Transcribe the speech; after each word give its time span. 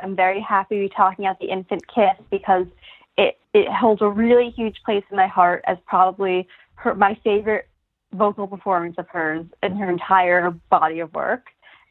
I'm 0.00 0.16
very 0.16 0.40
happy 0.40 0.76
to 0.76 0.88
be 0.88 0.94
talking 0.94 1.26
about 1.26 1.40
the 1.40 1.50
infant 1.50 1.82
kiss 1.86 2.16
because 2.30 2.66
it, 3.16 3.38
it 3.52 3.68
holds 3.70 4.02
a 4.02 4.08
really 4.08 4.50
huge 4.50 4.76
place 4.84 5.04
in 5.10 5.16
my 5.16 5.26
heart 5.26 5.62
as 5.66 5.76
probably 5.86 6.48
her, 6.76 6.94
my 6.94 7.18
favorite 7.22 7.68
vocal 8.14 8.46
performance 8.46 8.96
of 8.98 9.08
hers 9.08 9.44
in 9.62 9.76
her 9.76 9.90
entire 9.90 10.50
body 10.70 11.00
of 11.00 11.12
work. 11.14 11.46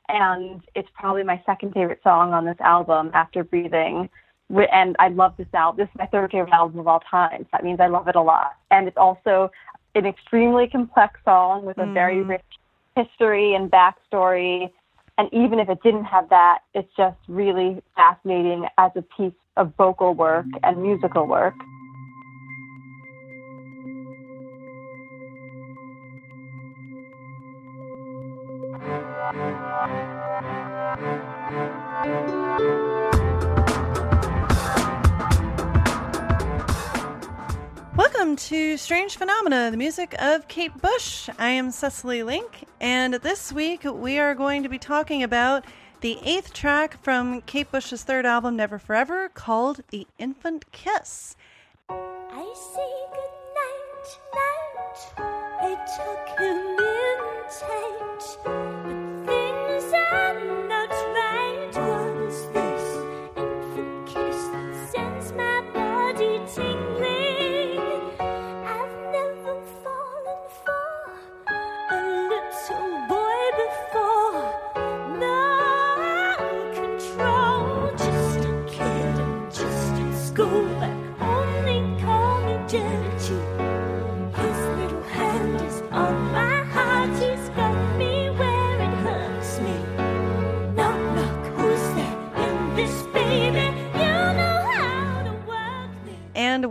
And 0.07 0.61
it's 0.75 0.89
probably 0.93 1.23
my 1.23 1.41
second 1.45 1.73
favorite 1.73 2.01
song 2.03 2.33
on 2.33 2.45
this 2.45 2.59
album 2.59 3.11
after 3.13 3.43
Breathing. 3.43 4.09
And 4.49 4.95
I 4.99 5.07
love 5.07 5.35
this 5.37 5.47
album. 5.53 5.77
This 5.77 5.89
is 5.93 5.97
my 5.97 6.07
third 6.07 6.31
favorite 6.31 6.53
album 6.53 6.79
of 6.79 6.87
all 6.87 6.99
time. 6.99 7.43
So 7.43 7.47
that 7.53 7.63
means 7.63 7.79
I 7.79 7.87
love 7.87 8.07
it 8.07 8.15
a 8.15 8.21
lot. 8.21 8.53
And 8.71 8.87
it's 8.87 8.97
also 8.97 9.51
an 9.95 10.05
extremely 10.05 10.67
complex 10.67 11.19
song 11.23 11.65
with 11.65 11.77
a 11.77 11.81
mm-hmm. 11.81 11.93
very 11.93 12.21
rich 12.21 12.41
history 12.95 13.55
and 13.55 13.71
backstory. 13.71 14.71
And 15.21 15.29
even 15.31 15.59
if 15.59 15.69
it 15.69 15.83
didn't 15.83 16.05
have 16.05 16.29
that, 16.29 16.61
it's 16.73 16.89
just 16.97 17.15
really 17.27 17.79
fascinating 17.95 18.65
as 18.79 18.89
a 18.95 19.03
piece 19.03 19.35
of 19.55 19.71
vocal 19.77 20.15
work 20.15 20.47
and 20.63 20.81
musical 20.81 21.27
work. 21.27 21.53
Welcome 38.31 38.47
to 38.47 38.77
Strange 38.77 39.17
Phenomena, 39.17 39.71
the 39.71 39.75
music 39.77 40.15
of 40.17 40.47
Kate 40.47 40.71
Bush. 40.81 41.29
I 41.37 41.49
am 41.49 41.69
Cecily 41.69 42.23
Link, 42.23 42.63
and 42.79 43.15
this 43.15 43.51
week 43.51 43.83
we 43.83 44.19
are 44.19 44.33
going 44.35 44.63
to 44.63 44.69
be 44.69 44.79
talking 44.79 45.21
about 45.21 45.65
the 45.99 46.17
eighth 46.23 46.53
track 46.53 46.95
from 47.03 47.41
Kate 47.41 47.69
Bush's 47.69 48.03
third 48.03 48.25
album, 48.25 48.55
Never 48.55 48.79
For 48.79 48.95
Ever, 48.95 49.27
called 49.27 49.81
The 49.89 50.07
Infant 50.17 50.71
Kiss. 50.71 51.35
I 51.89 52.53
say 52.55 52.93
goodnight, 53.11 54.07
night. 54.33 55.09
I 55.59 55.75
took 55.97 56.39
him 56.39 56.57
in 56.79 57.99
tight. 57.99 58.10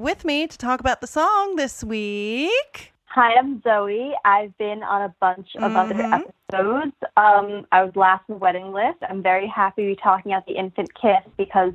With 0.00 0.24
me 0.24 0.46
to 0.46 0.58
talk 0.58 0.80
about 0.80 1.00
the 1.00 1.06
song 1.06 1.56
this 1.56 1.84
week. 1.84 2.92
Hi, 3.06 3.34
I'm 3.38 3.60
Zoe. 3.62 4.12
I've 4.24 4.56
been 4.56 4.82
on 4.82 5.02
a 5.02 5.14
bunch 5.20 5.48
of 5.56 5.72
mm-hmm. 5.72 5.76
other 5.76 6.24
episodes. 6.52 6.96
Um, 7.16 7.66
I 7.72 7.84
was 7.84 7.92
last 7.96 8.24
in 8.28 8.34
the 8.34 8.38
wedding 8.38 8.72
list. 8.72 8.98
I'm 9.08 9.22
very 9.22 9.48
happy 9.48 9.82
to 9.82 9.88
be 9.96 10.00
talking 10.02 10.32
about 10.32 10.46
the 10.46 10.54
infant 10.54 10.88
kiss 10.94 11.32
because 11.36 11.72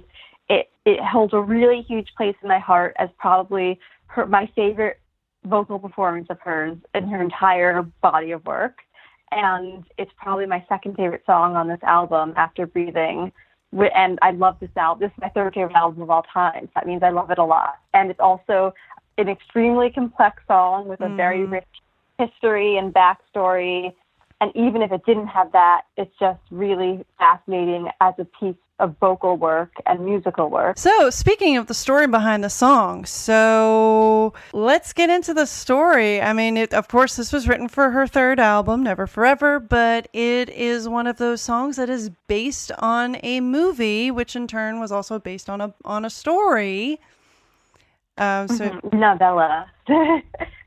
it, 0.49 0.69
it 0.85 1.03
holds 1.03 1.33
a 1.33 1.41
really 1.41 1.81
huge 1.81 2.07
place 2.17 2.35
in 2.41 2.47
my 2.47 2.59
heart 2.59 2.95
as 2.97 3.09
probably 3.17 3.79
her, 4.07 4.25
my 4.25 4.49
favorite 4.55 4.99
vocal 5.45 5.77
performance 5.77 6.27
of 6.29 6.39
hers 6.39 6.77
in 6.93 7.07
her 7.09 7.21
entire 7.21 7.83
body 8.01 8.31
of 8.31 8.45
work. 8.45 8.79
And 9.31 9.83
it's 9.97 10.11
probably 10.17 10.45
my 10.45 10.65
second 10.69 10.95
favorite 10.95 11.23
song 11.25 11.55
on 11.55 11.67
this 11.67 11.83
album 11.83 12.33
after 12.37 12.65
Breathing 12.65 13.31
and 13.71 14.19
I 14.21 14.31
love 14.31 14.57
this 14.59 14.69
album. 14.77 15.01
This 15.01 15.11
is 15.15 15.21
my 15.21 15.29
third 15.29 15.53
favorite 15.53 15.75
album 15.75 16.01
of 16.01 16.09
all 16.09 16.23
time. 16.23 16.65
So 16.65 16.71
that 16.75 16.87
means 16.87 17.03
I 17.03 17.09
love 17.09 17.31
it 17.31 17.37
a 17.37 17.43
lot. 17.43 17.75
And 17.93 18.09
it's 18.09 18.19
also 18.19 18.73
an 19.17 19.29
extremely 19.29 19.89
complex 19.89 20.41
song 20.47 20.87
with 20.87 21.01
a 21.01 21.05
mm. 21.05 21.17
very 21.17 21.45
rich 21.45 21.65
history 22.19 22.77
and 22.77 22.93
backstory. 22.93 23.93
And 24.41 24.51
even 24.55 24.81
if 24.81 24.91
it 24.91 25.05
didn't 25.05 25.27
have 25.27 25.51
that, 25.53 25.81
it's 25.97 26.13
just 26.19 26.39
really 26.51 27.05
fascinating 27.17 27.89
as 28.01 28.13
a 28.17 28.25
piece 28.25 28.55
of 28.79 28.97
vocal 28.99 29.37
work 29.37 29.71
and 29.85 30.03
musical 30.03 30.49
work. 30.49 30.77
So, 30.77 31.09
speaking 31.09 31.57
of 31.57 31.67
the 31.67 31.73
story 31.73 32.07
behind 32.07 32.43
the 32.43 32.49
song, 32.49 33.05
so 33.05 34.33
let's 34.53 34.91
get 34.93 35.09
into 35.09 35.33
the 35.33 35.45
story. 35.45 36.21
I 36.21 36.33
mean, 36.33 36.57
it, 36.57 36.73
of 36.73 36.87
course, 36.87 37.15
this 37.15 37.31
was 37.31 37.47
written 37.47 37.67
for 37.67 37.91
her 37.91 38.05
third 38.05 38.39
album, 38.39 38.83
Never 38.83 39.07
For 39.07 39.25
Ever, 39.25 39.59
but 39.59 40.07
it 40.13 40.49
is 40.49 40.89
one 40.89 41.07
of 41.07 41.17
those 41.17 41.41
songs 41.41 41.77
that 41.77 41.89
is 41.89 42.09
based 42.27 42.71
on 42.79 43.17
a 43.23 43.39
movie, 43.39 44.11
which 44.11 44.35
in 44.35 44.47
turn 44.47 44.79
was 44.79 44.91
also 44.91 45.19
based 45.19 45.49
on 45.49 45.61
a 45.61 45.73
on 45.85 46.03
a 46.03 46.09
story. 46.09 46.99
Um, 48.17 48.47
so 48.47 48.69
mm-hmm. 48.69 48.99
novella. 48.99 49.71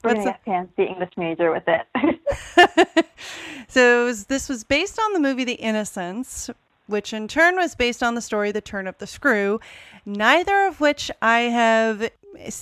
We're 0.04 0.14
gonna 0.14 0.24
get 0.24 0.44
fancy 0.44 0.84
English 0.84 1.10
major 1.16 1.50
with 1.50 1.64
it. 1.66 3.06
so 3.68 4.04
was, 4.04 4.26
this 4.26 4.48
was 4.48 4.64
based 4.64 4.98
on 4.98 5.12
the 5.12 5.20
movie 5.20 5.44
The 5.44 5.54
Innocents, 5.54 6.50
which 6.88 7.12
in 7.12 7.28
turn 7.28 7.56
was 7.56 7.74
based 7.74 8.02
on 8.02 8.14
the 8.14 8.20
story 8.20 8.50
The 8.50 8.60
Turn 8.60 8.86
of 8.86 8.98
the 8.98 9.06
Screw, 9.06 9.60
neither 10.04 10.66
of 10.66 10.80
which 10.80 11.10
I 11.22 11.40
have 11.40 12.10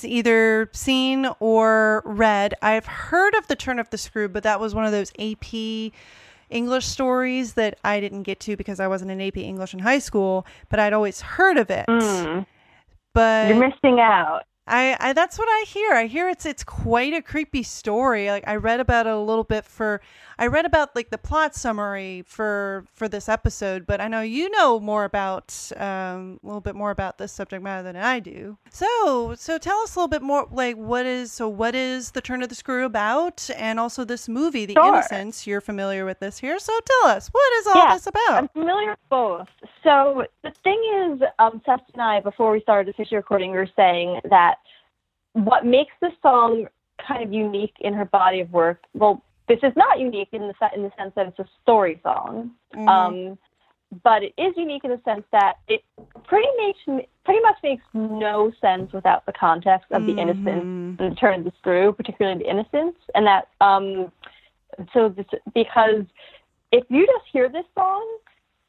either 0.03 0.69
seen 0.72 1.28
or 1.41 2.03
read. 2.04 2.54
I've 2.60 2.87
heard 2.87 3.34
of 3.34 3.47
The 3.47 3.56
Turn 3.56 3.78
of 3.78 3.91
the 3.91 3.98
Screw, 3.98 4.28
but 4.28 4.42
that 4.42 4.60
was 4.60 4.75
one 4.75 4.84
of 4.84 4.92
those 4.92 5.12
AP 5.19 5.92
English 6.50 6.87
stories 6.87 7.54
that 7.54 7.78
I 7.84 8.00
didn't 8.00 8.22
get 8.22 8.41
to 8.41 8.56
because 8.56 8.81
I 8.81 8.88
wasn't 8.88 9.10
in 9.10 9.20
AP 9.20 9.38
English 9.38 9.75
in 9.75 9.81
high 9.81 9.98
school, 9.98 10.47
but 10.69 10.78
I'd 10.78 10.93
always 10.93 11.20
heard 11.20 11.56
of 11.56 11.70
it. 11.70 11.87
Mm. 11.88 12.47
But 13.12 13.48
you're 13.48 13.58
missing 13.58 14.00
out. 14.00 14.43
I, 14.66 14.97
I 14.99 15.12
that's 15.12 15.38
what 15.38 15.49
I 15.49 15.65
hear. 15.66 15.93
I 15.93 16.06
hear 16.06 16.28
it's 16.28 16.44
it's 16.44 16.65
quite 16.65 17.15
a 17.15 17.22
creepy 17.22 17.62
story. 17.62 18.28
Like 18.28 18.44
I 18.47 18.56
read 18.56 18.81
about 18.81 19.06
it 19.06 19.12
a 19.12 19.19
little 19.19 19.44
bit 19.44 19.65
for 19.65 20.00
I 20.38 20.49
read 20.49 20.66
about 20.66 20.94
like 20.94 21.10
the 21.10 21.19
plot 21.19 21.54
summary 21.54 22.22
for 22.27 22.84
for 22.93 23.09
this 23.09 23.28
episode, 23.28 23.87
but 23.87 24.00
I 24.00 24.09
know 24.09 24.21
you 24.21 24.50
know 24.50 24.81
more 24.81 25.05
about 25.05 25.55
um, 25.76 26.41
a 26.43 26.47
little 26.47 26.60
bit 26.60 26.75
more 26.75 26.91
about 26.91 27.16
this 27.16 27.32
subject 27.32 27.62
matter 27.62 27.82
than 27.84 27.97
I 27.97 28.19
do. 28.19 28.59
So 28.71 29.34
so 29.38 29.56
tell 29.56 29.78
us 29.78 29.94
a 29.94 29.99
little 30.00 30.09
bit 30.09 30.22
more. 30.22 30.49
Like 30.50 30.76
what 30.76 31.06
is 31.06 31.32
so 31.32 31.49
what 31.49 31.75
is 31.75 32.10
the 32.10 32.21
turn 32.21 32.43
of 32.43 32.49
the 32.49 32.55
screw 32.55 32.84
about, 32.84 33.49
and 33.56 33.78
also 33.81 34.05
this 34.05 34.28
movie, 34.28 34.66
The 34.66 34.75
sure. 34.75 34.87
Innocents. 34.88 35.47
You're 35.47 35.60
familiar 35.60 36.05
with 36.05 36.19
this 36.19 36.38
here, 36.38 36.59
so 36.59 36.72
tell 36.84 37.12
us 37.12 37.28
what 37.28 37.53
is 37.60 37.66
all 37.69 37.76
yeah, 37.76 37.94
this 37.94 38.06
about. 38.06 38.31
I'm 38.31 38.49
familiar 38.49 38.91
with 38.91 38.99
both. 39.09 39.49
So 39.82 40.25
the 40.43 40.53
thing 40.65 40.82
is, 41.12 41.22
um, 41.38 41.62
Seth 41.65 41.81
and 41.93 42.03
I 42.03 42.21
before 42.21 42.50
we 42.50 42.60
started 42.60 42.94
this 42.99 43.12
recording, 43.12 43.53
we 43.53 43.59
were 43.59 43.71
saying 43.76 44.21
that 44.28 44.56
what 45.36 45.66
makes 45.66 45.92
the 46.00 46.10
song 46.22 46.66
kind 47.06 47.22
of 47.22 47.32
unique 47.32 47.74
in 47.80 47.92
her 47.92 48.06
body 48.06 48.41
of 48.41 48.50
work. 48.52 48.82
Well, 48.94 49.22
this 49.48 49.58
is 49.62 49.72
not 49.76 50.00
unique 50.00 50.28
in 50.32 50.48
the 50.48 50.54
in 50.74 50.82
the 50.82 50.91
sense 50.98 51.12
that 51.14 51.26
it's 51.26 51.38
a 51.38 51.47
story 51.62 52.00
song, 52.02 52.52
mm-hmm. 52.74 52.88
um, 52.88 53.38
but 54.02 54.22
it 54.22 54.32
is 54.38 54.54
unique 54.56 54.84
in 54.84 54.91
the 54.91 55.00
sense 55.04 55.25
that 55.32 55.58
it 55.69 55.82
pretty 56.25 56.48
makes 56.56 57.06
pretty 57.25 57.41
much 57.41 57.56
makes 57.62 57.84
no 57.92 58.50
sense 58.60 58.92
without 58.92 59.26
the 59.26 59.32
context 59.32 59.86
of 59.92 60.02
mm-hmm. 60.02 60.16
the 60.16 60.22
Innocents 60.22 60.48
and 60.48 60.98
the 60.98 61.14
turn 61.16 61.41
of 61.41 61.44
the 61.44 61.52
screw, 61.58 61.92
particularly 61.92 62.38
the 62.38 62.50
Innocents, 62.50 62.98
and 63.14 63.26
that 63.26 63.48
um, 63.60 64.10
so 64.94 65.10
this, 65.10 65.26
because 65.54 66.04
if 66.72 66.84
you 66.88 67.06
just 67.06 67.25
hear 67.30 67.48
this 67.48 67.66
song, 67.75 68.19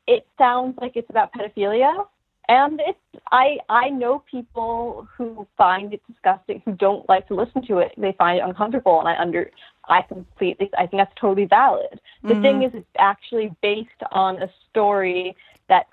it 0.06 0.28
sounds 0.38 0.78
like 0.80 0.96
it's 0.96 1.10
about 1.10 1.32
pedophilia 1.34 2.06
and 2.50 2.80
it's 2.86 3.00
I 3.32 3.58
I 3.70 3.90
know 3.90 4.24
people 4.30 5.08
who 5.16 5.48
find 5.58 5.94
it 5.94 6.02
disgusting, 6.08 6.62
who 6.66 6.74
don't 6.74 7.08
like 7.10 7.28
to 7.28 7.36
listen 7.36 7.66
to 7.68 7.80
it. 7.80 7.94
They 7.98 8.14
find 8.14 8.40
it 8.40 8.42
uncomfortable, 8.42 9.00
and 9.00 9.10
I 9.10 9.18
under 9.18 9.52
I 9.88 10.02
completely 10.04 10.70
I 10.78 10.88
think 10.88 11.02
that's 11.02 11.16
totally 11.20 11.46
valid. 11.46 12.00
The 12.24 12.34
mm-hmm. 12.34 12.42
thing 12.42 12.64
is, 12.64 12.72
it's 12.74 12.86
actually 12.98 13.54
based 13.62 13.90
on 14.12 14.42
a 14.42 14.50
story 14.70 15.36
that 15.68 15.88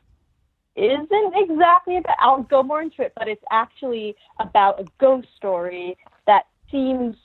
isn't 0.76 1.34
exactly 1.34 1.96
about. 1.96 2.16
I'll 2.20 2.42
go 2.42 2.62
more 2.62 2.82
into 2.82 3.02
it, 3.02 3.12
but 3.16 3.28
it's 3.28 3.44
actually 3.50 4.14
about 4.38 4.80
a 4.80 4.84
ghost 4.98 5.28
story 5.36 5.96
that 6.26 6.46
seems 6.70 7.16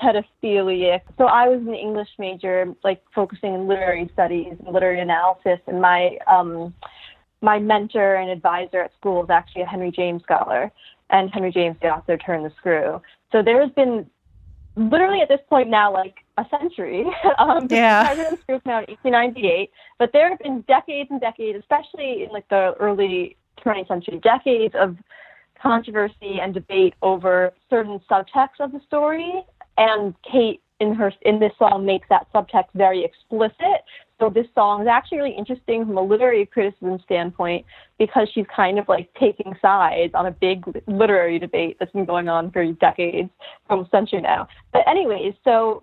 pedophilic. 0.00 1.02
So 1.18 1.26
I 1.26 1.48
was 1.48 1.60
an 1.60 1.74
English 1.74 2.08
major, 2.18 2.74
like 2.82 3.02
focusing 3.14 3.54
in 3.54 3.68
literary 3.68 4.10
studies 4.12 4.54
and 4.58 4.74
literary 4.74 5.00
analysis, 5.00 5.60
and 5.68 5.80
my 5.80 6.18
um 6.26 6.74
my 7.42 7.58
mentor 7.58 8.14
and 8.14 8.30
advisor 8.30 8.80
at 8.80 8.92
school 8.94 9.24
is 9.24 9.30
actually 9.30 9.62
a 9.62 9.66
Henry 9.66 9.90
James 9.90 10.22
scholar, 10.22 10.70
and 11.10 11.30
Henry 11.30 11.52
James 11.52 11.76
the 11.82 11.88
author 11.88 12.16
turned 12.16 12.44
the 12.44 12.52
screw. 12.56 13.00
So 13.30 13.42
there 13.42 13.60
has 13.60 13.70
been 13.72 14.08
literally 14.76 15.20
at 15.20 15.28
this 15.28 15.40
point 15.48 15.68
now 15.68 15.92
like 15.92 16.16
a 16.38 16.46
century. 16.50 17.04
um, 17.38 17.66
yeah. 17.70 18.06
President's 18.06 18.42
Screw 18.42 18.60
now 18.64 18.78
in 18.78 18.86
1898, 18.88 19.70
but 19.98 20.10
there 20.12 20.30
have 20.30 20.38
been 20.38 20.62
decades 20.62 21.10
and 21.10 21.20
decades, 21.20 21.58
especially 21.58 22.24
in 22.24 22.30
like 22.30 22.48
the 22.48 22.74
early 22.80 23.36
20th 23.64 23.88
century, 23.88 24.20
decades 24.22 24.74
of 24.78 24.96
controversy 25.60 26.40
and 26.40 26.54
debate 26.54 26.94
over 27.02 27.52
certain 27.70 28.00
subtext 28.10 28.60
of 28.60 28.72
the 28.72 28.80
story. 28.86 29.44
And 29.78 30.14
Kate 30.30 30.60
in 30.80 30.94
her 30.94 31.12
in 31.22 31.38
this 31.38 31.52
song 31.58 31.86
makes 31.86 32.08
that 32.08 32.26
subtext 32.34 32.68
very 32.74 33.04
explicit. 33.04 33.84
So 34.22 34.30
this 34.30 34.46
song 34.54 34.82
is 34.82 34.86
actually 34.86 35.18
really 35.18 35.34
interesting 35.36 35.84
from 35.84 35.98
a 35.98 36.00
literary 36.00 36.46
criticism 36.46 37.00
standpoint 37.02 37.66
because 37.98 38.28
she's 38.32 38.46
kind 38.54 38.78
of 38.78 38.88
like 38.88 39.12
taking 39.18 39.52
sides 39.60 40.12
on 40.14 40.26
a 40.26 40.30
big 40.30 40.64
literary 40.86 41.40
debate 41.40 41.76
that's 41.80 41.90
been 41.90 42.04
going 42.04 42.28
on 42.28 42.52
for 42.52 42.64
decades, 42.74 43.30
almost 43.68 43.88
a 43.92 43.96
century 43.96 44.20
now. 44.20 44.46
But 44.72 44.86
anyways, 44.86 45.34
so 45.42 45.82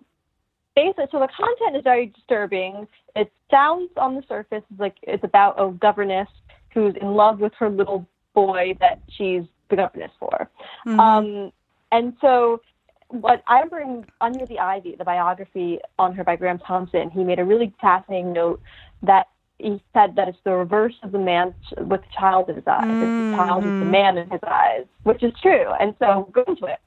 basically, 0.74 1.07
so 1.12 1.19
the 1.19 1.27
content 1.36 1.75
is 1.75 1.83
very 1.83 2.06
disturbing. 2.06 2.88
It 3.13 3.30
sounds 3.51 3.89
on 3.97 4.15
the 4.15 4.24
surface 4.30 4.63
like 4.77 4.95
it's 5.03 5.25
about 5.25 5.62
a 5.62 5.74
governess 5.74 6.30
who's 6.74 6.95
in 7.01 7.15
love 7.15 7.42
with 7.42 7.51
her 7.59 7.69
little 7.69 8.07
boy 8.33 8.74
that 8.80 9.01
she's 9.09 9.44
the 9.69 9.75
governess 9.75 10.12
for. 10.18 10.50
Mm-hmm. 10.88 10.97
Um, 10.97 11.51
and 11.92 12.13
so 12.21 12.62
what 13.09 13.44
I 13.47 13.61
remember 13.61 14.07
Under 14.21 14.45
the 14.45 14.59
Ivy, 14.59 14.95
the 14.97 15.03
biography 15.03 15.79
on 15.97 16.13
her 16.13 16.23
by 16.23 16.35
Graeme 16.35 16.59
Thomson, 16.59 17.09
he 17.09 17.23
made 17.23 17.39
a 17.39 17.45
really 17.45 17.73
fascinating 17.81 18.33
note 18.33 18.61
that 19.01 19.27
he 19.57 19.81
said 19.94 20.15
that 20.15 20.27
it's 20.27 20.38
the 20.45 20.53
reverse 20.53 20.95
of 21.03 21.11
the 21.11 21.19
man 21.19 21.53
with 21.77 22.01
the 22.01 22.07
child 22.17 22.50
in 22.50 22.56
his 22.56 22.67
eyes. 22.67 22.85
Mm-hmm. 22.85 23.31
It's 23.31 23.31
the 23.31 23.44
child 23.44 23.63
with 23.63 23.73
the 23.73 23.79
mm-hmm. 23.79 23.91
man 23.91 24.17
in 24.17 24.29
his 24.29 24.39
eyes, 24.47 24.85
which 25.03 25.21
is 25.21 25.33
true. 25.41 25.65
And 25.79 25.95
so 26.00 26.29
go 26.31 26.44
into 26.47 26.65
it. 26.65 26.79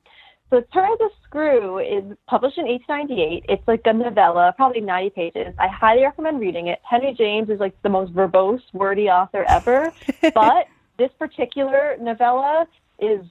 So 0.48 0.62
Turn 0.72 0.92
of 0.92 0.98
the 0.98 1.10
Screw 1.24 1.78
is 1.78 2.04
published 2.26 2.58
in 2.58 2.66
1898. 2.66 3.46
It's 3.48 3.66
like 3.66 3.80
a 3.86 3.92
novella, 3.92 4.52
probably 4.56 4.82
90 4.82 5.10
pages. 5.10 5.54
I 5.58 5.68
highly 5.68 6.02
recommend 6.02 6.40
reading 6.40 6.66
it. 6.66 6.80
Henry 6.88 7.14
James 7.16 7.48
is 7.48 7.58
like 7.58 7.74
the 7.82 7.88
most 7.88 8.12
verbose, 8.12 8.60
wordy 8.72 9.08
author 9.08 9.44
ever, 9.48 9.92
but 10.34 10.66
this 10.98 11.10
particular 11.18 11.96
novella 12.00 12.66
is 12.98 13.24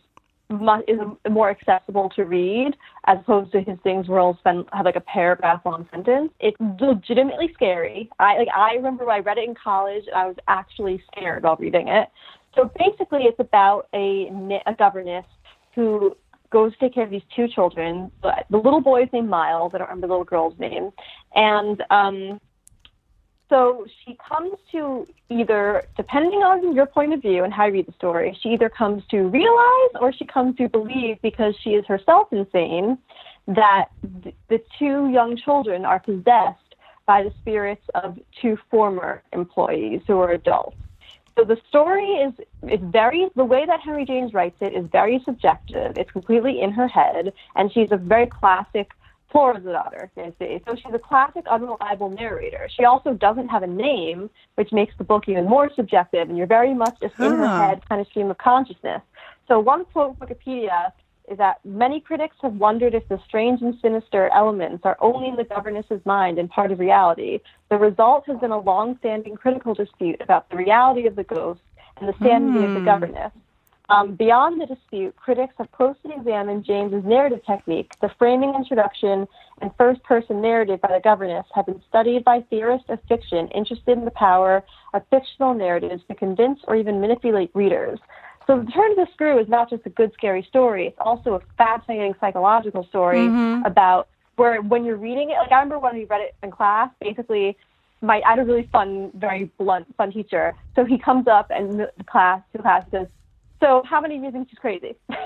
is 0.88 1.00
more 1.30 1.50
accessible 1.50 2.09
to 2.15 2.24
read 2.24 2.75
as 3.06 3.18
opposed 3.19 3.51
to 3.53 3.62
his 3.62 3.77
things 3.83 4.07
where 4.07 4.19
he'll 4.19 4.38
spend 4.39 4.65
have 4.74 4.86
like 4.86 4.95
a 4.95 5.01
paragraph 5.01 5.62
long 5.65 5.88
sentence. 5.92 6.31
It's 6.39 6.57
legitimately 6.80 7.51
scary. 7.53 8.09
I 8.19 8.38
like 8.38 8.48
I 8.56 8.74
remember 8.75 9.09
I 9.09 9.19
read 9.19 9.38
it 9.38 9.48
in 9.48 9.56
college 9.56 10.03
and 10.07 10.15
I 10.15 10.27
was 10.27 10.36
actually 10.48 11.03
scared 11.12 11.44
while 11.44 11.57
reading 11.57 11.88
it. 11.88 12.09
So 12.56 12.69
basically, 12.77 13.21
it's 13.24 13.39
about 13.39 13.88
a 13.94 14.30
a 14.65 14.75
governess 14.77 15.25
who 15.75 16.15
goes 16.51 16.74
to 16.74 16.80
take 16.80 16.94
care 16.94 17.06
of 17.06 17.09
these 17.09 17.21
two 17.36 17.48
children. 17.48 18.12
The 18.21 18.57
little 18.57 18.81
boy 18.81 19.03
is 19.03 19.09
named 19.13 19.30
Miles. 19.30 19.71
I 19.74 19.77
don't 19.77 19.88
remember 19.88 20.07
the 20.07 20.13
little 20.13 20.25
girl's 20.25 20.57
name, 20.59 20.92
and 21.33 21.81
um, 21.89 22.42
so 23.51 23.86
she 24.06 24.18
comes 24.30 24.53
to 24.71 25.06
either, 25.30 25.83
depending 25.98 26.39
on 26.39 26.74
your 26.74 26.86
point 26.86 27.13
of 27.13 27.21
view 27.21 27.44
and 27.44 27.53
how 27.53 27.65
you 27.65 27.74
read 27.74 27.86
the 27.86 27.92
story, 27.92 28.38
she 28.42 28.50
either 28.50 28.69
comes 28.69 29.03
to 29.12 29.24
realize 29.24 29.92
or 30.00 30.13
she 30.13 30.25
comes 30.25 30.56
to 30.56 30.69
believe 30.69 31.21
because 31.21 31.53
she 31.62 31.71
is 31.71 31.86
herself 31.86 32.30
insane 32.31 32.98
that 33.48 33.89
the 34.48 34.62
two 34.80 35.09
young 35.09 35.36
children 35.36 35.83
are 35.83 36.00
possessed 36.00 36.75
by 37.06 37.24
the 37.24 37.33
spirits 37.42 37.83
of 37.94 38.18
two 38.42 38.57
former 38.69 39.21
employees 39.33 40.00
who 40.07 40.18
are 40.19 40.31
adults. 40.31 40.77
So 41.38 41.44
the 41.44 41.57
story 41.68 42.07
is 42.07 42.33
is 42.69 42.80
very 42.81 43.27
the 43.36 43.44
way 43.44 43.65
that 43.65 43.81
Henry 43.81 44.06
James 44.06 44.33
writes 44.33 44.56
it 44.62 44.74
is 44.74 44.86
very 44.92 45.21
subjective. 45.25 45.98
It's 45.98 46.12
completely 46.12 46.62
in 46.62 46.71
her 46.71 46.88
head, 46.88 47.33
and 47.56 47.71
she's 47.74 47.92
a 47.92 47.98
very 47.98 48.27
classic 48.27 48.92
Flora's 49.31 49.63
the 49.63 49.71
daughter, 49.71 50.11
Nancy. 50.17 50.61
So 50.67 50.75
she's 50.75 50.93
a 50.93 50.99
classic 50.99 51.45
unreliable 51.47 52.09
narrator. 52.09 52.67
She 52.75 52.83
also 52.83 53.13
doesn't 53.13 53.47
have 53.47 53.63
a 53.63 53.67
name, 53.67 54.29
which 54.55 54.71
makes 54.71 54.93
the 54.97 55.03
book 55.03 55.23
even 55.27 55.45
more 55.45 55.69
subjective, 55.75 56.29
and 56.29 56.37
you're 56.37 56.47
very 56.47 56.73
much 56.73 56.99
just 57.01 57.17
in 57.19 57.31
her 57.31 57.47
head 57.47 57.87
kind 57.87 58.01
of 58.01 58.07
stream 58.07 58.29
of 58.29 58.37
consciousness. 58.37 59.01
So 59.47 59.59
one 59.59 59.85
quote 59.85 60.17
from 60.17 60.27
Wikipedia 60.27 60.91
is 61.29 61.37
that 61.37 61.63
many 61.63 62.01
critics 62.01 62.35
have 62.41 62.53
wondered 62.55 62.93
if 62.93 63.07
the 63.07 63.19
strange 63.25 63.61
and 63.61 63.75
sinister 63.81 64.29
elements 64.33 64.81
are 64.85 64.97
only 64.99 65.29
in 65.29 65.35
the 65.35 65.43
governess's 65.45 66.05
mind 66.05 66.37
and 66.37 66.49
part 66.49 66.71
of 66.71 66.79
reality. 66.79 67.39
The 67.69 67.77
result 67.77 68.25
has 68.27 68.37
been 68.39 68.51
a 68.51 68.59
long-standing 68.59 69.35
critical 69.35 69.73
dispute 69.73 70.19
about 70.19 70.49
the 70.49 70.57
reality 70.57 71.07
of 71.07 71.15
the 71.15 71.23
ghost 71.23 71.61
and 71.97 72.09
the 72.09 72.17
sanity 72.19 72.59
mm. 72.59 72.65
of 72.65 72.73
the 72.73 72.79
hmm. 72.79 72.85
governess. 72.85 73.31
Um, 73.91 74.15
beyond 74.15 74.61
the 74.61 74.65
dispute, 74.65 75.17
critics 75.17 75.53
have 75.57 75.69
closely 75.73 76.13
examined 76.15 76.63
James's 76.63 77.03
narrative 77.03 77.41
technique. 77.45 77.91
The 77.99 78.09
framing 78.17 78.55
introduction 78.55 79.27
and 79.61 79.69
first 79.77 80.01
person 80.03 80.41
narrative 80.41 80.79
by 80.79 80.93
the 80.93 81.01
governess 81.03 81.45
have 81.53 81.65
been 81.65 81.81
studied 81.89 82.23
by 82.23 82.39
theorists 82.49 82.89
of 82.89 82.99
fiction 83.09 83.49
interested 83.49 83.97
in 83.97 84.05
the 84.05 84.11
power 84.11 84.63
of 84.93 85.03
fictional 85.09 85.53
narratives 85.53 86.03
to 86.07 86.15
convince 86.15 86.61
or 86.69 86.77
even 86.77 87.01
manipulate 87.01 87.51
readers. 87.53 87.99
So, 88.47 88.61
The 88.61 88.71
Turn 88.71 88.91
of 88.91 88.97
the 88.97 89.07
Screw 89.13 89.38
is 89.38 89.49
not 89.49 89.69
just 89.69 89.85
a 89.85 89.89
good, 89.89 90.13
scary 90.13 90.43
story, 90.43 90.88
it's 90.88 90.97
also 91.01 91.33
a 91.33 91.41
fascinating 91.57 92.15
psychological 92.21 92.85
story 92.85 93.19
mm-hmm. 93.19 93.65
about 93.65 94.07
where 94.38 94.61
when 94.61 94.85
you're 94.85 94.95
reading 94.95 95.31
it, 95.31 95.35
like 95.35 95.51
I 95.51 95.55
remember 95.55 95.79
when 95.79 95.95
we 95.95 96.05
read 96.05 96.21
it 96.21 96.33
in 96.41 96.49
class, 96.49 96.89
basically, 97.01 97.57
my 97.99 98.21
I 98.25 98.31
had 98.31 98.39
a 98.39 98.45
really 98.45 98.69
fun, 98.71 99.11
very 99.15 99.51
blunt, 99.57 99.93
fun 99.97 100.13
teacher. 100.13 100.55
So 100.75 100.85
he 100.85 100.97
comes 100.97 101.27
up 101.27 101.51
and 101.51 101.81
the 101.81 101.91
class, 102.05 102.41
to 102.53 102.61
class 102.61 102.85
says, 102.89 103.07
so 103.61 103.83
how 103.85 104.01
many 104.01 104.17
of 104.17 104.23
you 104.23 104.31
think 104.31 104.49
she's 104.49 104.59
crazy? 104.59 104.95
and 105.09 105.19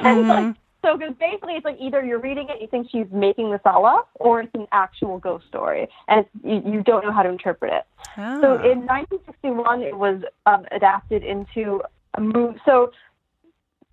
mm-hmm. 0.00 0.28
like, 0.28 0.56
so 0.84 0.96
because 0.96 1.14
basically 1.18 1.54
it's 1.54 1.64
like 1.64 1.76
either 1.80 2.04
you're 2.04 2.20
reading 2.20 2.48
it, 2.48 2.60
you 2.60 2.66
think 2.68 2.88
she's 2.90 3.06
making 3.12 3.50
this 3.50 3.60
all 3.64 3.84
up, 3.84 4.08
or 4.14 4.40
it's 4.40 4.54
an 4.54 4.66
actual 4.72 5.18
ghost 5.18 5.46
story, 5.48 5.88
and 6.08 6.24
you, 6.44 6.62
you 6.64 6.82
don't 6.82 7.04
know 7.04 7.12
how 7.12 7.22
to 7.22 7.28
interpret 7.28 7.72
it. 7.72 7.84
Oh. 8.16 8.40
So 8.40 8.54
in 8.54 8.86
1961, 8.86 9.82
it 9.82 9.96
was 9.96 10.22
um, 10.46 10.64
adapted 10.70 11.24
into 11.24 11.82
a 12.14 12.20
movie. 12.20 12.58
So 12.64 12.92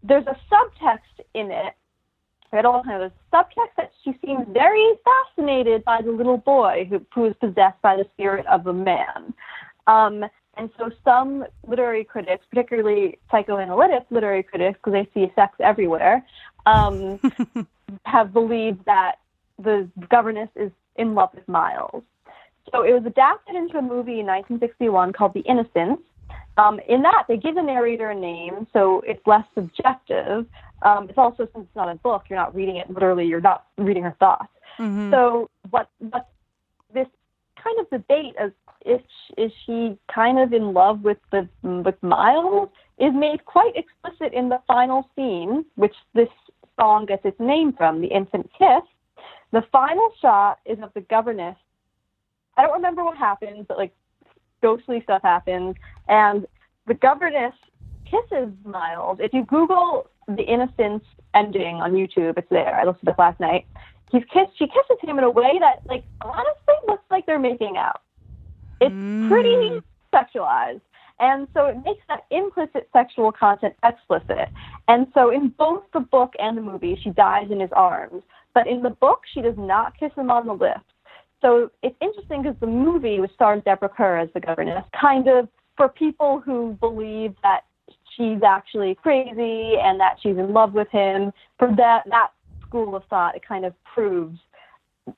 there's 0.03 0.25
a 0.27 0.37
subtext 0.51 1.25
in 1.33 1.51
it. 1.51 1.73
At 2.53 2.63
all 2.63 2.83
times, 2.83 3.11
a 3.11 3.35
subtext 3.35 3.75
that 3.75 3.91
she 4.03 4.15
seems 4.23 4.45
very 4.53 4.93
fascinated 5.03 5.83
by 5.83 6.01
the 6.01 6.11
little 6.11 6.37
boy 6.37 6.87
who, 6.89 7.05
who 7.13 7.25
is 7.25 7.35
possessed 7.41 7.81
by 7.81 7.97
the 7.97 8.05
spirit 8.13 8.45
of 8.45 8.65
a 8.67 8.71
man. 8.71 9.33
Um, 9.87 10.23
and 10.57 10.69
so 10.77 10.89
some 11.03 11.45
literary 11.67 12.03
critics, 12.03 12.45
particularly 12.49 13.17
psychoanalytic 13.29 14.05
literary 14.09 14.43
critics, 14.43 14.79
because 14.83 14.93
they 14.93 15.09
see 15.13 15.31
sex 15.35 15.55
everywhere, 15.59 16.25
um, 16.65 17.19
have 18.05 18.33
believed 18.33 18.83
that 18.85 19.15
the 19.59 19.89
governess 20.09 20.49
is 20.55 20.71
in 20.95 21.13
love 21.15 21.29
with 21.33 21.47
Miles. 21.47 22.03
So 22.71 22.83
it 22.83 22.93
was 22.93 23.05
adapted 23.05 23.55
into 23.55 23.77
a 23.77 23.81
movie 23.81 24.19
in 24.19 24.25
1961 24.25 25.13
called 25.13 25.33
The 25.33 25.41
Innocents. 25.41 26.01
Um, 26.57 26.79
in 26.87 27.01
that, 27.03 27.25
they 27.27 27.37
give 27.37 27.55
the 27.55 27.61
narrator 27.61 28.09
a 28.09 28.15
name, 28.15 28.65
so 28.71 29.01
it's 29.05 29.25
less 29.27 29.45
subjective. 29.53 30.45
Um, 30.81 31.09
it's 31.09 31.17
also, 31.17 31.47
since 31.53 31.65
it's 31.65 31.75
not 31.75 31.89
a 31.89 31.95
book, 31.95 32.23
you're 32.29 32.39
not 32.39 32.55
reading 32.55 32.77
it 32.77 32.89
literally, 32.89 33.25
you're 33.25 33.41
not 33.41 33.65
reading 33.77 34.03
her 34.03 34.15
thoughts. 34.19 34.47
Mm-hmm. 34.79 35.11
So 35.11 35.49
what, 35.69 35.89
what 35.99 36.29
this 36.93 37.07
kind 37.61 37.79
of 37.79 37.89
debate 37.89 38.35
as 38.39 38.51
if 38.85 39.01
is 39.37 39.51
she 39.65 39.97
kind 40.13 40.39
of 40.39 40.53
in 40.53 40.73
love 40.73 41.01
with 41.01 41.17
the 41.31 41.47
with 41.63 42.01
Miles 42.03 42.69
is 42.99 43.11
made 43.13 43.43
quite 43.45 43.73
explicit 43.75 44.33
in 44.33 44.49
the 44.49 44.61
final 44.67 45.09
scene, 45.15 45.65
which 45.75 45.95
this 46.13 46.29
song 46.79 47.05
gets 47.05 47.25
its 47.25 47.39
name 47.39 47.73
from, 47.73 48.01
the 48.01 48.07
infant 48.07 48.49
kiss. 48.57 48.83
The 49.51 49.63
final 49.71 50.09
shot 50.21 50.59
is 50.65 50.77
of 50.81 50.91
the 50.93 51.01
governess. 51.01 51.55
I 52.57 52.63
don't 52.63 52.73
remember 52.73 53.03
what 53.03 53.17
happens, 53.17 53.65
but 53.67 53.77
like 53.77 53.93
ghostly 54.61 55.01
stuff 55.03 55.21
happens, 55.23 55.75
and 56.07 56.45
the 56.87 56.93
governess 56.93 57.53
kisses 58.05 58.49
Miles. 58.63 59.17
If 59.19 59.33
you 59.33 59.45
Google 59.45 60.07
the 60.27 60.43
Innocents 60.43 61.05
ending 61.33 61.75
on 61.77 61.93
YouTube, 61.93 62.37
it's 62.37 62.49
there. 62.49 62.75
I 62.75 62.83
listened 62.83 63.05
to 63.05 63.11
it 63.11 63.19
last 63.19 63.39
night. 63.39 63.65
He's 64.11 64.23
kissed. 64.31 64.51
She 64.57 64.67
kisses 64.67 64.97
him 65.01 65.17
in 65.17 65.23
a 65.23 65.29
way 65.29 65.59
that, 65.59 65.81
like, 65.87 66.03
looks 66.87 67.03
like 67.09 67.25
they're 67.25 67.39
making 67.39 67.77
out. 67.77 68.01
It's 68.81 68.93
mm. 68.93 69.29
pretty 69.29 69.81
sexualized. 70.13 70.81
And 71.19 71.47
so 71.53 71.67
it 71.67 71.77
makes 71.85 72.03
that 72.09 72.25
implicit 72.29 72.89
sexual 72.91 73.31
content 73.31 73.73
explicit. 73.83 74.49
And 74.87 75.07
so 75.13 75.31
in 75.31 75.49
both 75.49 75.83
the 75.93 76.01
book 76.01 76.33
and 76.39 76.57
the 76.57 76.61
movie, 76.61 76.99
she 77.01 77.09
dies 77.11 77.47
in 77.51 77.59
his 77.59 77.69
arms. 77.71 78.23
But 78.53 78.67
in 78.67 78.81
the 78.81 78.89
book, 78.89 79.21
she 79.33 79.41
does 79.41 79.55
not 79.57 79.97
kiss 79.97 80.11
him 80.15 80.29
on 80.29 80.47
the 80.47 80.53
lips. 80.53 80.81
So 81.41 81.71
it's 81.83 81.95
interesting 82.01 82.41
because 82.41 82.57
the 82.59 82.67
movie, 82.67 83.19
which 83.19 83.33
stars 83.33 83.61
Deborah 83.63 83.89
Kerr 83.89 84.17
as 84.17 84.29
the 84.33 84.39
governess, 84.39 84.83
kind 84.99 85.27
of 85.27 85.47
for 85.77 85.89
people 85.89 86.41
who 86.43 86.77
believe 86.79 87.35
that 87.43 87.61
she's 88.15 88.41
actually 88.43 88.95
crazy 88.95 89.75
and 89.77 89.99
that 89.99 90.17
she's 90.21 90.37
in 90.37 90.53
love 90.53 90.73
with 90.73 90.89
him, 90.89 91.31
for 91.59 91.73
that 91.75 92.03
that 92.09 92.29
school 92.65 92.95
of 92.95 93.03
thought, 93.09 93.35
it 93.35 93.45
kind 93.45 93.65
of 93.65 93.73
proves 93.83 94.39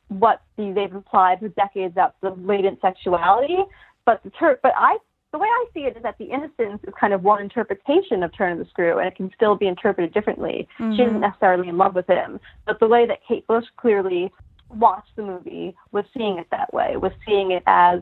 what 0.09 0.41
the, 0.57 0.71
they've 0.71 0.93
implied 0.93 1.39
for 1.39 1.49
decades 1.49 1.93
about 1.93 2.15
the 2.21 2.31
latent 2.31 2.79
sexuality. 2.81 3.57
But 4.05 4.23
the 4.23 4.29
ter- 4.31 4.59
but 4.61 4.73
I 4.75 4.97
the 5.33 5.37
way 5.37 5.47
I 5.47 5.65
see 5.73 5.81
it 5.81 5.97
is 5.97 6.03
that 6.03 6.17
the 6.17 6.25
Innocents 6.25 6.83
is 6.85 6.93
kind 6.99 7.13
of 7.13 7.23
one 7.23 7.41
interpretation 7.41 8.23
of 8.23 8.35
Turn 8.35 8.53
of 8.53 8.59
the 8.59 8.65
Screw, 8.65 8.97
and 8.97 9.07
it 9.07 9.15
can 9.15 9.29
still 9.35 9.55
be 9.55 9.67
interpreted 9.67 10.13
differently. 10.13 10.67
Mm-hmm. 10.79 10.95
She 10.95 11.01
isn't 11.01 11.13
mm-hmm. 11.13 11.21
necessarily 11.21 11.67
in 11.67 11.77
love 11.77 11.95
with 11.95 12.07
him, 12.07 12.39
but 12.65 12.79
the 12.79 12.87
way 12.87 13.05
that 13.05 13.19
Kate 13.27 13.45
Bush 13.45 13.65
clearly 13.75 14.31
watched 14.69 15.15
the 15.15 15.23
movie 15.23 15.75
was 15.91 16.05
seeing 16.15 16.37
it 16.37 16.47
that 16.51 16.73
way, 16.73 16.95
was 16.97 17.11
seeing 17.25 17.51
it 17.51 17.63
as 17.67 17.99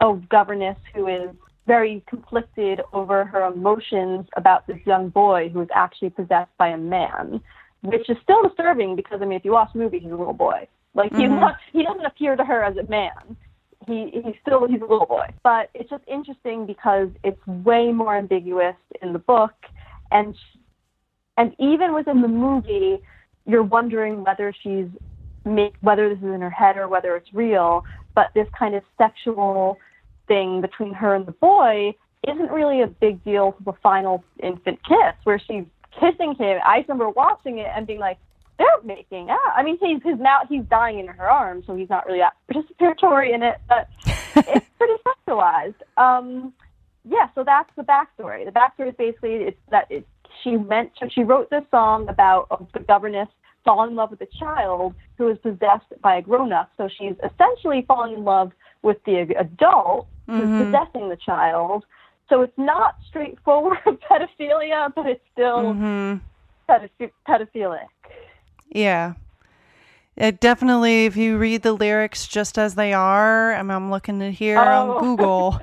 a 0.00 0.14
governess 0.30 0.76
who 0.94 1.06
is 1.06 1.30
very 1.66 2.02
conflicted 2.08 2.80
over 2.92 3.24
her 3.24 3.44
emotions 3.44 4.26
about 4.36 4.66
this 4.66 4.78
young 4.86 5.08
boy 5.08 5.48
who 5.50 5.60
is 5.60 5.68
actually 5.74 6.10
possessed 6.10 6.50
by 6.58 6.68
a 6.68 6.78
man, 6.78 7.40
which 7.82 8.08
is 8.08 8.16
still 8.22 8.42
disturbing 8.42 8.96
because 8.96 9.20
I 9.22 9.24
mean, 9.24 9.38
if 9.38 9.44
you 9.44 9.52
watch 9.52 9.70
the 9.72 9.78
movie, 9.78 9.98
he's 9.98 10.10
a 10.10 10.16
little 10.16 10.32
boy. 10.32 10.66
Like 10.94 11.12
he's 11.12 11.28
Mhm. 11.28 11.40
not, 11.40 11.56
he 11.72 11.82
doesn't 11.82 12.04
appear 12.04 12.36
to 12.36 12.44
her 12.44 12.64
as 12.64 12.76
a 12.76 12.82
man. 12.84 13.36
He 13.86 14.10
he's 14.10 14.34
still 14.42 14.66
he's 14.66 14.80
a 14.80 14.84
little 14.84 15.06
boy. 15.06 15.28
But 15.42 15.70
it's 15.74 15.88
just 15.88 16.04
interesting 16.06 16.66
because 16.66 17.08
it's 17.22 17.44
way 17.46 17.92
more 17.92 18.16
ambiguous 18.16 18.76
in 19.00 19.12
the 19.12 19.18
book, 19.18 19.54
and 20.10 20.36
and 21.36 21.54
even 21.58 21.94
within 21.94 22.20
the 22.20 22.28
movie, 22.28 23.00
you're 23.46 23.62
wondering 23.62 24.24
whether 24.24 24.52
she's 24.52 24.88
make 25.44 25.74
whether 25.80 26.08
this 26.08 26.18
is 26.18 26.24
in 26.24 26.40
her 26.40 26.50
head 26.50 26.76
or 26.76 26.88
whether 26.88 27.16
it's 27.16 27.32
real. 27.32 27.84
But 28.14 28.30
this 28.34 28.48
kind 28.58 28.74
of 28.74 28.82
sexual 28.98 29.78
thing 30.26 30.60
between 30.60 30.92
her 30.92 31.14
and 31.14 31.24
the 31.24 31.32
boy 31.32 31.94
isn't 32.28 32.50
really 32.50 32.82
a 32.82 32.86
big 32.86 33.24
deal 33.24 33.52
to 33.52 33.62
the 33.64 33.72
final 33.82 34.22
infant 34.42 34.78
kiss, 34.86 35.14
where 35.24 35.38
she's 35.38 35.64
kissing 35.98 36.34
him. 36.34 36.60
I 36.64 36.84
remember 36.86 37.08
watching 37.08 37.58
it 37.58 37.68
and 37.74 37.86
being 37.86 37.98
like, 37.98 38.18
they're 38.60 38.82
making 38.96 39.30
out. 39.30 39.38
I 39.56 39.62
mean, 39.62 39.78
he's 39.80 40.02
his 40.04 40.18
now 40.20 40.40
he's 40.48 40.64
dying 40.64 40.98
in 41.00 41.06
her 41.08 41.28
arms, 41.30 41.64
so 41.66 41.74
he's 41.74 41.88
not 41.88 42.06
really 42.06 42.20
that 42.20 42.34
participatory 42.52 43.34
in 43.34 43.42
it, 43.42 43.56
but 43.68 43.88
it's 44.36 44.66
pretty 44.78 44.94
sexualized. 45.26 45.74
Um, 45.96 46.52
yeah, 47.08 47.28
so 47.34 47.42
that's 47.42 47.70
the 47.76 47.82
backstory. 47.82 48.44
The 48.44 48.52
backstory 48.52 48.90
is 48.90 48.94
basically 48.98 49.34
it's 49.36 49.56
that 49.70 49.86
it, 49.90 50.06
she 50.44 50.56
meant 50.56 50.92
to, 51.00 51.08
she 51.10 51.22
wrote 51.22 51.48
this 51.50 51.64
song 51.70 52.08
about 52.08 52.70
the 52.74 52.80
governess 52.80 53.28
falling 53.64 53.90
in 53.90 53.96
love 53.96 54.10
with 54.10 54.20
a 54.20 54.28
child 54.38 54.94
who 55.16 55.28
is 55.28 55.38
possessed 55.38 55.86
by 56.02 56.16
a 56.16 56.22
grown 56.22 56.52
up. 56.52 56.70
So 56.76 56.88
she's 56.88 57.14
essentially 57.24 57.84
falling 57.88 58.14
in 58.14 58.24
love 58.24 58.52
with 58.82 58.98
the 59.04 59.34
adult 59.38 60.06
who's 60.26 60.42
Mhm. 60.48 60.66
possessing 60.70 61.08
the 61.08 61.16
child. 61.16 61.84
So 62.28 62.42
it's 62.42 62.56
not 62.58 62.96
straightforward 63.08 63.78
pedophilia, 64.10 64.94
but 64.94 65.06
it's 65.06 65.24
still 65.32 65.74
Mhm. 65.74 66.20
pedoph- 66.68 67.10
pedophilic. 67.26 67.88
Yeah. 68.70 69.14
It 70.16 70.40
definitely, 70.40 71.06
if 71.06 71.16
you 71.16 71.38
read 71.38 71.62
the 71.62 71.72
lyrics 71.72 72.26
just 72.26 72.58
as 72.58 72.74
they 72.74 72.92
are, 72.92 73.54
I 73.54 73.62
mean, 73.62 73.70
I'm 73.70 73.90
looking 73.90 74.20
at 74.22 74.32
here 74.34 74.58
Oh. 74.58 74.92
on 74.98 75.00
Google. 75.16 75.60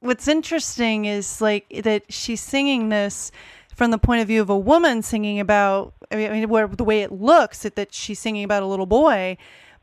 What's 0.00 0.26
interesting 0.28 1.04
is 1.04 1.40
like 1.40 1.66
that 1.84 2.02
she's 2.12 2.40
singing 2.40 2.88
this 2.88 3.30
from 3.74 3.90
the 3.90 3.98
point 3.98 4.20
of 4.22 4.28
view 4.28 4.42
of 4.42 4.50
a 4.50 4.58
woman 4.58 5.02
singing 5.02 5.38
about, 5.40 5.94
I 6.10 6.16
mean, 6.16 6.30
I 6.30 6.34
mean 6.34 6.48
where, 6.48 6.66
the 6.66 6.84
way 6.84 7.02
it 7.02 7.12
looks, 7.12 7.60
that, 7.62 7.76
that 7.76 7.94
she's 7.94 8.18
singing 8.18 8.44
about 8.44 8.62
a 8.62 8.66
little 8.66 8.86
boy. 8.86 9.36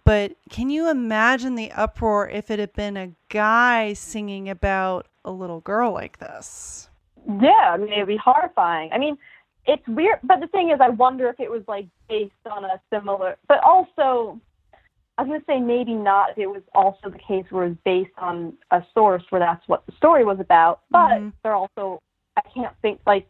But 0.04 0.34
can 0.50 0.70
you 0.70 0.90
imagine 0.90 1.56
the 1.56 1.72
uproar 1.72 2.28
if 2.28 2.50
it 2.50 2.60
had 2.60 2.74
been 2.74 2.98
a 2.98 3.12
guy 3.30 3.94
singing 3.94 4.50
about 4.50 5.08
a 5.24 5.32
little 5.32 5.60
girl 5.62 5.92
like 5.92 6.20
this? 6.20 6.90
Yeah, 7.40 7.50
I 7.74 7.78
mean, 7.78 7.94
it'd 7.94 8.08
be 8.08 8.18
horrifying. 8.18 8.90
I 8.92 8.98
mean, 8.98 9.18
it's 9.66 9.88
weird, 9.88 10.20
but 10.24 10.40
the 10.40 10.48
thing 10.48 10.72
is, 10.72 10.80
I 10.82 10.90
wonder 10.90 11.30
if 11.30 11.40
it 11.40 11.50
was 11.50 11.64
like 11.68 11.88
based 12.10 12.34
on 12.52 12.66
a 12.66 12.80
similar, 12.92 13.38
but 13.48 13.64
also, 13.64 14.40
I 15.18 15.24
was 15.24 15.28
gonna 15.30 15.44
say 15.48 15.60
maybe 15.60 15.94
not 15.94 16.32
if 16.32 16.38
it 16.40 16.48
was 16.48 16.64
also 16.74 17.10
the 17.10 17.20
case 17.20 17.46
where 17.52 17.66
it's 17.66 17.78
based 17.86 18.12
on 18.18 18.54
a 18.72 18.84
source 18.94 19.24
where 19.30 19.40
that's 19.40 19.68
what 19.68 19.86
the 19.86 19.92
story 19.94 20.26
was 20.26 20.40
about. 20.40 20.82
But 20.90 21.12
Mhm. 21.12 21.34
they're 21.44 21.54
also, 21.56 22.00
I 22.38 22.42
can't 22.54 22.76
think 22.82 23.00
like 23.06 23.28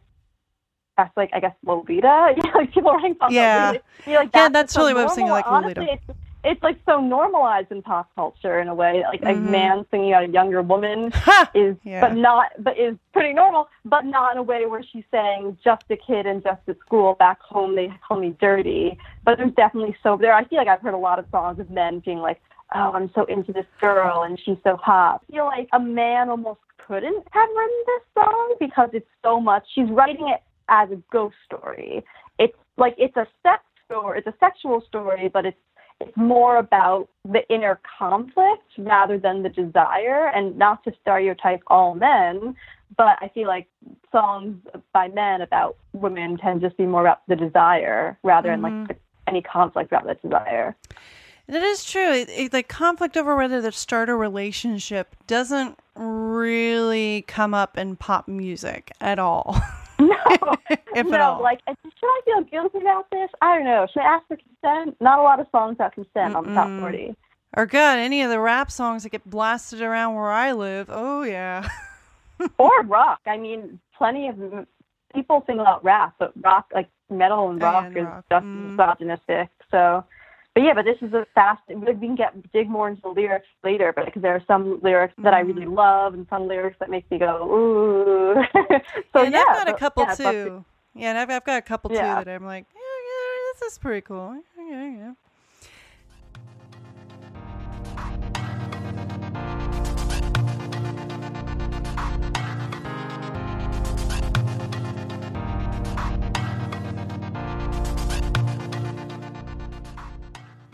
that's 0.96 1.14
like 1.16 1.30
I 1.32 1.40
guess 1.40 1.54
Lolita. 1.64 2.34
You 2.36 2.42
know, 2.44 2.58
like 2.58 2.72
people 2.72 2.92
writing 2.92 3.16
songs 3.20 3.34
Yeah. 3.34 3.72
Like, 4.06 4.30
Yeah, 4.34 4.48
that's 4.48 4.76
really 4.76 4.94
what 4.94 5.00
I 5.00 5.04
was 5.04 5.14
thinking, 5.14 5.28
normal. 5.28 5.52
like 5.52 5.64
Honestly, 5.66 5.84
Lolita. 5.86 6.02
It's, 6.08 6.18
it's 6.44 6.62
like 6.62 6.78
so 6.86 7.00
normalized 7.00 7.70
in 7.70 7.82
pop 7.82 8.08
culture 8.14 8.58
in 8.60 8.68
a 8.68 8.74
way, 8.74 9.04
like 9.06 9.22
a 9.22 9.26
Mhm. 9.34 9.42
man 9.50 9.86
singing 9.90 10.12
about 10.12 10.24
a 10.24 10.28
younger 10.28 10.60
woman 10.62 11.12
is 11.54 11.76
Yeah. 11.84 12.00
but 12.00 12.16
not 12.16 12.52
but 12.58 12.76
is 12.76 12.96
pretty 13.12 13.32
normal, 13.32 13.68
but 13.84 14.04
not 14.04 14.32
in 14.32 14.38
a 14.38 14.42
way 14.42 14.66
where 14.66 14.82
she's 14.82 15.04
saying 15.10 15.58
just 15.62 15.84
a 15.90 15.96
kid 15.96 16.26
and 16.26 16.42
just 16.42 16.68
at 16.68 16.78
school 16.80 17.14
back 17.14 17.40
home 17.40 17.74
they 17.76 17.88
call 18.06 18.18
me 18.18 18.30
dirty. 18.40 18.98
But 19.24 19.38
there's 19.38 19.52
definitely 19.52 19.96
so 20.02 20.16
there 20.16 20.32
I 20.34 20.44
feel 20.44 20.58
like 20.58 20.68
I've 20.68 20.80
heard 20.80 20.94
a 20.94 20.98
lot 20.98 21.18
of 21.18 21.26
songs 21.30 21.58
of 21.58 21.70
men 21.70 22.00
being 22.00 22.18
like, 22.18 22.40
Oh, 22.74 22.90
I'm 22.94 23.10
so 23.14 23.24
into 23.26 23.52
this 23.52 23.66
girl 23.82 24.22
and 24.22 24.40
she's 24.40 24.56
so 24.64 24.76
hot. 24.78 25.20
I 25.28 25.32
feel 25.32 25.44
like 25.44 25.68
a 25.74 25.78
man 25.78 26.30
almost 26.30 26.60
couldn't 26.78 27.22
have 27.30 27.48
written 27.50 27.82
this 27.86 28.02
song 28.14 28.54
because 28.58 28.88
it's 28.94 29.10
so 29.22 29.38
much 29.40 29.64
she's 29.74 29.90
writing 29.90 30.28
it 30.28 30.42
as 30.70 30.90
a 30.90 30.96
ghost 31.12 31.36
story. 31.44 32.02
It's 32.38 32.56
like 32.78 32.94
it's 32.98 33.16
a 33.16 33.26
sex 33.42 33.62
story 33.84 34.18
it's 34.18 34.26
a 34.26 34.34
sexual 34.40 34.80
story, 34.80 35.28
but 35.28 35.44
it's 35.44 35.58
it's 36.02 36.16
more 36.16 36.56
about 36.58 37.08
the 37.24 37.40
inner 37.48 37.80
conflict 37.98 38.62
rather 38.78 39.18
than 39.18 39.42
the 39.42 39.48
desire 39.48 40.28
and 40.34 40.56
not 40.56 40.82
to 40.84 40.92
stereotype 41.00 41.62
all 41.68 41.94
men 41.94 42.54
but 42.96 43.16
i 43.20 43.28
feel 43.34 43.48
like 43.48 43.66
songs 44.10 44.56
by 44.92 45.08
men 45.08 45.40
about 45.40 45.76
women 45.92 46.36
tend 46.36 46.60
to 46.60 46.66
just 46.68 46.76
be 46.76 46.84
more 46.86 47.00
about 47.02 47.20
the 47.28 47.36
desire 47.36 48.18
rather 48.22 48.50
than 48.50 48.60
Mhm. 48.60 48.62
like 48.64 48.88
the, 48.88 48.96
any 49.26 49.42
conflict 49.42 49.90
about 49.92 50.06
the 50.06 50.14
desire 50.14 50.76
That 51.48 51.62
is 51.64 51.84
true. 51.84 52.12
It, 52.12 52.28
it, 52.30 52.52
like 52.52 52.68
conflict 52.68 53.16
over 53.16 53.34
whether 53.36 53.60
to 53.60 53.72
start 53.72 54.08
a 54.08 54.14
relationship 54.14 55.16
doesn't 55.26 55.76
really 55.96 57.24
come 57.26 57.52
up 57.52 57.76
in 57.76 57.96
pop 57.96 58.28
music 58.28 58.92
at 59.00 59.18
all. 59.18 59.56
no 60.08 60.56
If 60.94 61.06
no 61.06 61.20
all. 61.22 61.42
like 61.42 61.60
should 61.66 61.92
i 62.04 62.20
feel 62.24 62.42
guilty 62.42 62.78
about 62.78 63.10
this 63.10 63.30
i 63.40 63.56
don't 63.56 63.64
know 63.64 63.86
should 63.92 64.02
i 64.02 64.06
ask 64.06 64.26
for 64.26 64.36
consent 64.36 64.96
not 65.00 65.18
a 65.18 65.22
lot 65.22 65.40
of 65.40 65.46
songs 65.52 65.76
about 65.76 65.94
consent 65.94 66.34
on 66.34 66.46
the 66.46 66.54
top 66.54 66.68
40 66.80 67.16
or 67.54 67.66
God, 67.66 67.98
any 67.98 68.22
of 68.22 68.30
the 68.30 68.40
rap 68.40 68.70
songs 68.70 69.02
that 69.02 69.10
get 69.10 69.28
blasted 69.28 69.82
around 69.82 70.14
where 70.14 70.30
I 70.30 70.52
live. 70.52 70.86
Oh 70.90 71.22
yeah. 71.22 71.68
or 72.58 72.82
rock 72.84 73.20
i 73.26 73.36
mean 73.36 73.78
plenty 73.96 74.26
of 74.26 74.66
people 75.14 75.44
sing 75.46 75.60
about 75.60 75.84
rap 75.84 76.14
but 76.18 76.32
rock 76.42 76.66
like 76.74 76.88
metal 77.08 77.50
and 77.50 77.62
rock 77.62 77.84
And 77.84 77.96
is 77.98 78.04
rock, 78.04 78.24
just 78.30 78.44
mm. 78.44 78.70
misogynistic 78.70 79.48
so 79.70 80.04
but 80.54 80.62
yeah 80.62 80.74
but 80.74 80.84
this 80.84 80.96
is 81.00 81.12
a 81.14 81.26
fast 81.34 81.60
we 81.68 81.86
can 81.94 82.14
get 82.14 82.52
dig 82.52 82.68
more 82.68 82.88
into 82.88 83.00
the 83.02 83.08
lyrics 83.08 83.46
later 83.64 83.92
but 83.94 84.04
because 84.04 84.22
there 84.22 84.34
are 84.34 84.42
some 84.46 84.80
lyrics 84.82 85.14
that 85.18 85.34
i 85.34 85.40
really 85.40 85.66
Mm. 85.66 85.76
love 85.76 86.14
and 86.14 86.26
some 86.28 86.46
lyrics 86.48 86.76
that 86.80 86.90
make 86.90 87.10
me 87.10 87.18
go 87.18 87.48
ooh 87.50 88.42
so 89.12 89.22
and 89.24 89.32
yeah 89.32 89.44
I've 89.48 89.66
got 89.66 89.68
a 89.68 89.78
couple 89.78 90.04
yeah, 90.04 90.14
too. 90.14 90.64
Yeah, 90.94 91.10
and 91.10 91.18
I've, 91.18 91.30
I've 91.30 91.44
got 91.44 91.56
a 91.58 91.62
couple 91.62 91.88
too 91.88 91.96
that 91.96 92.28
I'm 92.28 92.44
like, 92.44 92.66
yeah, 92.74 92.80
yeah, 92.80 93.52
this 93.60 93.72
is 93.72 93.78
pretty 93.78 94.02
cool. 94.02 94.36
Yeah, 94.58 94.90
yeah. 94.90 95.12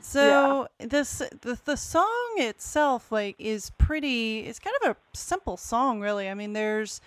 So 0.08 0.68
this 0.78 1.18
the, 1.42 1.58
the 1.64 1.76
song 1.76 2.34
itself 2.38 3.12
like 3.12 3.36
is 3.38 3.70
pretty 3.78 4.40
it's 4.40 4.58
kind 4.58 4.74
of 4.82 4.90
a 4.92 4.96
simple 5.16 5.56
song 5.56 6.00
really. 6.00 6.28
I 6.28 6.34
mean 6.34 6.54
there's 6.54 7.00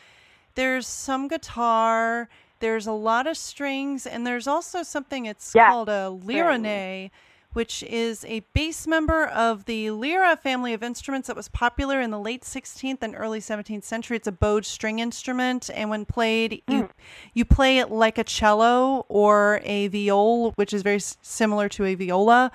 there's 0.56 0.86
some 0.86 1.28
guitar, 1.28 2.30
there's 2.60 2.86
a 2.88 2.92
lot 2.92 3.26
of 3.28 3.38
strings 3.38 4.06
and 4.06 4.26
there's 4.28 4.48
also 4.48 4.84
something 4.84 5.26
it's 5.26 5.56
Yeah, 5.56 5.70
called 5.70 5.90
a 5.90 6.12
lirone 6.24 7.10
which 7.54 7.84
is 7.84 8.24
a 8.26 8.42
bass 8.54 8.88
member 8.88 9.26
of 9.26 9.66
the 9.66 9.92
lira 9.92 10.38
family 10.38 10.74
of 10.74 10.82
instruments 10.82 11.28
that 11.28 11.36
was 11.36 11.50
popular 11.50 12.00
in 12.00 12.12
the 12.12 12.20
late 12.20 12.44
16th 12.44 13.00
and 13.02 13.16
early 13.16 13.40
17th 13.40 13.84
century. 13.84 14.18
It's 14.18 14.28
a 14.28 14.32
bowed 14.32 14.66
string 14.66 15.00
instrument, 15.00 15.70
and 15.74 15.90
when 15.90 16.06
played, 16.06 16.64
you 16.68 16.84
mm-hmm. 16.84 16.92
you 17.34 17.46
play 17.46 17.80
it 17.80 17.92
like 17.92 18.18
a 18.18 18.24
cello 18.24 19.06
or 19.10 19.62
a 19.64 19.88
viol, 19.88 20.52
which 20.52 20.74
is 20.74 20.82
very 20.82 20.96
s- 20.98 21.18
similar 21.22 21.68
to 21.70 21.86
a 21.86 21.96
viola. 21.96 22.52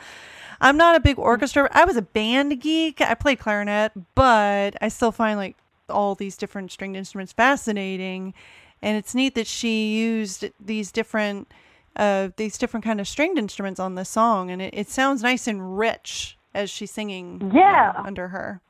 I'm 0.61 0.76
not 0.76 0.97
a 0.97 1.00
big 1.00 1.17
mm-hmm. 1.17 1.26
orchestra. 1.26 1.69
I 1.73 1.85
was 1.85 1.97
a 1.97 2.03
band 2.03 2.61
geek. 2.61 3.00
I 3.00 3.15
played 3.15 3.38
clarinet, 3.38 3.93
but 4.15 4.76
I 4.81 4.88
still 4.88 5.12
find 5.12 5.38
like 5.38 5.57
all 5.88 6.15
these 6.15 6.37
different 6.37 6.73
stringed 6.73 6.97
instruments 6.97 7.33
fascinating. 7.33 8.35
And 8.83 8.97
it's 8.97 9.15
neat 9.15 9.35
that 9.35 9.47
she 9.47 9.97
used 9.97 10.50
these 10.61 10.93
different 10.93 11.49
uh, 11.97 12.31
these 12.37 12.59
different 12.59 12.85
kind 12.85 13.00
of 13.00 13.09
stringed 13.09 13.38
instruments 13.38 13.81
on 13.81 13.95
this 13.95 14.09
song, 14.09 14.50
and 14.50 14.61
it, 14.62 14.75
it 14.75 14.88
sounds 14.88 15.23
nice 15.23 15.47
and 15.47 15.79
rich 15.79 16.37
as 16.55 16.71
she's 16.71 16.91
singing. 16.91 17.41
uh, 17.43 17.55
Yeah. 17.55 17.93
under 18.05 18.29
her. 18.29 18.61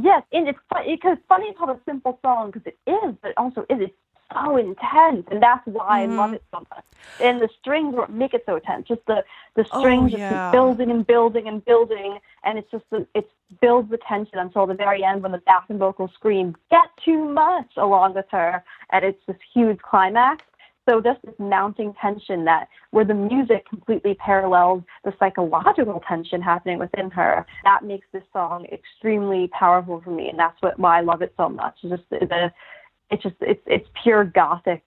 Yes, 0.00 0.22
and 0.32 0.48
it's 0.48 0.58
funny 0.72 0.96
because 0.96 1.18
it's 1.18 1.26
funny 1.28 1.46
it's 1.48 1.58
called 1.58 1.70
a 1.70 1.80
simple 1.84 2.18
song 2.22 2.50
because 2.50 2.66
it 2.66 2.78
is, 2.90 3.14
but 3.22 3.32
also 3.36 3.62
is 3.62 3.78
it's 3.80 3.94
so 4.32 4.56
intense, 4.56 5.26
and 5.30 5.42
that's 5.42 5.66
why 5.66 6.02
I 6.02 6.06
love 6.06 6.30
Mhm. 6.30 6.34
it 6.36 6.44
so 6.50 6.60
much. 6.70 6.84
And 7.20 7.40
the 7.42 7.48
strings 7.60 7.94
make 8.08 8.32
it 8.32 8.42
so 8.46 8.56
intense, 8.56 8.88
just 8.88 9.04
the 9.06 9.22
the 9.54 9.66
Oh, 9.72 9.80
strings 9.80 10.12
just 10.12 10.20
yeah. 10.20 10.48
keep 10.50 10.52
building 10.52 10.90
and 10.90 11.06
building 11.06 11.46
and 11.46 11.62
building, 11.64 12.18
and 12.42 12.58
it's 12.58 12.70
just 12.70 12.84
it 13.14 13.30
builds 13.60 13.90
the 13.90 13.98
tension 13.98 14.38
until 14.38 14.66
the 14.66 14.74
very 14.74 15.04
end 15.04 15.22
when 15.22 15.32
the 15.32 15.38
backing 15.38 15.76
vocals 15.78 16.10
scream 16.14 16.56
"Get 16.70 16.88
too 17.04 17.22
much" 17.28 17.70
along 17.76 18.14
with 18.14 18.26
her, 18.30 18.64
and 18.90 19.04
it's 19.04 19.20
this 19.26 19.36
huge 19.52 19.78
climax. 19.82 20.42
So 20.88 21.00
just 21.00 21.20
this 21.24 21.34
mounting 21.38 21.94
tension 22.00 22.44
that 22.46 22.68
where 22.90 23.04
the 23.04 23.14
music 23.14 23.68
completely 23.68 24.14
parallels 24.14 24.82
the 25.04 25.12
psychological 25.18 26.02
tension 26.08 26.42
happening 26.42 26.78
within 26.78 27.10
her, 27.10 27.46
that 27.64 27.84
makes 27.84 28.06
this 28.12 28.24
song 28.32 28.66
extremely 28.72 29.48
powerful 29.48 30.00
for 30.02 30.10
me, 30.10 30.28
and 30.28 30.38
that's 30.38 30.60
what 30.60 30.78
why 30.78 30.98
I 30.98 31.00
love 31.02 31.22
it 31.22 31.32
so 31.36 31.48
much. 31.48 31.76
It's 31.82 31.92
just 31.92 32.10
the, 32.10 32.52
it's 33.10 33.22
just 33.22 33.36
it's 33.40 33.62
it's 33.66 33.88
pure 34.02 34.24
gothic, 34.24 34.82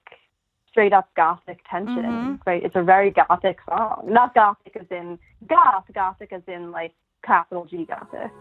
straight 0.70 0.92
up 0.92 1.10
gothic 1.16 1.60
tension, 1.70 2.04
Mhm. 2.04 2.40
right? 2.46 2.62
It's 2.64 2.76
a 2.76 2.84
very 2.84 3.12
gothic 3.12 3.60
song, 3.70 4.04
not 4.06 4.34
gothic 4.36 4.76
as 4.76 4.88
in 4.92 5.18
goth, 5.48 5.86
gothic 5.94 6.34
as 6.34 6.42
in 6.48 6.72
like 6.72 6.94
capital 7.24 7.66
G 7.66 7.86
gothic. 7.86 8.32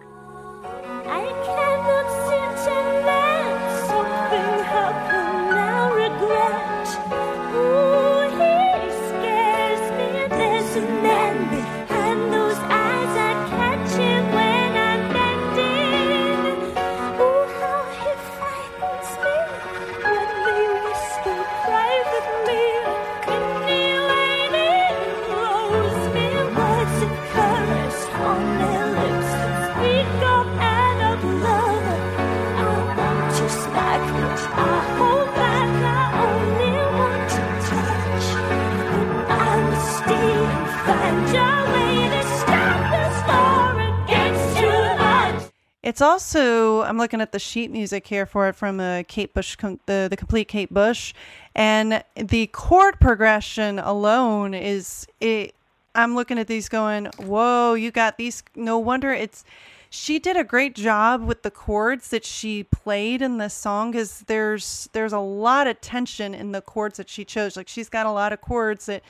It's 45.85 46.01
also 46.01 46.81
I'm 46.83 46.97
looking 46.97 47.21
at 47.21 47.33
the 47.33 47.39
sheet 47.39 47.71
music 47.71 48.07
here 48.07 48.25
for 48.25 48.49
it 48.49 48.55
from 48.55 48.81
uh, 48.81 49.03
Kate 49.07 49.35
Bush, 49.35 49.55
the 49.59 50.09
the 50.09 50.17
complete 50.17 50.49
Kate 50.49 50.73
Bush, 50.73 51.13
and 51.55 52.03
the 52.17 52.47
chord 52.49 52.99
progression 53.01 53.79
alone 53.79 54.55
is 54.55 55.07
it. 55.21 55.55
I'm 55.95 56.15
looking 56.15 56.39
at 56.39 56.47
these 56.47 56.71
going, 56.71 57.07
whoa! 57.19 57.75
You 57.75 57.91
got 57.91 58.17
these. 58.17 58.43
No 58.57 58.79
wonder 58.79 59.13
it's. 59.13 59.45
She 59.91 60.19
did 60.19 60.39
a 60.39 60.43
great 60.43 60.75
job 60.75 61.23
with 61.23 61.43
the 61.43 61.51
chords 61.51 62.09
that 62.09 62.25
she 62.25 62.65
played 62.65 63.21
in 63.21 63.37
this 63.37 63.53
song. 63.55 63.91
Because 63.91 64.21
there's 64.21 64.89
there's 64.95 65.13
a 65.13 65.21
lot 65.21 65.67
of 65.67 65.83
tension 65.83 66.35
in 66.35 66.53
the 66.53 66.63
chords 66.63 66.97
that 66.97 67.11
she 67.11 67.27
chose. 67.27 67.59
Like 67.59 67.69
she's 67.69 67.91
got 67.91 68.07
a 68.07 68.11
lot 68.11 68.33
of 68.33 68.41
chords 68.41 68.87
that, 68.87 69.03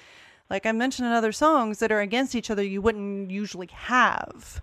like 0.51 0.67
I 0.67 0.73
mentioned 0.73 1.07
in 1.07 1.13
other 1.13 1.33
songs, 1.33 1.79
that 1.79 1.91
are 1.91 2.01
against 2.01 2.35
each 2.35 2.51
other. 2.51 2.63
You 2.63 2.83
wouldn't 2.83 3.31
usually 3.31 3.69
have. 3.73 4.63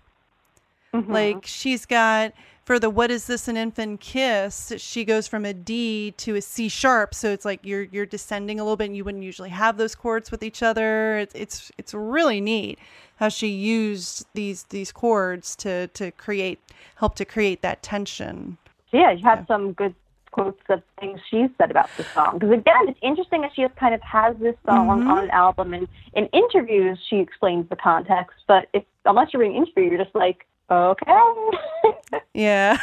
Mm-hmm. 0.94 1.12
Like 1.12 1.46
she's 1.46 1.86
got 1.86 2.32
for 2.64 2.78
the 2.78 2.90
what 2.90 3.10
is 3.10 3.26
this 3.26 3.48
an 3.48 3.56
infant 3.56 4.00
kiss? 4.00 4.72
She 4.76 5.04
goes 5.04 5.26
from 5.26 5.44
a 5.44 5.52
D 5.52 6.12
to 6.18 6.36
a 6.36 6.42
C 6.42 6.68
sharp, 6.68 7.14
so 7.14 7.30
it's 7.30 7.44
like 7.44 7.60
you're 7.64 7.84
you're 7.84 8.06
descending 8.06 8.60
a 8.60 8.62
little 8.62 8.76
bit. 8.76 8.86
and 8.86 8.96
You 8.96 9.04
wouldn't 9.04 9.24
usually 9.24 9.50
have 9.50 9.78
those 9.78 9.94
chords 9.94 10.30
with 10.30 10.42
each 10.42 10.62
other. 10.62 11.18
It's 11.18 11.34
it's 11.34 11.72
it's 11.78 11.94
really 11.94 12.40
neat 12.40 12.78
how 13.16 13.28
she 13.28 13.48
used 13.48 14.26
these 14.34 14.64
these 14.64 14.92
chords 14.92 15.56
to 15.56 15.88
to 15.88 16.10
create 16.12 16.60
help 16.96 17.14
to 17.16 17.24
create 17.24 17.62
that 17.62 17.82
tension. 17.82 18.58
Yeah, 18.92 19.12
you 19.12 19.24
have 19.24 19.46
some 19.48 19.72
good 19.72 19.94
quotes 20.32 20.60
of 20.68 20.82
things 20.98 21.20
she's 21.30 21.48
said 21.58 21.70
about 21.70 21.88
the 21.96 22.04
song. 22.14 22.38
Because 22.38 22.50
again, 22.52 22.88
it's 22.88 22.98
interesting 23.02 23.42
that 23.42 23.52
she 23.54 23.62
just 23.62 23.76
kind 23.76 23.94
of 23.94 24.00
has 24.02 24.36
this 24.38 24.56
song 24.66 24.88
Mhm. 24.88 25.08
on 25.08 25.18
an 25.24 25.30
album, 25.30 25.72
and 25.74 25.86
in 26.14 26.26
interviews 26.26 26.98
she 27.08 27.16
explains 27.16 27.68
the 27.68 27.76
context. 27.76 28.36
But 28.48 28.66
if 28.72 28.82
unless 29.04 29.32
you're 29.32 29.40
reading 29.40 29.56
an 29.58 29.62
interview, 29.64 29.90
you're 29.92 30.04
just 30.04 30.14
like, 30.14 30.46
okay. 30.70 31.50
Yeah. 32.34 32.78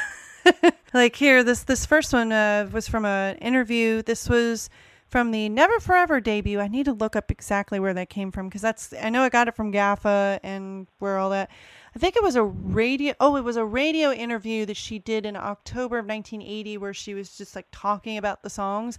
like 0.94 1.16
here, 1.16 1.44
this 1.44 1.64
this 1.64 1.86
first 1.86 2.14
one 2.14 2.32
uh, 2.32 2.70
was 2.72 2.88
from 2.88 3.06
an 3.06 3.36
interview. 3.38 4.02
This 4.02 4.30
was 4.30 4.70
from 5.08 5.32
the 5.32 5.50
Never 5.50 5.80
For 5.80 5.96
Ever 5.96 6.20
debut. 6.22 6.60
I 6.60 6.68
need 6.68 6.86
to 6.86 6.94
look 6.94 7.16
up 7.16 7.32
exactly 7.32 7.80
where 7.80 7.94
that 7.96 8.10
came 8.10 8.32
from 8.32 8.48
because 8.48 8.62
that's 8.62 8.94
I 9.02 9.10
know 9.10 9.24
I 9.24 9.30
got 9.30 9.48
it 9.48 9.56
from 9.56 9.72
Gaffa 9.74 10.40
and 10.44 10.88
where 11.00 11.18
all 11.18 11.32
that. 11.32 11.50
I 11.96 12.00
think 12.00 12.16
it 12.16 12.24
was 12.24 12.36
a 12.36 12.44
radio. 12.44 13.14
Oh, 13.20 13.36
it 13.36 13.44
was 13.44 13.58
a 13.58 13.66
radio 13.66 14.12
interview 14.12 14.66
that 14.66 14.78
she 14.78 15.00
did 15.00 15.26
in 15.26 15.36
October 15.36 16.00
of 16.00 16.06
1980, 16.06 16.78
where 16.78 16.94
she 16.94 17.14
was 17.14 17.38
just 17.38 17.56
like 17.56 17.68
talking 17.72 18.18
about 18.18 18.44
the 18.44 18.50
songs. 18.50 18.98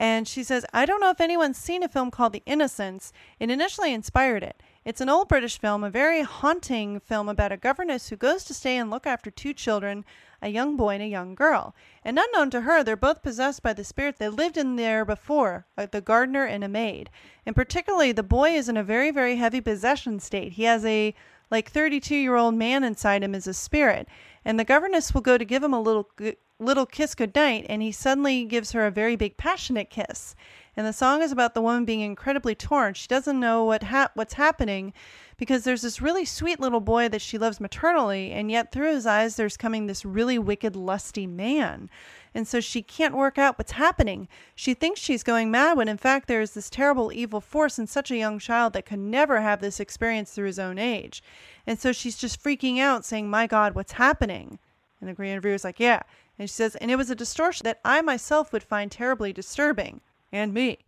And 0.00 0.26
she 0.26 0.42
says, 0.42 0.64
I 0.72 0.86
don't 0.86 1.00
know 1.00 1.10
if 1.10 1.20
anyone's 1.20 1.58
seen 1.58 1.82
a 1.82 1.88
film 1.88 2.10
called 2.10 2.32
The 2.32 2.42
Innocents. 2.46 3.12
It 3.38 3.50
initially 3.50 3.92
inspired 3.92 4.42
it. 4.42 4.62
It's 4.82 5.02
an 5.02 5.10
old 5.10 5.28
British 5.28 5.58
film, 5.58 5.84
a 5.84 5.90
very 5.90 6.22
haunting 6.22 7.00
film 7.00 7.28
about 7.28 7.52
a 7.52 7.58
governess 7.58 8.08
who 8.08 8.16
goes 8.16 8.44
to 8.44 8.54
stay 8.54 8.78
and 8.78 8.90
look 8.90 9.06
after 9.06 9.30
two 9.30 9.52
children, 9.52 10.06
a 10.40 10.48
young 10.48 10.74
boy 10.78 10.94
and 10.94 11.02
a 11.02 11.06
young 11.06 11.34
girl. 11.34 11.74
And 12.02 12.18
unknown 12.18 12.48
to 12.50 12.62
her, 12.62 12.82
they're 12.82 12.96
both 12.96 13.22
possessed 13.22 13.62
by 13.62 13.74
the 13.74 13.84
spirit 13.84 14.16
that 14.20 14.32
lived 14.32 14.56
in 14.56 14.76
there 14.76 15.04
before, 15.04 15.66
uh, 15.76 15.84
the 15.84 16.00
gardener 16.00 16.46
and 16.46 16.64
a 16.64 16.68
maid. 16.68 17.10
And 17.44 17.54
particularly, 17.54 18.12
the 18.12 18.22
boy 18.22 18.52
is 18.52 18.70
in 18.70 18.78
a 18.78 18.82
very, 18.82 19.10
very 19.10 19.36
heavy 19.36 19.60
possession 19.60 20.18
state. 20.18 20.52
He 20.52 20.62
has 20.62 20.82
a 20.86 21.14
like 21.50 21.70
32 21.70 22.14
year 22.14 22.36
old 22.36 22.54
man 22.54 22.84
inside 22.84 23.22
him 23.22 23.34
is 23.34 23.46
a 23.46 23.54
spirit. 23.54 24.08
And 24.44 24.58
the 24.58 24.64
governess 24.64 25.12
will 25.12 25.20
go 25.20 25.36
to 25.36 25.44
give 25.44 25.62
him 25.62 25.74
a 25.74 25.80
little 25.80 26.08
little 26.58 26.86
kiss 26.86 27.14
goodnight, 27.14 27.66
and 27.68 27.82
he 27.82 27.90
suddenly 27.90 28.44
gives 28.44 28.72
her 28.72 28.86
a 28.86 28.90
very 28.90 29.16
big 29.16 29.36
passionate 29.36 29.90
kiss. 29.90 30.34
And 30.80 30.86
the 30.86 30.94
song 30.94 31.20
is 31.20 31.30
about 31.30 31.52
the 31.52 31.60
woman 31.60 31.84
being 31.84 32.00
incredibly 32.00 32.54
torn. 32.54 32.94
She 32.94 33.06
doesn't 33.06 33.38
know 33.38 33.64
what 33.64 33.82
hap- 33.82 34.16
what's 34.16 34.32
happening 34.32 34.94
because 35.36 35.62
there's 35.62 35.82
this 35.82 36.00
really 36.00 36.24
sweet 36.24 36.58
little 36.58 36.80
boy 36.80 37.06
that 37.10 37.20
she 37.20 37.36
loves 37.36 37.60
maternally, 37.60 38.32
and 38.32 38.50
yet 38.50 38.72
through 38.72 38.94
his 38.94 39.04
eyes 39.04 39.36
there's 39.36 39.58
coming 39.58 39.84
this 39.84 40.06
really 40.06 40.38
wicked, 40.38 40.74
lusty 40.74 41.26
man. 41.26 41.90
And 42.34 42.48
so 42.48 42.60
she 42.60 42.80
can't 42.80 43.14
work 43.14 43.36
out 43.36 43.58
what's 43.58 43.72
happening. 43.72 44.26
She 44.54 44.72
thinks 44.72 45.00
she's 45.00 45.22
going 45.22 45.50
mad 45.50 45.76
when 45.76 45.86
in 45.86 45.98
fact 45.98 46.28
there 46.28 46.40
is 46.40 46.52
this 46.52 46.70
terrible 46.70 47.12
evil 47.12 47.42
force 47.42 47.78
in 47.78 47.86
such 47.86 48.10
a 48.10 48.16
young 48.16 48.38
child 48.38 48.72
that 48.72 48.86
could 48.86 49.00
never 49.00 49.42
have 49.42 49.60
this 49.60 49.80
experience 49.80 50.32
through 50.32 50.46
his 50.46 50.58
own 50.58 50.78
age. 50.78 51.22
And 51.66 51.78
so 51.78 51.92
she's 51.92 52.16
just 52.16 52.42
freaking 52.42 52.78
out, 52.78 53.04
saying, 53.04 53.28
My 53.28 53.46
God, 53.46 53.74
what's 53.74 53.92
happening? 53.92 54.58
And 54.98 55.10
the 55.10 55.14
Korean 55.14 55.32
interviewer's 55.32 55.62
like, 55.62 55.78
Yeah. 55.78 56.00
And 56.38 56.48
she 56.48 56.54
says, 56.54 56.74
And 56.76 56.90
it 56.90 56.96
was 56.96 57.10
a 57.10 57.14
distortion 57.14 57.64
that 57.64 57.80
I 57.84 58.00
myself 58.00 58.50
would 58.54 58.62
find 58.62 58.90
terribly 58.90 59.34
disturbing. 59.34 60.00
And 60.32 60.54
me. 60.54 60.78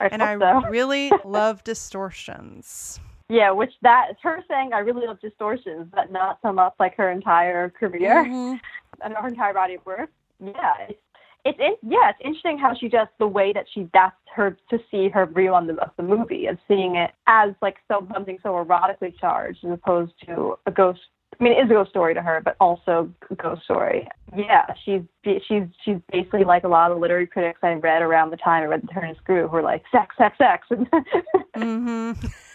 I 0.00 0.06
And 0.06 0.22
I 0.22 0.38
so. 0.38 0.68
really 0.68 1.10
love 1.24 1.62
distortions. 1.64 3.00
Yeah, 3.28 3.50
which 3.52 3.72
that 3.82 4.08
is 4.10 4.16
her 4.22 4.42
saying 4.48 4.72
I 4.72 4.80
really 4.80 5.06
love 5.06 5.20
distortions, 5.20 5.88
but 5.94 6.10
not 6.10 6.38
sum 6.42 6.58
up 6.58 6.74
like 6.80 6.96
her 6.96 7.10
entire 7.10 7.70
career 7.70 8.24
Mhm. 8.24 8.60
and 9.02 9.14
her 9.14 9.28
entire 9.28 9.54
body 9.54 9.74
of 9.74 9.86
work. 9.86 10.10
Yeah, 10.40 10.74
it's 10.88 10.98
it's 11.44 11.58
in, 11.58 11.76
yeah, 11.90 12.10
it's 12.10 12.18
interesting 12.22 12.58
how 12.58 12.74
she 12.74 12.88
just 12.88 13.10
the 13.18 13.26
way 13.26 13.52
that 13.52 13.66
she 13.72 13.88
that's 13.94 14.16
her 14.34 14.56
to 14.68 14.78
see 14.90 15.08
her 15.08 15.24
view 15.26 15.54
on 15.54 15.66
the 15.66 15.74
of 15.82 15.90
the 15.96 16.02
movie 16.02 16.46
and 16.46 16.58
seeing 16.68 16.96
it 16.96 17.12
as 17.26 17.50
like 17.62 17.76
so 17.88 18.06
something 18.12 18.38
so 18.42 18.50
erotically 18.62 19.16
charged 19.18 19.64
as 19.64 19.70
opposed 19.72 20.12
to 20.26 20.58
a 20.66 20.70
ghost. 20.70 21.00
I 21.38 21.44
mean, 21.44 21.52
it 21.52 21.64
is 21.64 21.70
a 21.70 21.74
ghost 21.74 21.90
story 21.90 22.14
to 22.14 22.22
her, 22.22 22.40
but 22.44 22.56
also 22.60 23.10
ghost 23.36 23.62
story. 23.64 24.06
Yeah, 24.36 24.66
she's 24.84 25.02
she's 25.24 25.62
she's 25.84 25.96
basically 26.12 26.44
like 26.44 26.64
a 26.64 26.68
lot 26.68 26.92
of 26.92 26.98
literary 26.98 27.26
critics 27.26 27.60
I 27.62 27.72
read 27.74 28.02
around 28.02 28.30
the 28.30 28.36
time 28.36 28.62
I 28.62 28.66
read 28.66 28.82
The 28.82 28.88
Turn 28.88 29.08
and 29.08 29.16
Screw, 29.16 29.48
who 29.48 29.56
were 29.56 29.62
like 29.62 29.82
sex, 29.90 30.14
sex, 30.18 30.36
sex. 30.38 30.66
mm-hmm. 31.56 32.12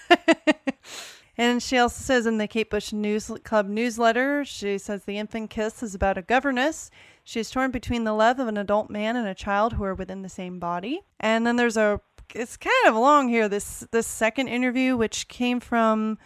and 1.37 1.63
she 1.63 1.77
also 1.77 2.01
says 2.01 2.25
in 2.25 2.37
the 2.37 2.47
Kate 2.47 2.69
Bush 2.69 2.93
News 2.93 3.31
Club 3.43 3.67
newsletter, 3.67 4.45
she 4.45 4.77
says 4.77 5.05
the 5.05 5.17
infant 5.17 5.49
kiss 5.49 5.81
is 5.81 5.95
about 5.95 6.17
a 6.17 6.21
governess. 6.21 6.91
She 7.23 7.39
is 7.39 7.49
torn 7.49 7.71
between 7.71 8.03
the 8.03 8.13
love 8.13 8.39
of 8.39 8.47
an 8.47 8.57
adult 8.57 8.91
man 8.91 9.15
and 9.15 9.27
a 9.27 9.33
child 9.33 9.73
who 9.73 9.83
are 9.83 9.95
within 9.95 10.21
the 10.21 10.29
same 10.29 10.59
body. 10.59 11.01
And 11.19 11.47
then 11.47 11.55
there's 11.55 11.77
a 11.77 12.01
it's 12.33 12.57
kind 12.57 12.73
of 12.87 12.95
long 12.95 13.29
here 13.29 13.47
this 13.47 13.85
this 13.91 14.07
second 14.07 14.47
interview 14.47 14.97
which 14.97 15.27
came 15.27 15.59
from 15.59 16.17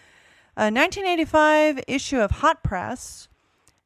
a 0.59 0.67
1985 0.67 1.85
issue 1.87 2.19
of 2.19 2.31
Hot 2.31 2.61
Press. 2.63 3.29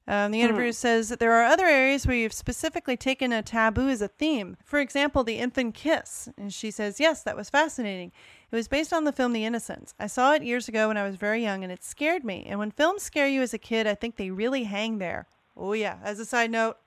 Um, 0.07 0.31
the 0.31 0.41
interviewer 0.41 0.71
says 0.71 1.09
that 1.09 1.19
there 1.19 1.31
are 1.33 1.43
other 1.43 1.67
areas 1.67 2.07
where 2.07 2.15
you've 2.15 2.33
specifically 2.33 2.97
taken 2.97 3.31
a 3.31 3.43
taboo 3.43 3.89
as 3.89 4.01
a 4.01 4.07
theme. 4.07 4.57
For 4.65 4.79
example, 4.79 5.23
the 5.23 5.37
infant 5.37 5.75
kiss. 5.75 6.29
And 6.35 6.51
she 6.51 6.71
says, 6.71 6.99
Yes, 6.99 7.21
that 7.23 7.37
was 7.37 7.51
fascinating. 7.51 8.11
It 8.51 8.55
was 8.55 8.67
based 8.67 8.91
on 8.91 9.03
the 9.03 9.11
film 9.11 9.33
The 9.33 9.45
Innocents. 9.45 9.93
I 9.99 10.07
saw 10.07 10.33
it 10.33 10.41
years 10.41 10.67
ago 10.67 10.87
when 10.87 10.97
I 10.97 11.05
was 11.05 11.15
very 11.15 11.43
young 11.43 11.63
and 11.63 11.71
it 11.71 11.83
scared 11.83 12.25
me. 12.25 12.43
And 12.49 12.57
when 12.57 12.71
films 12.71 13.03
scare 13.03 13.27
you 13.27 13.43
as 13.43 13.53
a 13.53 13.59
kid, 13.59 13.85
I 13.85 13.93
think 13.93 14.15
they 14.15 14.31
really 14.31 14.63
hang 14.63 14.97
there. 14.97 15.27
Oh, 15.55 15.73
yeah. 15.73 15.99
As 16.03 16.19
a 16.19 16.25
side 16.25 16.49
note, 16.49 16.77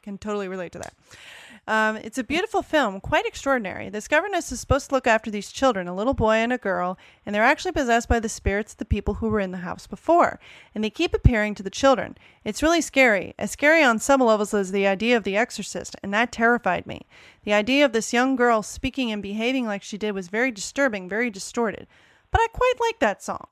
can 0.00 0.16
totally 0.16 0.48
relate 0.48 0.72
to 0.72 0.78
that. 0.78 0.94
Um, 1.68 1.96
it's 1.96 2.18
a 2.18 2.22
beautiful 2.22 2.62
film, 2.62 3.00
quite 3.00 3.26
extraordinary. 3.26 3.88
This 3.88 4.06
governess 4.06 4.52
is 4.52 4.60
supposed 4.60 4.88
to 4.88 4.94
look 4.94 5.08
after 5.08 5.32
these 5.32 5.50
children, 5.50 5.88
a 5.88 5.94
little 5.94 6.14
boy 6.14 6.34
and 6.34 6.52
a 6.52 6.58
girl, 6.58 6.96
and 7.24 7.34
they're 7.34 7.42
actually 7.42 7.72
possessed 7.72 8.08
by 8.08 8.20
the 8.20 8.28
spirits 8.28 8.72
of 8.72 8.78
the 8.78 8.84
people 8.84 9.14
who 9.14 9.28
were 9.28 9.40
in 9.40 9.50
the 9.50 9.58
house 9.58 9.88
before. 9.88 10.38
And 10.74 10.84
they 10.84 10.90
keep 10.90 11.12
appearing 11.12 11.56
to 11.56 11.64
the 11.64 11.70
children. 11.70 12.16
It's 12.44 12.62
really 12.62 12.80
scary, 12.80 13.34
as 13.36 13.50
scary 13.50 13.82
on 13.82 13.98
some 13.98 14.20
levels 14.20 14.54
as 14.54 14.70
the 14.70 14.86
idea 14.86 15.16
of 15.16 15.24
The 15.24 15.36
Exorcist, 15.36 15.96
and 16.04 16.14
that 16.14 16.30
terrified 16.30 16.86
me. 16.86 17.02
The 17.42 17.54
idea 17.54 17.84
of 17.84 17.92
this 17.92 18.12
young 18.12 18.36
girl 18.36 18.62
speaking 18.62 19.10
and 19.10 19.20
behaving 19.20 19.66
like 19.66 19.82
she 19.82 19.98
did 19.98 20.12
was 20.12 20.28
very 20.28 20.52
disturbing, 20.52 21.08
very 21.08 21.30
distorted. 21.30 21.88
But 22.30 22.42
I 22.42 22.46
quite 22.52 22.74
like 22.80 23.00
that 23.00 23.24
song. 23.24 23.48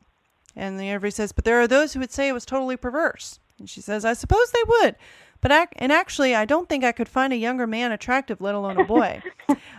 And 0.55 0.79
the 0.79 0.88
interview 0.88 1.11
says, 1.11 1.33
But 1.33 1.44
there 1.44 1.61
are 1.61 1.66
those 1.66 1.92
who 1.92 2.00
would 2.00 2.12
say 2.12 2.29
it 2.29 2.33
was 2.33 2.46
totally 2.46 2.77
perverse. 2.77 3.40
And 3.59 3.68
she 3.68 3.81
says, 3.81 4.05
I 4.05 4.12
suppose 4.12 4.50
they 4.50 4.62
would. 4.66 4.96
But 5.44 5.52
ac- 5.52 5.76
and 5.76 5.92
actually, 5.92 6.35
I 6.35 6.46
don't 6.46 6.70
think 6.70 6.85
I 6.85 6.92
could 6.92 7.07
find 7.07 7.30
a 7.30 7.37
younger 7.37 7.66
man 7.66 7.92
attractive, 7.92 8.40
let 8.40 8.54
alone 8.54 8.80
a 8.80 8.85
boy. 8.96 9.22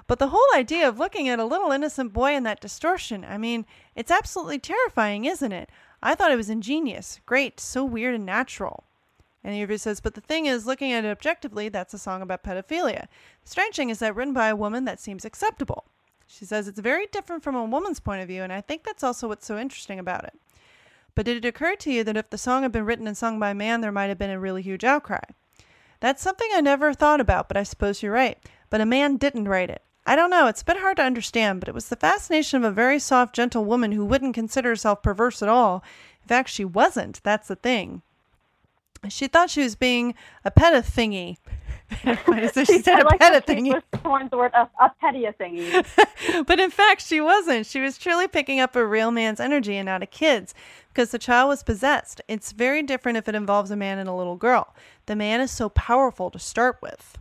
but 0.06 0.20
the 0.20 0.28
whole 0.28 0.46
idea 0.56 0.88
of 0.88 1.00
looking 1.00 1.28
at 1.28 1.40
a 1.40 1.44
little 1.44 1.72
innocent 1.72 2.14
boy 2.14 2.36
in 2.36 2.44
that 2.44 2.62
distortion, 2.62 3.26
I 3.28 3.40
mean, 3.40 3.66
it's 3.96 4.12
absolutely 4.12 4.60
terrifying, 4.60 5.26
isn't 5.26 5.52
it? 5.52 5.72
I 6.04 6.14
thought 6.14 6.32
it 6.32 6.36
was 6.36 6.52
ingenious, 6.52 7.20
great, 7.26 7.60
so 7.60 7.84
weird 7.84 8.14
and 8.14 8.28
natural. 8.28 8.84
And 9.44 9.54
the 9.54 9.58
interview 9.58 9.80
says, 9.80 10.02
but 10.02 10.14
the 10.14 10.22
thing 10.22 10.46
is, 10.46 10.68
looking 10.68 10.92
at 10.92 11.04
it 11.04 11.10
objectively, 11.10 11.68
that's 11.70 11.96
a 11.96 11.98
song 11.98 12.22
about 12.22 12.44
pedophilia. 12.44 13.08
The 13.44 13.50
strange 13.50 13.76
thing 13.76 13.90
is 13.90 13.98
that 13.98 14.16
written 14.16 14.36
by 14.36 14.50
a 14.50 14.56
woman 14.56 14.86
that 14.86 15.00
seems 15.00 15.26
acceptable. 15.26 15.86
She 16.28 16.46
says 16.46 16.68
it's 16.68 16.80
very 16.80 17.08
different 17.08 17.42
from 17.42 17.56
a 17.56 17.66
woman's 17.66 18.00
point 18.00 18.22
of 18.22 18.28
view, 18.28 18.44
and 18.44 18.54
I 18.54 18.62
think 18.62 18.84
that's 18.84 19.04
also 19.04 19.30
what's 19.30 19.48
so 19.48 19.58
interesting 19.58 19.98
about 19.98 20.26
it. 20.26 20.40
But 21.16 21.26
did 21.26 21.38
it 21.38 21.48
occur 21.48 21.76
to 21.78 21.92
you 21.92 22.04
that 22.04 22.18
if 22.18 22.30
the 22.30 22.38
song 22.38 22.62
had 22.62 22.72
been 22.72 22.86
written 22.86 23.08
and 23.08 23.18
sung 23.18 23.40
by 23.40 23.50
a 23.50 23.56
man, 23.56 23.82
there 23.82 23.92
might 23.92 24.10
have 24.10 24.20
been 24.20 24.30
a 24.30 24.40
really 24.40 24.62
huge 24.62 24.84
outcry? 24.84 25.22
That's 26.00 26.22
something 26.22 26.50
I 26.54 26.62
never 26.62 26.94
thought 26.94 27.22
about, 27.22 27.48
but 27.48 27.58
I 27.58 27.64
suppose 27.64 28.04
you're 28.04 28.12
right. 28.12 28.38
But 28.70 28.82
a 28.82 28.86
man 28.86 29.18
didn't 29.18 29.48
write 29.48 29.70
it. 29.70 29.82
I 30.06 30.16
don't 30.16 30.30
know, 30.30 30.48
it's 30.48 30.62
a 30.62 30.66
bit 30.66 30.78
hard 30.78 30.98
to 30.98 31.04
understand, 31.04 31.60
but 31.60 31.70
it 31.70 31.74
was 31.74 31.90
the 31.90 31.96
fascination 31.96 32.58
of 32.58 32.64
a 32.64 32.72
very 32.74 33.00
soft, 33.00 33.34
gentle 33.36 33.66
woman 33.66 33.92
who 33.92 34.06
wouldn't 34.06 34.36
consider 34.36 34.70
herself 34.70 35.02
perverse 35.02 35.42
at 35.42 35.50
all. 35.50 35.84
In 36.24 36.28
fact, 36.28 36.50
she 36.50 36.64
wasn't. 36.64 37.24
That's 37.24 37.48
the 37.48 37.56
thing. 37.56 38.04
She 39.10 39.28
thought 39.28 39.50
she 39.50 39.64
was 39.64 39.76
being 39.76 40.14
a 40.44 40.52
peta 40.52 40.82
thingy. 40.82 41.38
so 42.54 42.64
she 42.64 42.82
said 42.82 42.96
I 42.96 43.02
a 43.02 43.06
like 43.06 43.22
she 43.22 43.54
thingy. 43.54 43.82
the 44.30 44.38
word 44.38 44.52
a, 44.54 44.70
a 44.84 44.92
petty 45.00 45.26
thingy. 45.40 46.46
but 46.48 46.60
in 46.60 46.72
fact, 46.72 47.06
she 47.06 47.22
wasn't. 47.22 47.66
She 47.66 47.80
was 47.80 47.98
truly 47.98 48.28
picking 48.28 48.60
up 48.60 48.76
a 48.76 48.86
real 48.86 49.12
man's 49.12 49.40
energy 49.40 49.78
and 49.78 49.86
not 49.86 50.02
a 50.04 50.08
kid's 50.08 50.54
because 50.90 51.12
the 51.12 51.20
child 51.20 51.50
was 51.50 51.64
possessed. 51.64 52.22
It's 52.28 52.52
very 52.52 52.82
different 52.82 53.18
if 53.18 53.28
it 53.28 53.36
involves 53.36 53.72
a 53.72 53.76
man 53.76 54.00
and 54.00 54.10
a 54.10 54.16
little 54.16 54.36
girl. 54.38 54.74
The 55.06 55.16
man 55.16 55.42
is 55.42 55.52
so 55.52 55.70
powerful 55.70 56.32
to 56.32 56.40
start 56.40 56.78
with. 56.82 57.18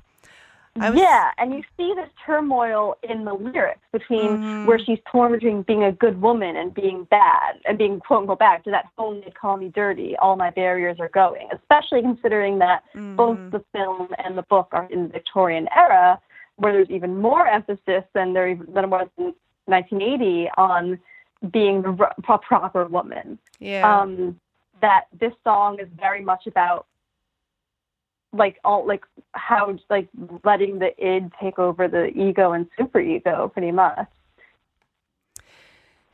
Was- 0.76 0.94
yeah, 0.96 1.30
and 1.38 1.52
you 1.54 1.62
see 1.76 1.92
this 1.94 2.08
turmoil 2.26 2.96
in 3.04 3.24
the 3.24 3.32
lyrics 3.34 3.80
between 3.92 4.38
Mhm. 4.38 4.66
where 4.66 4.78
she's 4.78 4.98
torn 5.10 5.30
between 5.30 5.62
being 5.62 5.84
a 5.84 5.92
good 5.92 6.20
woman 6.20 6.56
and 6.56 6.74
being 6.74 7.04
bad, 7.04 7.60
and 7.64 7.78
being 7.78 8.00
quote 8.00 8.22
unquote 8.22 8.40
bad. 8.40 8.64
To 8.64 8.70
that 8.72 8.88
home 8.98 9.20
they 9.24 9.30
call 9.30 9.56
me 9.56 9.68
dirty. 9.68 10.16
All 10.16 10.34
my 10.34 10.50
barriers 10.50 10.98
are 10.98 11.08
going. 11.10 11.48
Especially 11.52 12.02
considering 12.02 12.58
that 12.58 12.82
both 13.16 13.38
Mhm. 13.38 13.50
the 13.52 13.60
film 13.72 14.08
and 14.18 14.36
the 14.36 14.42
book 14.42 14.68
are 14.72 14.86
in 14.90 15.04
the 15.04 15.08
Victorian 15.10 15.68
era, 15.76 16.20
where 16.56 16.72
there's 16.72 16.90
even 16.90 17.20
more 17.20 17.46
emphasis 17.46 18.02
than 18.12 18.32
there 18.32 18.48
even 18.48 18.72
than 18.74 18.90
was 18.90 19.08
in 19.16 19.32
1980 19.68 20.50
on 20.58 20.98
being 21.50 21.82
the 21.82 21.96
r- 22.00 22.14
proper 22.40 22.86
woman. 22.86 23.38
Yeah. 23.60 24.00
um, 24.00 24.40
that 24.80 25.06
this 25.12 25.32
song 25.44 25.78
is 25.78 25.88
very 25.98 26.20
much 26.20 26.46
about 26.46 26.86
like 28.34 28.58
all 28.64 28.86
like 28.86 29.04
how 29.32 29.76
like 29.88 30.08
letting 30.44 30.78
the 30.78 30.90
id 30.98 31.32
take 31.40 31.58
over 31.58 31.88
the 31.88 32.06
ego 32.08 32.52
and 32.52 32.66
superego 32.78 33.52
pretty 33.52 33.72
much 33.72 34.06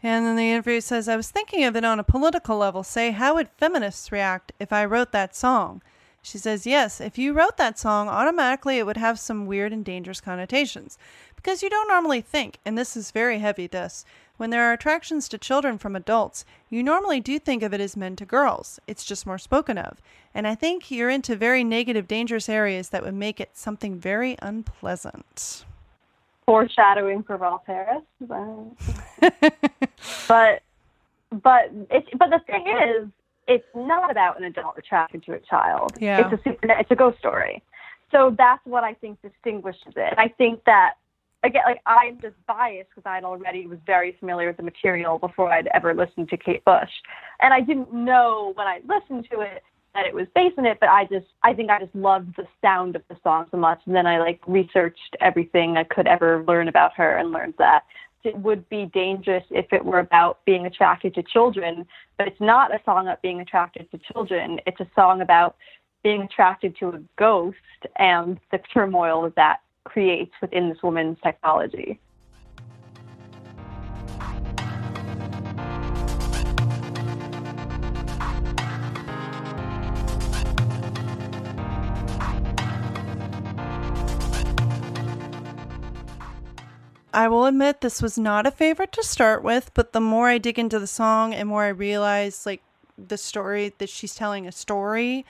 And 0.02 0.24
then 0.24 0.36
the 0.36 0.50
interview 0.50 0.80
says, 0.80 1.08
I 1.08 1.16
was 1.16 1.30
thinking 1.30 1.64
of 1.64 1.76
it 1.76 1.84
on 1.84 2.00
a 2.00 2.04
political 2.04 2.56
level. 2.56 2.82
Say, 2.82 3.10
how 3.10 3.34
would 3.34 3.50
feminists 3.50 4.10
react 4.10 4.52
if 4.58 4.72
I 4.72 4.86
wrote 4.86 5.12
that 5.12 5.36
song? 5.36 5.82
She 6.22 6.38
says, 6.38 6.66
Yes, 6.66 7.00
if 7.00 7.18
you 7.18 7.32
wrote 7.32 7.56
that 7.56 7.78
song, 7.78 8.08
automatically 8.08 8.78
it 8.78 8.86
would 8.86 8.98
have 8.98 9.18
some 9.18 9.46
weird 9.46 9.72
and 9.72 9.84
dangerous 9.84 10.20
connotations. 10.20 10.98
Because 11.42 11.62
you 11.62 11.70
don't 11.70 11.88
normally 11.88 12.20
think, 12.20 12.58
and 12.66 12.76
this 12.76 12.96
is 12.96 13.10
very 13.10 13.38
heavy, 13.38 13.66
this, 13.66 14.04
when 14.36 14.50
there 14.50 14.64
are 14.64 14.72
attractions 14.74 15.28
to 15.28 15.38
children 15.38 15.78
from 15.78 15.96
adults, 15.96 16.44
you 16.68 16.82
normally 16.82 17.20
do 17.20 17.38
think 17.38 17.62
of 17.62 17.72
it 17.72 17.80
as 17.80 17.96
men 17.96 18.14
to 18.16 18.26
girls. 18.26 18.78
It's 18.86 19.04
just 19.04 19.26
more 19.26 19.38
spoken 19.38 19.78
of. 19.78 20.00
And 20.34 20.46
I 20.46 20.54
think 20.54 20.90
you're 20.90 21.10
into 21.10 21.36
very 21.36 21.64
negative, 21.64 22.06
dangerous 22.06 22.48
areas 22.48 22.90
that 22.90 23.02
would 23.02 23.14
make 23.14 23.40
it 23.40 23.50
something 23.54 23.98
very 23.98 24.36
unpleasant. 24.42 25.64
foreshadowing 26.46 27.22
for 27.22 27.38
Harris 27.66 28.02
but 28.20 28.48
but 30.28 30.62
but 31.30 31.70
it's 31.90 32.08
but 32.18 32.30
the 32.30 32.40
thing 32.46 32.66
is 32.66 33.08
it's 33.46 33.64
not 33.74 34.10
about 34.10 34.36
an 34.38 34.44
adult 34.44 34.76
attracted 34.76 35.22
to 35.24 35.32
a 35.34 35.38
child 35.40 35.92
Yeah. 36.00 36.26
it's 36.28 36.40
a 36.40 36.42
super 36.42 36.66
it's 36.72 36.90
a 36.90 36.96
ghost 36.96 37.18
story 37.18 37.62
so 38.10 38.34
that's 38.36 38.64
what 38.64 38.82
I 38.84 38.94
think 38.94 39.20
distinguishes 39.22 39.92
it 39.96 40.14
I 40.18 40.28
think 40.28 40.64
that 40.64 40.94
again 41.42 41.62
like 41.66 41.80
I'm 41.86 42.20
just 42.20 42.34
biased 42.46 42.90
because 42.94 43.08
I'd 43.08 43.24
already 43.24 43.66
was 43.66 43.78
very 43.86 44.16
familiar 44.18 44.48
with 44.48 44.56
the 44.56 44.62
material 44.62 45.18
before 45.18 45.52
I'd 45.52 45.68
ever 45.74 45.94
listened 45.94 46.28
to 46.30 46.36
Kate 46.36 46.64
Bush 46.64 46.90
and 47.40 47.52
I 47.54 47.60
didn't 47.60 47.92
know 47.92 48.52
when 48.54 48.66
I 48.66 48.80
listened 48.86 49.26
to 49.32 49.40
it 49.40 49.62
that 49.94 50.06
it 50.06 50.14
was 50.14 50.26
based 50.34 50.58
on 50.58 50.66
it, 50.66 50.78
but 50.80 50.88
I 50.88 51.04
just 51.04 51.26
I 51.42 51.52
think 51.52 51.70
I 51.70 51.80
just 51.80 51.94
loved 51.94 52.36
the 52.36 52.46
sound 52.60 52.96
of 52.96 53.02
the 53.08 53.16
song 53.22 53.46
so 53.50 53.56
much, 53.56 53.80
and 53.86 53.94
then 53.94 54.06
I 54.06 54.18
like 54.18 54.40
researched 54.46 55.16
everything 55.20 55.76
I 55.76 55.84
could 55.84 56.06
ever 56.06 56.44
learn 56.46 56.68
about 56.68 56.94
her 56.96 57.16
and 57.16 57.32
learned 57.32 57.54
that 57.58 57.84
it 58.22 58.36
would 58.36 58.68
be 58.68 58.90
dangerous 58.92 59.44
if 59.50 59.66
it 59.72 59.84
were 59.84 59.98
about 59.98 60.44
being 60.44 60.66
attracted 60.66 61.14
to 61.14 61.22
children, 61.22 61.86
but 62.18 62.28
it's 62.28 62.40
not 62.40 62.74
a 62.74 62.80
song 62.84 63.06
about 63.06 63.22
being 63.22 63.40
attracted 63.40 63.90
to 63.90 63.98
children. 64.12 64.60
It's 64.66 64.80
a 64.80 64.90
song 64.94 65.22
about 65.22 65.56
being 66.02 66.22
attracted 66.22 66.76
to 66.78 66.88
a 66.88 67.00
ghost 67.18 67.56
and 67.96 68.38
the 68.52 68.58
turmoil 68.72 69.32
that 69.36 69.60
creates 69.84 70.32
within 70.40 70.68
this 70.68 70.82
woman's 70.82 71.18
psychology. 71.22 72.00
I 87.12 87.26
will 87.28 87.46
admit 87.46 87.80
this 87.80 88.00
was 88.00 88.16
not 88.16 88.46
a 88.46 88.50
favorite 88.50 88.92
to 88.92 89.02
start 89.02 89.42
with, 89.42 89.72
but 89.74 89.92
the 89.92 90.00
more 90.00 90.28
I 90.28 90.38
dig 90.38 90.58
into 90.58 90.78
the 90.78 90.86
song 90.86 91.34
and 91.34 91.48
more 91.48 91.64
I 91.64 91.68
realize 91.68 92.46
like 92.46 92.62
the 92.96 93.18
story 93.18 93.74
that 93.78 93.88
she's 93.88 94.14
telling 94.14 94.46
a 94.46 94.52
story, 94.52 95.26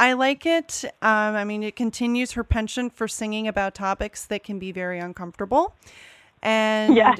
I 0.00 0.14
like 0.14 0.46
it. 0.46 0.82
Um, 1.02 1.36
I 1.36 1.44
mean, 1.44 1.62
it 1.62 1.76
continues 1.76 2.32
her 2.32 2.42
penchant 2.42 2.94
for 2.94 3.06
singing 3.06 3.46
about 3.46 3.74
topics 3.74 4.24
that 4.26 4.42
can 4.42 4.58
be 4.58 4.72
very 4.72 4.98
uncomfortable, 4.98 5.76
and 6.42 6.96
Yeah. 6.96 7.14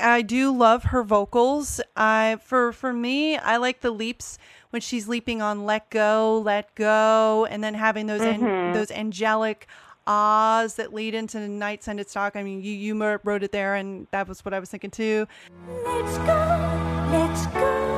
I 0.00 0.22
do 0.22 0.50
love 0.50 0.84
her 0.84 1.02
vocals. 1.02 1.78
I 1.94 2.38
for 2.42 2.72
for 2.72 2.94
me, 2.94 3.36
I 3.36 3.58
like 3.58 3.82
the 3.82 3.90
leaps 3.90 4.38
when 4.70 4.80
she's 4.80 5.06
leaping 5.06 5.42
on 5.42 5.66
"Let 5.66 5.90
Go, 5.90 6.42
Let 6.42 6.74
Go," 6.74 7.46
and 7.50 7.62
then 7.62 7.74
having 7.74 8.06
those 8.06 8.22
an, 8.22 8.40
Mhm. 8.40 8.72
those 8.72 8.90
angelic 8.90 9.68
ahs 10.06 10.76
that 10.76 10.94
lead 10.94 11.14
into 11.14 11.38
the 11.38 11.48
Night 11.48 11.84
Scented 11.84 12.08
Stock. 12.08 12.34
I 12.34 12.42
mean, 12.42 12.62
you 12.62 12.72
you 12.72 13.18
wrote 13.24 13.42
it 13.42 13.52
there, 13.52 13.74
and 13.74 14.06
that 14.10 14.26
was 14.26 14.42
what 14.42 14.54
I 14.54 14.58
was 14.58 14.70
thinking 14.70 14.90
too. 14.90 15.28
Let's 15.84 16.16
go, 16.18 17.08
let's 17.12 17.46
go. 17.48 17.95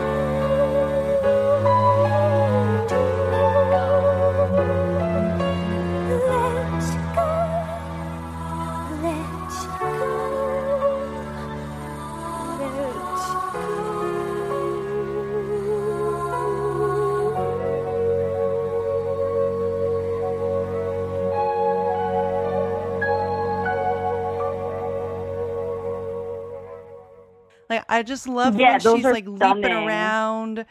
I 27.88 28.02
just 28.02 28.28
love 28.28 28.58
Yeah, 28.58 28.78
when 28.82 28.96
she's 28.96 29.04
like 29.04 29.26
leaping 29.26 29.72
around 29.72 30.66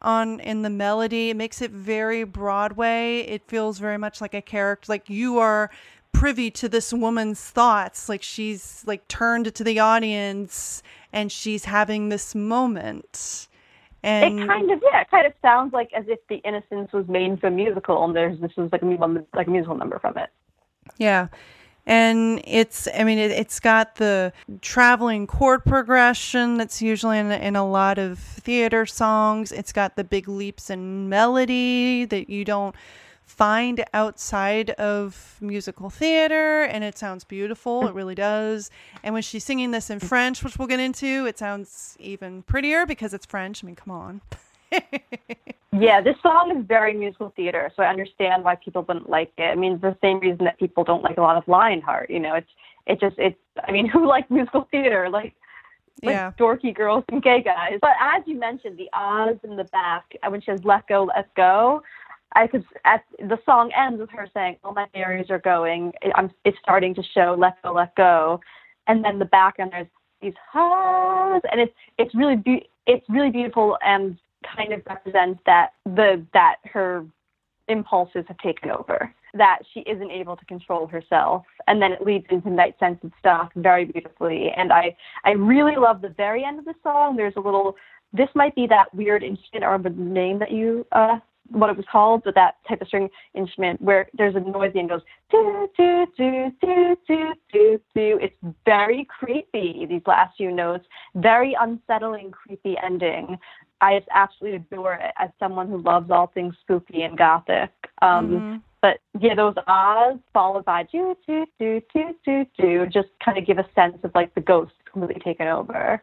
on 0.00 0.40
in 0.40 0.62
the 0.62 0.70
melody. 0.70 1.30
It 1.30 1.36
makes 1.36 1.60
it 1.60 1.70
very 1.70 2.24
Broadway. 2.24 3.20
It 3.20 3.42
feels 3.46 3.78
very 3.78 3.98
much 3.98 4.20
like 4.20 4.34
a 4.34 4.42
character 4.42 4.90
like 4.90 5.08
you 5.10 5.38
are 5.38 5.70
privy 6.12 6.50
to 6.50 6.68
this 6.68 6.92
woman's 6.92 7.40
thoughts. 7.40 8.08
Like 8.08 8.22
she's 8.22 8.82
like 8.86 9.06
turned 9.08 9.54
to 9.54 9.64
the 9.64 9.78
audience 9.78 10.82
and 11.12 11.30
she's 11.30 11.64
having 11.64 12.08
this 12.08 12.34
moment. 12.34 13.48
And 14.02 14.40
it 14.40 14.46
kind 14.46 14.70
of 14.70 14.80
yeah, 14.82 15.00
it 15.00 15.10
kind 15.10 15.26
of 15.26 15.32
sounds 15.42 15.72
like 15.72 15.92
as 15.92 16.04
if 16.08 16.20
The 16.28 16.36
Innocents 16.36 16.92
was 16.92 17.08
made 17.08 17.24
into 17.24 17.48
a 17.48 17.50
musical, 17.50 18.04
and 18.04 18.14
there's 18.14 18.38
this 18.40 18.52
was 18.56 18.70
like 18.70 18.82
a 18.82 19.26
like 19.34 19.48
a 19.48 19.50
musical 19.50 19.76
number 19.76 19.98
from 19.98 20.16
it. 20.16 20.30
Yeah. 20.98 21.28
And 21.88 22.40
it's 22.44 22.86
i 22.94 23.02
mean 23.02 23.18
it, 23.18 23.32
it's 23.32 23.58
got 23.58 23.96
the 23.96 24.32
traveling 24.60 25.26
chord 25.26 25.64
progression 25.64 26.56
that's 26.58 26.80
usually 26.80 27.18
in, 27.18 27.32
in 27.32 27.56
a 27.56 27.68
lot 27.68 27.98
of 27.98 28.18
theater 28.18 28.86
songs. 28.86 29.52
It's 29.52 29.72
got 29.72 29.96
the 29.96 30.04
big 30.04 30.28
leaps 30.28 30.70
in 30.70 31.08
melody 31.08 32.04
that 32.06 32.30
you 32.30 32.44
don't 32.44 32.74
find 33.24 33.84
outside 33.92 34.70
of 34.70 35.36
musical 35.40 35.90
theater 35.90 36.62
and 36.62 36.82
it 36.82 36.96
sounds 36.96 37.24
beautiful. 37.24 37.86
It 37.86 37.94
really 37.94 38.14
does. 38.14 38.70
And 39.02 39.12
when 39.12 39.22
she's 39.22 39.44
singing 39.44 39.70
this 39.70 39.90
in 39.90 40.00
french 40.00 40.42
which 40.42 40.58
we'll 40.58 40.68
get 40.68 40.80
into 40.80 41.26
it 41.26 41.38
sounds 41.38 41.96
even 42.00 42.42
prettier 42.42 42.86
because 42.86 43.12
it's 43.12 43.26
french. 43.26 43.62
I 43.62 43.66
mean 43.66 43.76
come 43.76 43.92
on 43.92 44.20
Yeah, 45.72 46.00
this 46.00 46.16
song 46.22 46.56
is 46.56 46.64
very 46.66 46.94
musical 46.94 47.30
theater, 47.36 47.70
so 47.76 47.82
I 47.82 47.88
understand 47.88 48.42
why 48.42 48.54
people 48.54 48.82
wouldn't 48.88 49.10
like 49.10 49.30
it. 49.36 49.42
I 49.42 49.54
mean, 49.54 49.74
it's 49.74 49.82
the 49.82 49.96
same 50.02 50.18
reason 50.18 50.44
that 50.46 50.58
people 50.58 50.82
don't 50.82 51.02
like 51.02 51.18
a 51.18 51.20
lot 51.20 51.36
of 51.36 51.46
Lionheart. 51.46 52.08
You 52.08 52.20
know, 52.20 52.34
it's 52.34 52.50
it 52.86 53.00
just 53.00 53.16
it's. 53.18 53.38
I 53.62 53.70
mean, 53.70 53.86
who 53.92 54.06
likes 54.06 54.30
musical 54.30 54.66
theater? 54.70 55.10
Like, 55.10 55.34
like 56.02 56.14
Yeah. 56.14 56.32
dorky 56.38 56.74
girls 56.74 57.04
and 57.10 57.22
gay 57.22 57.42
guys. 57.42 57.78
But 57.82 57.92
as 58.00 58.22
you 58.26 58.38
mentioned, 58.38 58.78
the 58.78 58.88
Oz 58.94 59.36
in 59.44 59.56
the 59.56 59.64
back 59.64 60.04
uh, 60.22 60.30
when 60.30 60.40
she 60.40 60.46
says 60.46 60.64
"Let 60.64 60.86
go, 60.88 61.04
let 61.04 61.32
go," 61.34 61.82
I 62.34 62.46
could. 62.46 62.64
At 62.86 63.04
the 63.18 63.38
song 63.44 63.70
ends 63.76 64.00
with 64.00 64.10
her 64.10 64.26
saying, 64.32 64.56
"All 64.64 64.72
my 64.72 64.86
berries 64.94 65.28
are 65.28 65.38
going." 65.38 65.92
I'm. 66.14 66.30
It's 66.46 66.58
starting 66.60 66.94
to 66.94 67.02
show 67.02 67.36
"Let 67.38 67.60
go, 67.62 67.72
let 67.74 67.94
go," 67.94 68.40
and 68.86 69.04
then 69.04 69.18
the 69.18 69.26
background 69.26 69.72
there's 69.72 69.86
these 70.22 70.34
Oz, 70.54 71.42
and 71.52 71.60
it's 71.60 71.74
it's 71.98 72.14
really 72.14 72.36
be- 72.36 72.70
it's 72.86 73.04
really 73.10 73.30
beautiful 73.30 73.76
and 73.82 74.16
kind 74.56 74.72
of 74.72 74.82
represents 74.86 75.40
that 75.46 75.70
the 75.84 76.24
that 76.32 76.56
her 76.64 77.04
impulses 77.68 78.24
have 78.28 78.38
taken 78.38 78.70
over 78.70 79.14
that 79.34 79.58
she 79.72 79.80
isn't 79.80 80.10
able 80.10 80.36
to 80.36 80.44
control 80.46 80.86
herself 80.86 81.44
and 81.66 81.80
then 81.82 81.92
it 81.92 82.02
leads 82.02 82.26
into 82.30 82.50
night 82.50 82.74
scented 82.78 83.12
Stock 83.18 83.52
very 83.56 83.84
beautifully. 83.84 84.50
And 84.56 84.72
i 84.72 84.96
i 85.24 85.32
really 85.32 85.76
love 85.76 86.00
the 86.00 86.14
very 86.16 86.44
end 86.44 86.58
of 86.58 86.64
the 86.64 86.74
song. 86.82 87.16
There's 87.16 87.34
a 87.36 87.40
little 87.40 87.76
this 88.12 88.28
might 88.34 88.54
be 88.54 88.66
that 88.68 88.92
weird 88.94 89.22
instrument 89.22 89.64
or 89.64 89.78
the 89.78 89.90
name 89.90 90.38
that 90.38 90.50
you 90.50 90.86
uh 90.92 91.18
what 91.50 91.70
it 91.70 91.76
was 91.76 91.86
called 91.90 92.22
but 92.24 92.34
that 92.34 92.56
type 92.68 92.82
of 92.82 92.88
string 92.88 93.08
instrument 93.34 93.80
where 93.80 94.06
there's 94.12 94.36
a 94.36 94.40
noise 94.40 94.72
and 94.74 94.88
goes 94.90 95.00
do 95.30 95.68
do 95.76 96.06
do 96.16 96.52
do 96.60 96.96
do 97.06 97.32
do 97.52 97.80
do. 97.94 98.18
It's 98.20 98.36
very 98.64 99.06
creepy 99.18 99.86
these 99.88 100.02
last 100.06 100.36
few 100.36 100.52
notes. 100.52 100.84
Very 101.14 101.56
unsettling 101.58 102.30
creepy 102.30 102.76
ending 102.82 103.38
I 103.80 103.98
just 103.98 104.08
absolutely 104.12 104.56
adore 104.56 104.94
it 104.94 105.12
as 105.18 105.30
someone 105.38 105.68
who 105.68 105.78
loves 105.78 106.10
all 106.10 106.26
things 106.28 106.54
spooky 106.62 107.02
and 107.02 107.16
gothic. 107.16 107.70
Um, 108.02 108.30
Mhm. 108.30 108.62
But 108.80 109.00
yeah, 109.18 109.34
those 109.34 109.56
ahs 109.66 110.18
followed 110.32 110.64
by 110.64 110.84
do 110.84 111.16
do 111.26 111.44
do 111.58 111.82
do 111.92 112.14
do 112.24 112.46
do 112.56 112.86
just 112.86 113.08
kind 113.18 113.36
of 113.36 113.44
give 113.44 113.58
a 113.58 113.66
sense 113.74 113.98
of 114.04 114.14
like 114.14 114.32
the 114.34 114.40
ghost 114.40 114.72
completely 114.84 115.20
taken 115.20 115.48
over. 115.48 116.00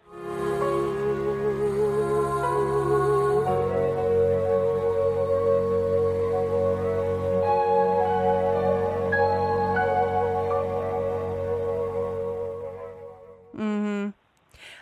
hmm 13.56 14.10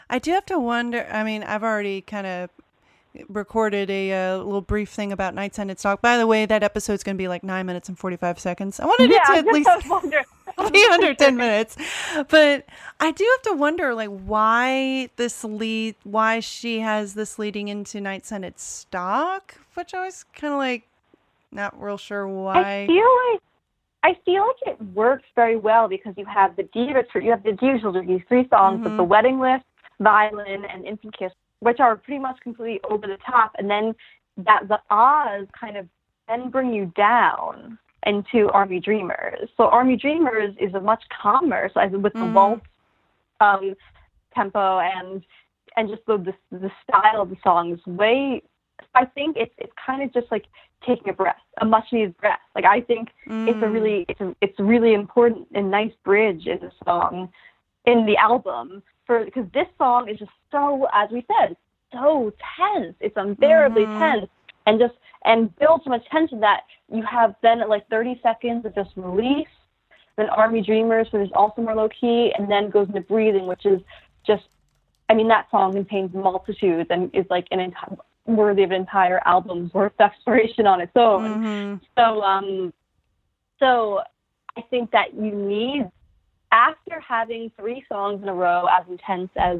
I 0.09 0.19
do 0.19 0.31
have 0.31 0.45
to 0.47 0.59
wonder. 0.59 1.07
I 1.11 1.23
mean, 1.23 1.43
I've 1.43 1.63
already 1.63 2.01
kind 2.01 2.27
of 2.27 2.49
recorded 3.29 3.89
a 3.89 4.11
uh, 4.11 4.37
little 4.37 4.61
brief 4.61 4.89
thing 4.89 5.11
about 5.11 5.35
Night 5.35 5.53
Scented 5.55 5.79
Stock. 5.79 6.01
By 6.01 6.17
the 6.17 6.27
way, 6.27 6.45
that 6.45 6.63
episode's 6.63 7.03
going 7.03 7.15
to 7.15 7.21
be 7.21 7.27
like 7.27 7.43
nine 7.43 7.65
minutes 7.65 7.89
and 7.89 7.97
45 7.97 8.39
seconds. 8.39 8.79
I 8.79 8.85
wanted 8.85 9.11
yeah, 9.11 9.21
it 9.21 9.43
to 9.43 9.49
at 9.49 9.53
least 9.53 9.69
be 10.73 10.87
under 10.91 11.13
10 11.13 11.35
minutes. 11.35 11.77
But 12.29 12.65
I 12.99 13.11
do 13.11 13.27
have 13.35 13.53
to 13.53 13.57
wonder, 13.57 13.93
like, 13.93 14.09
why 14.09 15.09
this 15.15 15.43
lead, 15.43 15.95
why 16.03 16.39
she 16.39 16.79
has 16.79 17.13
this 17.13 17.37
leading 17.37 17.67
into 17.67 18.01
Night 18.01 18.25
Scented 18.25 18.59
Stock, 18.59 19.55
which 19.75 19.93
I 19.93 20.05
was 20.05 20.25
kind 20.33 20.53
of 20.53 20.57
like 20.59 20.87
not 21.51 21.79
real 21.81 21.97
sure 21.97 22.27
why. 22.27 22.83
I 22.83 22.87
feel 22.87 23.09
like 23.31 23.41
I 24.03 24.17
feel 24.25 24.41
like 24.41 24.79
it 24.79 24.93
works 24.93 25.23
very 25.35 25.55
well 25.55 25.87
because 25.87 26.13
you 26.17 26.25
have 26.25 26.55
the 26.55 26.63
diva 26.63 27.03
you 27.15 27.31
have 27.31 27.43
the 27.43 27.53
trilogy, 27.53 28.07
these 28.07 28.21
three 28.27 28.47
songs 28.49 28.83
with 28.83 28.97
the 28.97 29.03
wedding 29.03 29.39
list, 29.39 29.63
violin, 29.99 30.65
and 30.65 30.85
infant 30.85 31.17
kiss, 31.17 31.31
which 31.63 31.79
are 31.79 31.95
pretty 31.95 32.19
much 32.19 32.39
completely 32.41 32.79
over 32.89 33.07
the 33.07 33.17
top, 33.25 33.53
and 33.57 33.69
then 33.69 33.95
that 34.37 34.67
the 34.67 34.79
Oz 34.89 35.47
kind 35.59 35.77
of 35.77 35.87
then 36.27 36.49
bring 36.49 36.73
you 36.73 36.91
down 36.95 37.77
into 38.05 38.49
Army 38.51 38.79
Dreamers. 38.79 39.49
So 39.55 39.65
Army 39.65 39.95
Dreamers 39.95 40.55
is 40.59 40.73
a 40.73 40.79
much 40.79 41.03
calmer, 41.21 41.69
so 41.73 41.85
with 41.97 42.13
the 42.13 42.19
Mhm. 42.19 42.33
waltz 42.33 42.65
um, 43.39 43.75
tempo 44.33 44.79
and 44.79 45.23
and 45.75 45.89
just 45.89 46.05
the, 46.05 46.17
the 46.17 46.57
the 46.57 46.71
style 46.83 47.21
of 47.21 47.29
the 47.29 47.37
song 47.43 47.73
is 47.73 47.85
way. 47.85 48.41
I 48.95 49.05
think 49.05 49.37
it's 49.37 49.53
it's 49.57 49.73
kind 49.85 50.01
of 50.03 50.13
just 50.13 50.31
like 50.31 50.45
taking 50.85 51.09
a 51.09 51.13
breath, 51.13 51.41
a 51.61 51.65
much 51.65 51.85
needed 51.91 52.15
breath. 52.17 52.39
Like 52.55 52.65
I 52.65 52.81
think 52.81 53.09
it's 53.47 53.61
a 53.61 53.65
Mm. 53.65 53.73
really 53.73 54.05
it's 54.09 54.21
a, 54.21 54.35
it's 54.41 54.59
really 54.59 54.93
important 54.93 55.47
and 55.53 55.71
nice 55.71 55.93
bridge 56.03 56.47
in 56.47 56.59
the 56.59 56.71
song, 56.85 57.29
in 57.85 58.05
the 58.05 58.17
album 58.17 58.83
for 59.05 59.23
because 59.25 59.45
this 59.53 59.67
song 59.77 60.09
is 60.09 60.19
just 60.19 60.31
so 60.51 60.87
as 60.93 61.09
we 61.11 61.25
said 61.27 61.55
so 61.91 62.33
tense. 62.57 62.95
It's 62.99 63.15
unbearably 63.17 63.85
Mhm. 63.85 63.97
tense 63.99 64.29
and 64.65 64.79
just 64.79 64.95
and 65.25 65.55
builds 65.57 65.85
so 65.85 65.89
much 65.89 66.05
tension 66.09 66.39
that 66.41 66.63
you 66.89 67.01
have 67.03 67.35
then 67.41 67.67
like 67.69 67.87
30 67.87 68.19
seconds 68.21 68.65
of 68.65 68.75
just 68.75 68.91
release. 68.97 69.47
Then 70.15 70.29
Army 70.29 70.61
Dreamers, 70.61 71.11
which 71.11 71.27
is 71.27 71.31
also 71.33 71.61
more 71.61 71.75
low 71.75 71.89
key, 71.89 72.33
and 72.37 72.51
then 72.51 72.69
goes 72.69 72.87
into 72.87 73.01
Breathing, 73.01 73.47
which 73.47 73.65
is 73.65 73.81
just 74.25 74.43
I 75.09 75.13
mean 75.13 75.27
that 75.27 75.49
song 75.51 75.73
contains 75.73 76.13
multitudes 76.13 76.89
and 76.89 77.13
is 77.13 77.25
like 77.29 77.47
an 77.51 77.59
entire 77.59 77.97
worthy 78.25 78.63
of 78.63 78.71
an 78.71 78.77
entire 78.77 79.21
album's 79.25 79.73
worth 79.73 79.93
of 79.99 80.11
exploration 80.11 80.65
on 80.65 80.79
its 80.81 80.95
own. 80.95 81.43
Mhm. 81.43 81.81
So, 81.97 82.23
um, 82.23 82.73
so 83.59 84.01
I 84.55 84.61
think 84.61 84.91
that 84.91 85.13
you 85.13 85.31
need, 85.31 85.91
after 86.53 86.99
having 87.01 87.51
three 87.57 87.83
songs 87.89 88.21
in 88.21 88.29
a 88.29 88.33
row 88.33 88.67
as 88.67 88.87
intense 88.87 89.29
as 89.35 89.59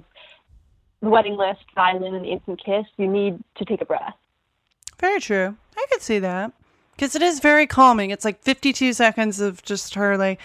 the 1.02 1.10
wedding 1.10 1.36
list, 1.36 1.66
violin, 1.76 2.16
and 2.16 2.24
the 2.24 2.30
infant 2.30 2.64
kiss, 2.64 2.86
you 2.98 3.08
need 3.08 3.44
to 3.58 3.66
take 3.66 3.82
a 3.82 3.86
breath. 3.86 4.16
Very 5.00 5.20
true. 5.20 5.58
I 5.76 5.86
could 5.92 6.02
see 6.02 6.20
that. 6.20 6.54
Because 6.96 7.16
it 7.16 7.24
is 7.24 7.40
very 7.40 7.66
calming. 7.66 8.12
It's 8.12 8.24
like 8.24 8.42
52 8.42 8.94
seconds 8.94 9.42
of 9.42 9.64
just 9.64 9.96
her, 9.96 10.16
like, 10.16 10.40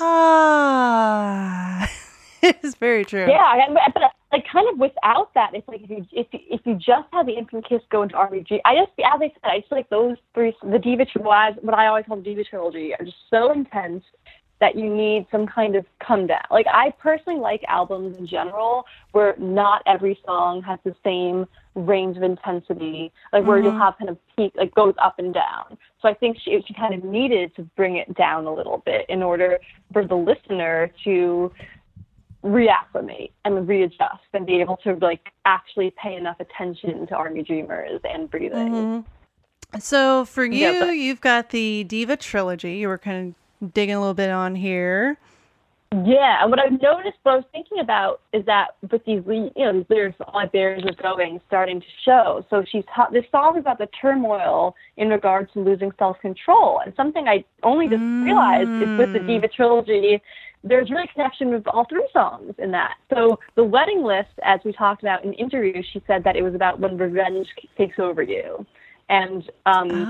ah. 0.00 1.88
it's 2.42 2.74
very 2.76 3.04
true. 3.04 3.26
Yeah, 3.28 3.66
but 3.92 4.02
like 4.32 4.44
kind 4.50 4.68
of 4.68 4.78
without 4.78 5.32
that, 5.34 5.54
it's 5.54 5.68
like 5.68 5.82
if 5.82 5.90
you 5.90 6.06
if 6.12 6.26
you, 6.32 6.40
if 6.50 6.60
you 6.64 6.74
just 6.74 7.06
have 7.12 7.26
the 7.26 7.36
infant 7.36 7.68
kiss 7.68 7.82
go 7.90 8.02
into 8.02 8.16
RPG, 8.16 8.60
I 8.64 8.74
just 8.76 8.90
as 8.98 9.20
I 9.20 9.32
said, 9.42 9.50
I 9.50 9.58
just 9.58 9.68
feel 9.68 9.78
like 9.78 9.90
those 9.90 10.16
three, 10.32 10.54
the 10.62 10.78
Diva 10.78 11.04
trilogy, 11.04 11.26
what 11.26 11.36
I, 11.36 11.50
what 11.60 11.74
I 11.74 11.86
always 11.86 12.06
call 12.06 12.16
the 12.16 12.22
Diva 12.22 12.42
trilogy, 12.44 12.94
are 12.98 13.04
just 13.04 13.16
so 13.30 13.52
intense 13.52 14.02
that 14.60 14.76
you 14.76 14.88
need 14.88 15.26
some 15.30 15.46
kind 15.46 15.74
of 15.76 15.84
come 15.98 16.26
down. 16.26 16.42
Like 16.50 16.66
I 16.68 16.90
personally 16.98 17.40
like 17.40 17.62
albums 17.68 18.16
in 18.16 18.26
general 18.26 18.84
where 19.12 19.34
not 19.38 19.82
every 19.86 20.18
song 20.24 20.62
has 20.62 20.78
the 20.84 20.94
same 21.04 21.46
range 21.74 22.16
of 22.16 22.22
intensity, 22.22 23.12
like 23.32 23.44
where 23.44 23.58
you'll 23.58 23.76
have 23.76 23.98
kind 23.98 24.08
of 24.08 24.16
peak, 24.36 24.52
like 24.56 24.72
goes 24.74 24.94
up 25.02 25.18
and 25.18 25.34
down. 25.34 25.76
So 26.00 26.08
I 26.08 26.14
think 26.14 26.38
she 26.42 26.62
she 26.66 26.72
kind 26.74 26.94
of 26.94 27.02
needed 27.02 27.54
to 27.56 27.62
bring 27.76 27.96
it 27.96 28.14
down 28.14 28.46
a 28.46 28.54
little 28.54 28.78
bit 28.86 29.06
in 29.08 29.22
order 29.22 29.58
for 29.92 30.06
the 30.06 30.14
listener 30.14 30.90
to 31.02 31.52
reacclimate 32.44 33.32
and 33.44 33.66
readjust 33.66 34.22
and 34.34 34.46
be 34.46 34.60
able 34.60 34.76
to 34.78 34.94
like 35.00 35.30
actually 35.46 35.92
pay 36.00 36.14
enough 36.14 36.36
attention 36.40 37.06
to 37.06 37.14
Army 37.14 37.42
Dreamers 37.42 38.00
and 38.04 38.30
breathing. 38.30 38.68
Mhm. 38.68 39.04
So 39.80 40.24
for 40.26 40.44
you, 40.44 40.58
Yeah, 40.70 40.80
but- 40.80 40.90
you've 40.92 41.20
got 41.20 41.50
the 41.50 41.84
Diva 41.84 42.16
trilogy. 42.16 42.76
You 42.76 42.88
were 42.88 42.98
kind 42.98 43.28
of 43.30 43.34
digging 43.72 43.94
a 43.94 44.00
little 44.00 44.14
bit 44.14 44.30
on 44.30 44.54
here. 44.54 45.18
Yeah, 46.04 46.42
and 46.42 46.50
what 46.50 46.58
I've 46.58 46.82
noticed, 46.82 47.18
what 47.22 47.32
I 47.32 47.36
was 47.36 47.44
thinking 47.52 47.78
about, 47.78 48.20
is 48.32 48.44
that 48.46 48.74
with 48.90 49.04
these, 49.04 49.22
you 49.28 49.52
know, 49.56 49.72
these 49.72 49.86
lyrics, 49.88 50.16
all 50.20 50.32
my 50.32 50.46
barriers 50.46 50.82
are 50.84 51.00
going, 51.00 51.40
starting 51.46 51.80
to 51.80 51.86
show. 52.04 52.44
So 52.50 52.64
she's 52.68 52.82
this 53.12 53.24
song 53.30 53.56
is 53.56 53.60
about 53.60 53.78
the 53.78 53.86
turmoil 54.00 54.74
in 54.96 55.08
regard 55.08 55.52
to 55.52 55.60
losing 55.60 55.92
self-control, 55.96 56.80
and 56.84 56.92
something 56.96 57.28
I 57.28 57.44
only 57.62 57.86
just 57.86 58.02
realized 58.02 58.70
is 58.82 58.98
with 58.98 59.12
the 59.12 59.20
Mm. 59.20 59.26
Diva 59.28 59.48
trilogy. 59.48 60.20
There's 60.64 60.90
really 60.90 61.04
a 61.04 61.12
connection 61.12 61.50
with 61.50 61.68
all 61.68 61.84
three 61.84 62.08
songs 62.12 62.54
in 62.58 62.72
that. 62.72 62.94
So 63.10 63.38
the 63.54 63.62
wedding 63.62 64.02
list, 64.02 64.30
as 64.42 64.58
we 64.64 64.72
talked 64.72 65.02
about 65.02 65.22
in 65.22 65.32
interviews, 65.34 65.86
she 65.92 66.02
said 66.08 66.24
that 66.24 66.34
it 66.34 66.42
was 66.42 66.56
about 66.56 66.80
when 66.80 66.96
revenge 66.96 67.46
takes 67.78 68.00
over 68.00 68.22
you, 68.22 68.66
and 69.08 69.50
um, 69.66 70.08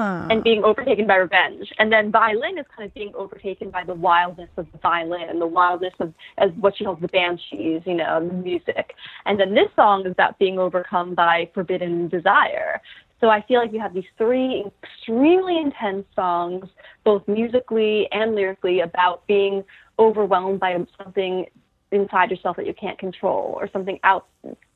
Ah. 0.00 0.26
and 0.30 0.42
being 0.44 0.62
overtaken 0.64 1.06
by 1.06 1.16
revenge. 1.16 1.72
And 1.78 1.92
then 1.92 2.10
violin 2.10 2.58
is 2.58 2.66
kind 2.74 2.86
of 2.88 2.94
being 2.94 3.12
overtaken 3.14 3.70
by 3.70 3.84
the 3.84 3.94
wildness 3.94 4.50
of 4.56 4.66
the 4.72 4.78
violin 4.78 5.28
and 5.28 5.40
the 5.40 5.46
wildness 5.46 5.94
of 5.98 6.12
as 6.38 6.50
what 6.60 6.76
she 6.76 6.84
calls 6.84 7.00
the 7.00 7.08
banshees, 7.08 7.82
you 7.84 7.94
know, 7.94 8.26
the 8.26 8.34
music. 8.34 8.94
And 9.26 9.38
then 9.40 9.54
this 9.54 9.68
song 9.76 10.06
is 10.06 10.12
about 10.12 10.38
being 10.38 10.58
overcome 10.58 11.14
by 11.14 11.50
forbidden 11.54 12.08
desire. 12.08 12.80
So 13.20 13.28
I 13.28 13.42
feel 13.48 13.60
like 13.60 13.72
you 13.72 13.80
have 13.80 13.94
these 13.94 14.04
three 14.16 14.64
extremely 14.82 15.58
intense 15.58 16.06
songs, 16.14 16.66
both 17.04 17.26
musically 17.26 18.08
and 18.12 18.34
lyrically, 18.34 18.80
about 18.80 19.26
being 19.26 19.64
overwhelmed 19.98 20.60
by 20.60 20.76
something 21.02 21.46
inside 21.90 22.30
yourself 22.30 22.56
that 22.56 22.66
you 22.66 22.74
can't 22.74 22.98
control 22.98 23.56
or 23.58 23.68
something 23.72 23.98
out. 24.04 24.26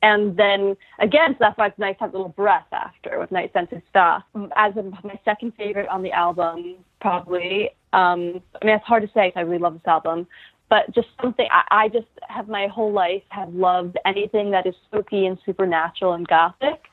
And 0.02 0.36
then 0.36 0.76
again, 0.98 1.32
so 1.32 1.36
that's 1.40 1.58
why 1.58 1.66
it's 1.68 1.78
nice 1.78 1.96
to 1.98 2.04
have 2.04 2.14
a 2.14 2.16
little 2.16 2.32
breath 2.32 2.66
after 2.72 3.18
with 3.18 3.30
Night 3.30 3.50
Scented 3.52 3.82
Stock. 3.90 4.24
As 4.56 4.76
a, 4.76 4.82
my 4.82 5.18
second 5.24 5.52
favorite 5.56 5.88
on 5.88 6.02
the 6.02 6.12
album, 6.12 6.76
probably. 7.00 7.70
Um, 7.92 8.40
I 8.60 8.64
mean, 8.64 8.76
it's 8.76 8.84
hard 8.84 9.02
to 9.02 9.08
say 9.08 9.28
because 9.28 9.40
I 9.40 9.42
really 9.42 9.58
love 9.58 9.74
this 9.74 9.86
album. 9.86 10.26
But 10.70 10.94
just 10.94 11.08
something 11.20 11.46
I, 11.52 11.84
I 11.84 11.88
just 11.88 12.06
have 12.28 12.48
my 12.48 12.66
whole 12.66 12.92
life 12.92 13.22
have 13.28 13.52
loved 13.52 13.98
anything 14.06 14.50
that 14.52 14.66
is 14.66 14.74
spooky 14.86 15.26
and 15.26 15.38
supernatural 15.44 16.14
and 16.14 16.26
gothic. 16.26 16.84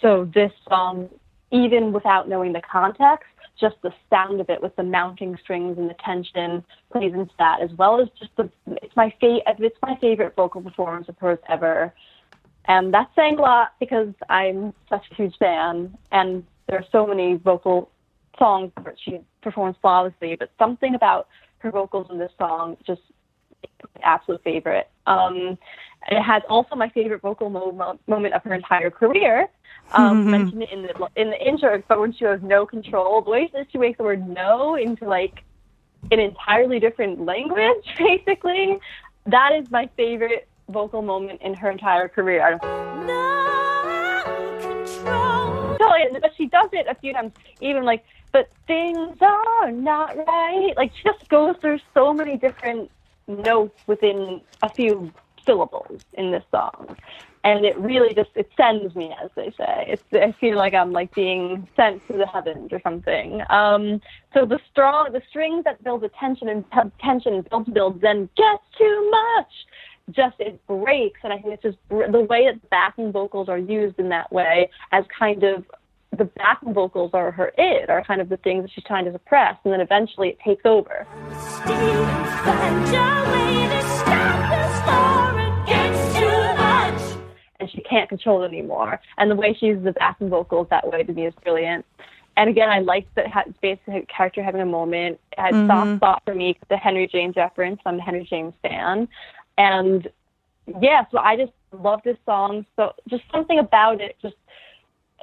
So 0.00 0.30
this 0.32 0.52
song, 0.68 1.10
even 1.50 1.92
without 1.92 2.28
knowing 2.28 2.52
the 2.52 2.62
context, 2.62 3.28
just 3.60 3.76
the 3.82 3.92
sound 4.10 4.40
of 4.40 4.48
it 4.50 4.62
with 4.62 4.74
the 4.76 4.82
mounting 4.82 5.36
strings 5.42 5.78
and 5.78 5.88
the 5.88 5.96
tension 6.04 6.64
plays 6.92 7.12
into 7.12 7.32
that, 7.38 7.60
as 7.60 7.70
well 7.76 8.00
as 8.00 8.08
just 8.18 8.30
the 8.36 8.50
it's 8.66 8.94
my 8.96 9.12
fa- 9.20 9.40
it's 9.46 9.76
my 9.82 9.96
favorite 10.00 10.34
vocal 10.36 10.60
performance 10.60 11.08
of 11.08 11.16
hers 11.18 11.38
ever, 11.48 11.92
and 12.66 12.92
that's 12.92 13.14
saying 13.16 13.38
a 13.38 13.42
lot 13.42 13.72
because 13.80 14.12
I'm 14.28 14.72
such 14.88 15.04
a 15.10 15.14
huge 15.14 15.36
fan, 15.38 15.96
and 16.12 16.44
there 16.68 16.78
are 16.78 16.84
so 16.92 17.06
many 17.06 17.34
vocal 17.36 17.90
songs 18.38 18.70
that 18.84 18.94
she 19.02 19.20
performs 19.42 19.76
flawlessly, 19.80 20.36
but 20.36 20.50
something 20.58 20.94
about 20.94 21.28
her 21.58 21.70
vocals 21.70 22.06
in 22.10 22.18
this 22.18 22.30
song 22.38 22.76
just 22.86 23.00
absolute 24.02 24.42
favorite. 24.42 24.88
Um, 25.06 25.58
it 26.10 26.22
has 26.22 26.42
also 26.48 26.74
my 26.76 26.88
favorite 26.90 27.20
vocal 27.22 27.50
mo- 27.50 27.98
moment 28.06 28.34
of 28.34 28.42
her 28.44 28.54
entire 28.54 28.90
career. 28.90 29.48
Um, 29.92 30.24
Mhm. 30.26 30.30
Mentioned 30.30 30.62
it 30.62 30.70
in 30.70 30.82
the 30.82 31.08
in 31.16 31.30
the 31.30 31.46
intro, 31.46 31.82
but 31.88 31.98
when 32.00 32.12
she 32.12 32.24
has 32.24 32.42
no 32.42 32.66
control, 32.66 33.22
the 33.22 33.30
way 33.30 33.50
that 33.54 33.66
she 33.70 33.78
makes 33.78 33.96
the 33.98 34.04
word 34.04 34.26
"no" 34.28 34.74
into 34.76 35.06
like 35.08 35.42
an 36.12 36.18
entirely 36.20 36.78
different 36.78 37.24
language, 37.24 37.84
basically, 37.98 38.78
that 39.26 39.52
is 39.54 39.70
my 39.70 39.88
favorite 39.96 40.46
vocal 40.68 41.00
moment 41.02 41.40
in 41.42 41.54
her 41.54 41.70
entire 41.70 42.08
career. 42.08 42.58
No 43.06 44.22
control. 44.60 45.76
tell 45.78 45.98
you, 45.98 46.18
but 46.20 46.32
she 46.36 46.46
does 46.46 46.68
it 46.72 46.86
a 46.88 46.94
few 46.94 47.12
times, 47.14 47.32
even 47.60 47.84
like, 47.84 48.04
but 48.32 48.50
things 48.66 49.16
are 49.22 49.72
not 49.72 50.14
right. 50.26 50.74
Like 50.76 50.92
she 50.96 51.02
just 51.04 51.28
goes 51.28 51.56
through 51.60 51.78
so 51.94 52.12
many 52.12 52.36
different 52.36 52.90
notes 53.28 53.78
within 53.86 54.40
a 54.62 54.70
few 54.70 55.12
syllables 55.46 56.00
in 56.14 56.30
this 56.30 56.44
song. 56.50 56.96
And 57.44 57.64
it 57.64 57.78
really 57.78 58.14
just 58.14 58.30
it 58.34 58.50
sends 58.56 58.94
me, 58.94 59.14
as 59.22 59.30
they 59.36 59.50
say. 59.56 59.86
It's 59.88 60.02
I 60.12 60.32
feel 60.40 60.56
like 60.56 60.74
I'm 60.74 60.92
like 60.92 61.14
being 61.14 61.68
sent 61.76 62.06
to 62.08 62.14
the 62.14 62.26
heavens 62.26 62.72
or 62.72 62.80
something. 62.82 63.40
Um, 63.48 64.00
so 64.34 64.44
the 64.44 64.58
strong, 64.70 65.12
the 65.12 65.22
strings 65.30 65.64
that 65.64 65.82
build 65.84 66.02
the 66.02 66.10
tension 66.20 66.48
and 66.48 66.64
t- 66.72 66.90
tension 67.00 67.46
builds 67.48 67.70
builds, 67.70 68.00
then 68.00 68.28
gets 68.36 68.64
too 68.76 69.10
much. 69.10 69.52
Just 70.10 70.36
it 70.40 70.60
breaks, 70.66 71.20
and 71.22 71.32
I 71.32 71.38
think 71.38 71.54
it's 71.54 71.62
just 71.62 71.88
br- 71.88 72.10
the 72.10 72.20
way 72.20 72.46
that 72.46 72.70
backing 72.70 73.12
vocals 73.12 73.48
are 73.48 73.58
used 73.58 73.98
in 73.98 74.08
that 74.08 74.32
way 74.32 74.70
as 74.90 75.04
kind 75.16 75.44
of 75.44 75.64
the 76.16 76.24
backing 76.24 76.74
vocals 76.74 77.10
are 77.14 77.30
her 77.30 77.52
it, 77.58 77.90
are 77.90 78.02
kind 78.02 78.20
of 78.20 78.28
the 78.28 78.38
things 78.38 78.64
that 78.64 78.70
she's 78.72 78.84
trying 78.84 79.04
to 79.04 79.12
suppress, 79.12 79.56
and 79.64 79.72
then 79.72 79.80
eventually 79.80 80.30
it 80.30 80.38
takes 80.44 80.64
over. 80.64 81.06
And 81.20 81.34
find 82.44 82.92
your 82.92 83.32
way 83.32 83.68
to 83.68 83.82
stop 83.98 84.50
the 84.50 84.82
storm. 84.82 85.64
It's 85.68 86.18
too 86.18 86.26
much. 86.56 87.18
and 87.60 87.70
she 87.70 87.80
can't 87.82 88.08
control 88.08 88.42
it 88.42 88.48
anymore. 88.48 89.00
And 89.18 89.30
the 89.30 89.36
way 89.36 89.56
she 89.58 89.66
uses 89.66 89.84
the 89.84 89.92
backing 89.92 90.30
vocals 90.30 90.68
that 90.70 90.90
way 90.90 91.02
to 91.02 91.12
me 91.12 91.26
is 91.26 91.34
brilliant. 91.42 91.84
And 92.36 92.48
again, 92.48 92.70
I 92.70 92.78
like 92.78 93.12
that 93.16 93.26
ha- 93.26 93.42
it's 93.46 93.58
basically 93.60 94.06
character 94.06 94.42
having 94.42 94.60
a 94.60 94.66
moment. 94.66 95.18
It 95.32 95.40
had 95.40 95.66
soft 95.66 95.88
mm-hmm. 95.88 95.96
spot 95.96 96.22
for 96.24 96.34
me, 96.34 96.56
the 96.68 96.76
Henry 96.76 97.08
James 97.08 97.36
reference. 97.36 97.80
I'm 97.84 97.98
a 97.98 98.02
Henry 98.02 98.26
James 98.30 98.54
fan, 98.62 99.08
and 99.58 100.08
yeah, 100.80 101.04
so 101.10 101.18
I 101.18 101.36
just 101.36 101.52
love 101.72 102.00
this 102.04 102.16
song. 102.24 102.64
So 102.76 102.92
just 103.08 103.24
something 103.32 103.58
about 103.58 104.00
it, 104.00 104.16
just 104.22 104.36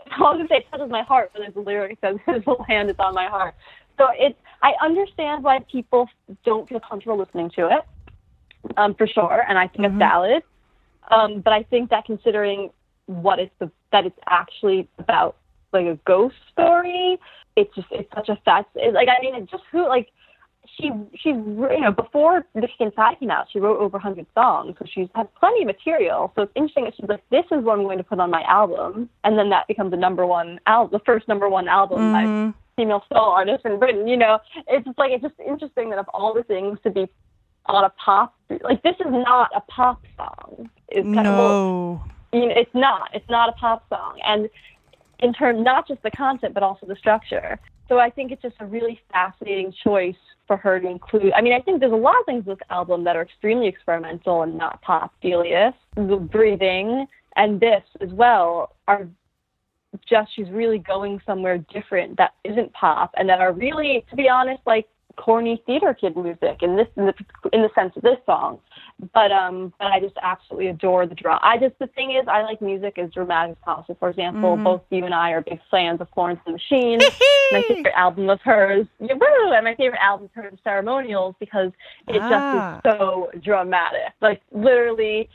I 0.11 0.19
was 0.19 0.37
gonna 0.37 0.47
say 0.49 0.57
it 0.57 0.65
touches 0.71 0.89
my 0.89 1.03
heart, 1.03 1.31
but 1.33 1.53
the 1.53 1.59
lyric 1.59 1.97
says 2.01 2.17
his 2.25 2.43
whole 2.43 2.63
hand 2.67 2.89
is 2.89 2.95
on 2.99 3.13
my 3.13 3.27
heart. 3.27 3.55
So 3.97 4.07
it's 4.13 4.37
I 4.61 4.73
understand 4.83 5.43
why 5.43 5.59
people 5.71 6.07
don't 6.43 6.67
feel 6.67 6.79
comfortable 6.79 7.17
listening 7.17 7.51
to 7.55 7.67
it, 7.67 8.73
um, 8.77 8.95
for 8.95 9.07
sure, 9.07 9.45
and 9.47 9.57
I 9.57 9.67
think 9.67 9.85
it's 9.85 9.95
valid. 9.95 10.43
Um, 11.11 11.41
but 11.41 11.53
I 11.53 11.63
think 11.63 11.89
that 11.91 12.05
considering 12.05 12.71
what 13.05 13.39
it's 13.39 13.53
the, 13.59 13.71
that 13.91 14.05
it's 14.05 14.17
actually 14.27 14.89
about, 14.97 15.37
like 15.71 15.85
a 15.85 15.99
ghost 16.05 16.35
story, 16.51 17.19
it's 17.55 17.73
just 17.75 17.87
it's 17.91 18.09
such 18.13 18.29
a 18.29 18.37
fast. 18.43 18.67
It's 18.75 18.95
like 18.95 19.07
I 19.07 19.21
mean, 19.21 19.35
it 19.35 19.49
just 19.49 19.63
who 19.71 19.87
like 19.87 20.09
she 20.79 20.91
she 21.15 21.29
you 21.29 21.79
know 21.79 21.91
before 21.91 22.45
Kick 22.59 22.69
Inside 22.79 23.19
came 23.19 23.31
out, 23.31 23.47
she 23.51 23.59
wrote 23.59 23.79
over 23.79 23.97
100 23.97 24.25
songs, 24.33 24.75
so 24.79 24.85
she's 24.91 25.07
had 25.15 25.33
plenty 25.35 25.61
of 25.61 25.67
material. 25.67 26.31
So 26.35 26.43
it's 26.43 26.51
interesting 26.55 26.85
that 26.85 26.95
she's 26.95 27.07
like, 27.07 27.23
this 27.29 27.45
is 27.51 27.63
what 27.63 27.77
I'm 27.79 27.83
going 27.83 27.97
to 27.97 28.03
put 28.03 28.19
on 28.19 28.29
my 28.29 28.43
album, 28.43 29.09
and 29.23 29.37
then 29.37 29.49
that 29.49 29.67
becomes 29.67 29.91
the 29.91 29.97
number 29.97 30.25
one 30.25 30.59
album, 30.67 30.91
the 30.91 31.03
first 31.05 31.27
number 31.27 31.47
one 31.49 31.67
album 31.67 32.11
by 32.11 32.25
Mhm. 32.25 32.53
female 32.75 33.03
soul 33.11 33.29
artist 33.31 33.65
in 33.65 33.79
Britain. 33.79 34.07
You 34.07 34.17
know, 34.17 34.39
it's 34.67 34.85
just 34.85 34.97
like 34.97 35.11
it's 35.11 35.23
just 35.23 35.39
interesting 35.39 35.89
that 35.91 35.99
of 35.99 36.07
all 36.13 36.33
the 36.33 36.43
things 36.43 36.79
to 36.83 36.89
be 36.89 37.07
on 37.67 37.83
a 37.83 37.89
pop, 37.91 38.33
like 38.61 38.81
this 38.83 38.95
is 38.99 39.11
not 39.11 39.49
a 39.55 39.61
pop 39.61 40.01
song. 40.17 40.69
It's 40.89 41.07
kind 41.15 41.27
of 41.27 41.33
well, 41.35 41.49
No. 41.53 42.03
you 42.33 42.45
know, 42.47 42.53
it's 42.55 42.73
not. 42.75 43.09
It's 43.13 43.29
not 43.29 43.49
a 43.49 43.53
pop 43.53 43.87
song, 43.89 44.19
and 44.25 44.49
in 45.19 45.33
terms 45.33 45.63
not 45.63 45.87
just 45.87 46.01
the 46.03 46.11
content 46.11 46.53
but 46.53 46.61
also 46.63 46.85
the 46.85 46.95
structure. 46.97 47.57
So 47.87 47.99
I 47.99 48.09
think 48.09 48.31
it's 48.31 48.41
just 48.41 48.55
a 48.59 48.65
really 48.65 48.99
fascinating 49.13 49.71
choice 49.71 50.15
for 50.47 50.57
her 50.57 50.79
to 50.79 50.87
include. 50.87 51.33
I 51.33 51.41
mean, 51.41 51.53
I 51.53 51.61
think 51.61 51.79
there's 51.79 51.91
a 51.91 51.95
lot 51.95 52.19
of 52.19 52.25
things 52.25 52.45
with 52.45 52.59
this 52.59 52.67
album 52.69 53.03
that 53.05 53.15
are 53.15 53.23
extremely 53.23 53.67
experimental 53.67 54.43
and 54.43 54.57
not 54.57 54.81
pop. 54.81 55.13
Delius, 55.21 55.73
the 55.95 56.17
breathing, 56.17 57.07
and 57.35 57.59
this 57.59 57.83
as 58.01 58.09
well 58.11 58.75
are 58.87 59.07
just 60.07 60.35
she's 60.35 60.49
really 60.49 60.77
going 60.77 61.21
somewhere 61.25 61.57
different 61.57 62.17
that 62.17 62.33
isn't 62.43 62.71
pop 62.73 63.11
and 63.17 63.29
that 63.29 63.39
are 63.39 63.53
really, 63.53 64.05
to 64.09 64.15
be 64.15 64.27
honest, 64.27 64.61
like 64.65 64.87
corny 65.17 65.61
theater 65.65 65.93
kid 65.93 66.15
music 66.15 66.59
in 66.61 66.75
this 66.75 66.87
in 66.97 67.05
the, 67.07 67.13
in 67.53 67.61
the 67.61 67.69
sense 67.75 67.93
of 67.95 68.01
this 68.01 68.17
song. 68.25 68.59
But 69.13 69.31
um, 69.31 69.73
but 69.79 69.87
I 69.87 69.99
just 69.99 70.15
absolutely 70.21 70.67
adore 70.67 71.05
the 71.05 71.15
drum. 71.15 71.39
I 71.41 71.57
just 71.57 71.77
the 71.79 71.87
thing 71.87 72.11
is, 72.11 72.27
I 72.27 72.41
like 72.43 72.61
music 72.61 72.97
as 72.97 73.11
dramatic 73.11 73.57
as 73.57 73.63
possible. 73.63 73.97
For 73.99 74.09
example, 74.09 74.57
both 74.57 74.81
you 74.89 75.05
and 75.05 75.13
I 75.13 75.31
are 75.31 75.41
big 75.41 75.59
fans 75.69 76.01
of 76.01 76.07
Florence 76.13 76.39
and 76.45 76.53
the 76.53 76.57
Machine. 76.57 76.99
my 77.51 77.61
favorite 77.67 77.93
album 77.95 78.29
of 78.29 78.39
hers, 78.41 78.87
and 78.99 79.09
my 79.19 79.75
favorite 79.75 80.01
album 80.01 80.25
of 80.25 80.31
hers 80.43 80.53
is 80.53 80.59
Ceremonials 80.63 81.35
because 81.39 81.71
it 82.07 82.21
Ah. 82.23 82.29
just 82.29 82.55
is 82.87 82.97
so 82.99 83.29
dramatic. 83.41 84.13
Like 84.21 84.41
literally, 84.51 85.29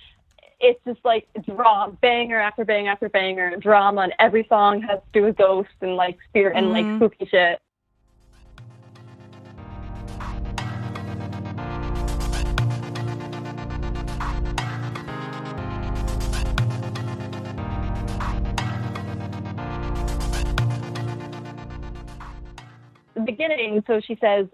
it's 0.61 0.81
just 0.87 1.01
like 1.05 1.27
drama, 1.47 1.93
banger 2.03 2.41
after 2.41 2.65
banger 2.65 2.91
after 2.91 3.09
banger, 3.09 3.57
drama, 3.57 4.03
and 4.03 4.15
every 4.19 4.47
song 4.49 4.83
has 4.83 4.99
to 4.99 5.21
do 5.21 5.23
with 5.27 5.37
ghosts 5.37 5.73
and 5.81 5.97
like 5.97 6.19
spirit 6.29 6.57
and 6.57 6.71
like 6.71 6.87
Mhm. 6.87 6.97
spooky 6.97 7.27
shit. 7.27 7.61
The 23.25 23.33
beginning, 23.33 23.83
so 23.87 24.01
she 24.01 24.17
says, 24.21 24.47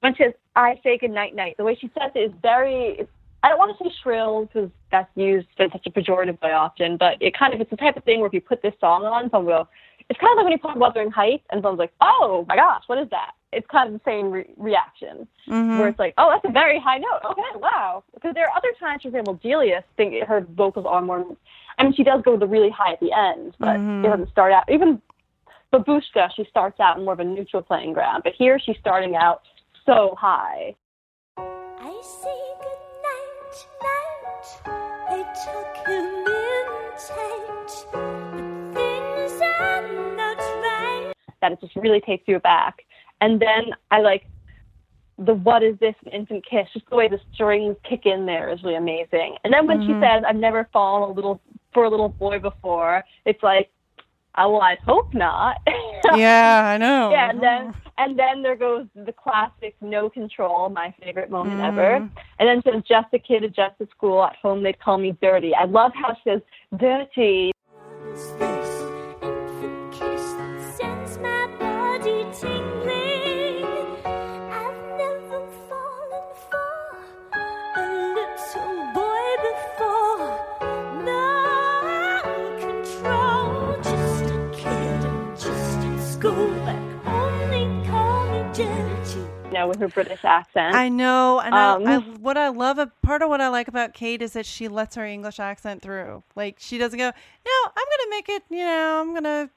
when 0.00 0.14
she 0.14 0.24
says, 0.24 0.32
I 0.56 0.78
say 0.82 0.98
good 0.98 1.10
night 1.10 1.34
night, 1.34 1.56
the 1.56 1.64
way 1.64 1.76
she 1.80 1.90
says 1.98 2.10
it 2.14 2.18
is 2.18 2.32
very, 2.42 3.06
I 3.42 3.48
don't 3.48 3.58
want 3.58 3.76
to 3.76 3.84
say 3.84 3.90
shrill 4.02 4.46
because 4.46 4.70
that's 4.90 5.10
used 5.16 5.48
in 5.58 5.70
such 5.70 5.86
a 5.86 5.90
pejorative 5.90 6.40
way 6.42 6.52
often, 6.52 6.96
but 6.96 7.20
it 7.20 7.36
kind 7.38 7.54
of, 7.54 7.60
it's 7.60 7.70
the 7.70 7.76
type 7.76 7.96
of 7.96 8.04
thing 8.04 8.20
where 8.20 8.26
if 8.26 8.34
you 8.34 8.40
put 8.40 8.62
this 8.62 8.74
song 8.80 9.04
on, 9.04 9.30
someone 9.30 9.46
will, 9.46 9.68
it's 10.10 10.20
kind 10.20 10.32
of 10.32 10.36
like 10.36 10.44
when 10.44 10.52
you 10.52 10.58
put 10.58 10.76
Wuthering 10.76 11.10
Heights 11.10 11.44
and 11.50 11.58
someone's 11.62 11.78
like, 11.78 11.92
oh 12.02 12.44
my 12.48 12.56
gosh, 12.56 12.82
what 12.86 12.98
is 12.98 13.08
that? 13.10 13.32
It's 13.52 13.66
kind 13.68 13.88
of 13.88 13.94
the 13.94 14.00
same 14.04 14.30
re- 14.30 14.50
reaction 14.56 15.26
Mhm. 15.48 15.78
where 15.78 15.88
it's 15.88 15.98
like, 15.98 16.12
oh, 16.18 16.30
that's 16.30 16.44
a 16.44 16.52
very 16.52 16.78
high 16.78 16.98
note. 16.98 17.20
Okay, 17.30 17.42
wow. 17.56 18.04
Because 18.14 18.34
there 18.34 18.44
are 18.44 18.56
other 18.56 18.72
times, 18.78 19.02
for 19.02 19.08
example, 19.08 19.40
Delius, 19.42 19.82
think 19.96 20.22
her 20.24 20.40
vocals 20.42 20.84
are 20.86 21.00
more. 21.00 21.24
I 21.78 21.84
mean, 21.84 21.94
she 21.94 22.04
does 22.04 22.20
go 22.22 22.32
to 22.32 22.38
the 22.38 22.46
really 22.46 22.70
high 22.70 22.92
at 22.92 23.00
the 23.00 23.12
end, 23.12 23.54
but 23.58 23.76
Mhm. 23.76 24.04
it 24.04 24.08
doesn't 24.08 24.30
start 24.30 24.52
out. 24.52 24.64
Even 24.68 25.00
Babushka, 25.74 26.28
she 26.36 26.44
starts 26.48 26.78
out 26.78 26.98
in 26.98 27.04
more 27.04 27.14
of 27.14 27.20
a 27.20 27.24
neutral 27.24 27.60
playing 27.60 27.94
ground, 27.94 28.22
but 28.22 28.32
here 28.38 28.60
she's 28.64 28.76
starting 28.78 29.16
out 29.16 29.42
so 29.84 30.14
high. 30.16 30.72
I 31.36 32.00
say 32.04 32.38
good 32.62 32.82
night, 33.02 33.56
night. 33.82 34.46
I 35.08 35.22
tuck 35.44 35.86
him 35.88 36.06
in 36.28 36.64
tight, 37.08 37.72
but 37.90 38.74
things 38.78 39.42
are 39.42 40.14
not 40.14 40.38
right. 40.38 41.12
that 41.40 41.50
it 41.50 41.60
just 41.60 41.74
really 41.74 42.00
takes 42.00 42.22
you 42.28 42.38
back. 42.38 42.82
And 43.20 43.42
then 43.42 43.72
I 43.90 44.00
like 44.00 44.26
the 45.18 45.34
what 45.34 45.64
is 45.64 45.76
this 45.80 45.96
infant 46.12 46.44
kiss? 46.48 46.68
Just 46.72 46.88
the 46.88 46.96
way 46.96 47.08
the 47.08 47.18
strings 47.32 47.76
kick 47.88 48.06
in 48.06 48.26
there 48.26 48.48
is 48.48 48.62
really 48.62 48.76
amazing. 48.76 49.36
And 49.42 49.52
then 49.52 49.66
when 49.66 49.80
she 49.82 49.92
Mhm. 49.92 50.00
says, 50.00 50.24
"I've 50.24 50.36
never 50.36 50.68
fallen 50.72 51.10
a 51.10 51.12
little 51.12 51.40
for 51.72 51.84
a 51.84 51.88
little 51.88 52.10
boy 52.10 52.38
before," 52.38 53.04
it's 53.24 53.42
like 53.42 53.70
oh, 54.36 54.52
well, 54.52 54.62
I 54.62 54.76
hope 54.86 55.12
not. 55.14 55.60
yeah, 56.14 56.72
I 56.74 56.78
know. 56.78 57.10
Yeah, 57.10 57.30
and 57.30 57.42
then 57.42 57.74
and 57.96 58.18
then 58.18 58.42
there 58.42 58.56
goes 58.56 58.86
the 58.94 59.12
classic 59.12 59.76
no 59.80 60.10
control, 60.10 60.68
my 60.68 60.92
favorite 61.02 61.30
moment 61.30 61.60
ever. 61.60 62.00
Mhm. 62.00 62.10
And 62.38 62.48
then 62.48 62.62
says 62.62 62.82
just 62.88 63.06
a 63.12 63.18
kid, 63.18 63.44
at 63.44 63.54
just 63.54 63.80
at 63.80 63.90
school, 63.90 64.24
at 64.24 64.36
home 64.36 64.62
they'd 64.62 64.80
call 64.80 64.98
me 64.98 65.16
dirty. 65.22 65.54
I 65.54 65.64
love 65.64 65.92
how 65.94 66.14
she 66.14 66.30
says 66.30 66.40
dirty. 66.76 67.52
What's 72.34 72.73
know, 89.64 89.68
with 89.68 89.80
her 89.80 89.88
British 89.88 90.24
accent. 90.24 90.74
I 90.74 90.88
know, 90.88 91.40
and 91.40 91.54
Um, 91.54 91.86
I, 91.86 91.96
I, 91.96 91.98
what 91.98 92.36
I 92.36 92.48
love, 92.48 92.78
a 92.78 92.86
part 93.02 93.22
of 93.22 93.28
what 93.28 93.40
I 93.40 93.48
like 93.48 93.68
about 93.68 93.94
Kate 93.94 94.22
is 94.22 94.32
that 94.34 94.46
she 94.46 94.68
lets 94.68 94.96
her 94.96 95.04
English 95.04 95.40
accent 95.40 95.82
through. 95.82 96.22
Like 96.34 96.56
she 96.58 96.78
doesn't 96.78 96.98
go, 96.98 97.06
no, 97.06 97.52
I'm 97.66 97.74
gonna 97.74 98.10
make 98.10 98.28
it. 98.28 98.42
You 98.50 98.64
know, 98.64 99.00
I'm 99.00 99.14
gonna 99.14 99.50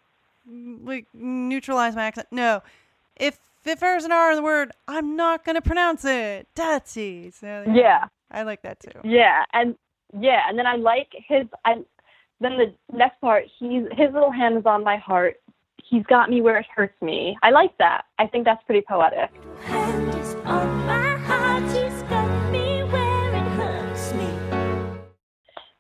like 0.84 1.08
neutralize 1.14 1.96
my 1.96 2.06
accent. 2.06 2.28
No, 2.32 2.62
if 3.16 3.40
if 3.66 3.80
there's 3.80 4.06
an 4.06 4.12
R 4.12 4.32
in 4.32 4.38
the 4.38 4.44
word, 4.44 4.72
I'm 4.88 5.16
not 5.16 5.44
gonna 5.46 5.62
pronounce 5.62 6.06
it. 6.06 6.48
Dirty. 6.56 7.32
So 7.32 7.66
yeah. 7.74 8.06
I 8.32 8.44
like 8.44 8.62
that 8.64 8.80
too. 8.80 9.00
Yeah, 9.04 9.44
and 9.54 9.76
yeah, 10.20 10.42
and 10.48 10.58
then 10.58 10.68
I 10.68 10.76
like 10.76 11.10
his. 11.28 11.48
I 11.66 11.76
then 12.40 12.58
the 12.58 12.74
next 12.96 13.20
part. 13.22 13.46
He's 13.60 13.84
his 13.92 14.14
little 14.14 14.32
hand 14.32 14.58
is 14.58 14.66
on 14.66 14.84
my 14.84 14.98
heart. 14.98 15.40
He's 15.90 16.04
got 16.08 16.30
me 16.30 16.42
where 16.42 16.58
it 16.58 16.66
hurts 16.76 17.00
me. 17.02 17.38
I 17.44 17.52
like 17.52 17.78
that. 17.78 18.06
I 18.20 18.28
think 18.28 18.46
that's 18.46 18.62
pretty 18.66 18.86
poetic. 18.88 19.30
Hand 19.62 20.10
is 20.16 20.36
on 20.46 20.86
my 20.86 21.18
heart, 21.20 21.64
he's 21.64 22.02
got 22.04 22.52
me 22.52 22.84
where 22.84 23.34
it 23.34 23.48
hurts 23.52 24.14
me. 24.14 24.30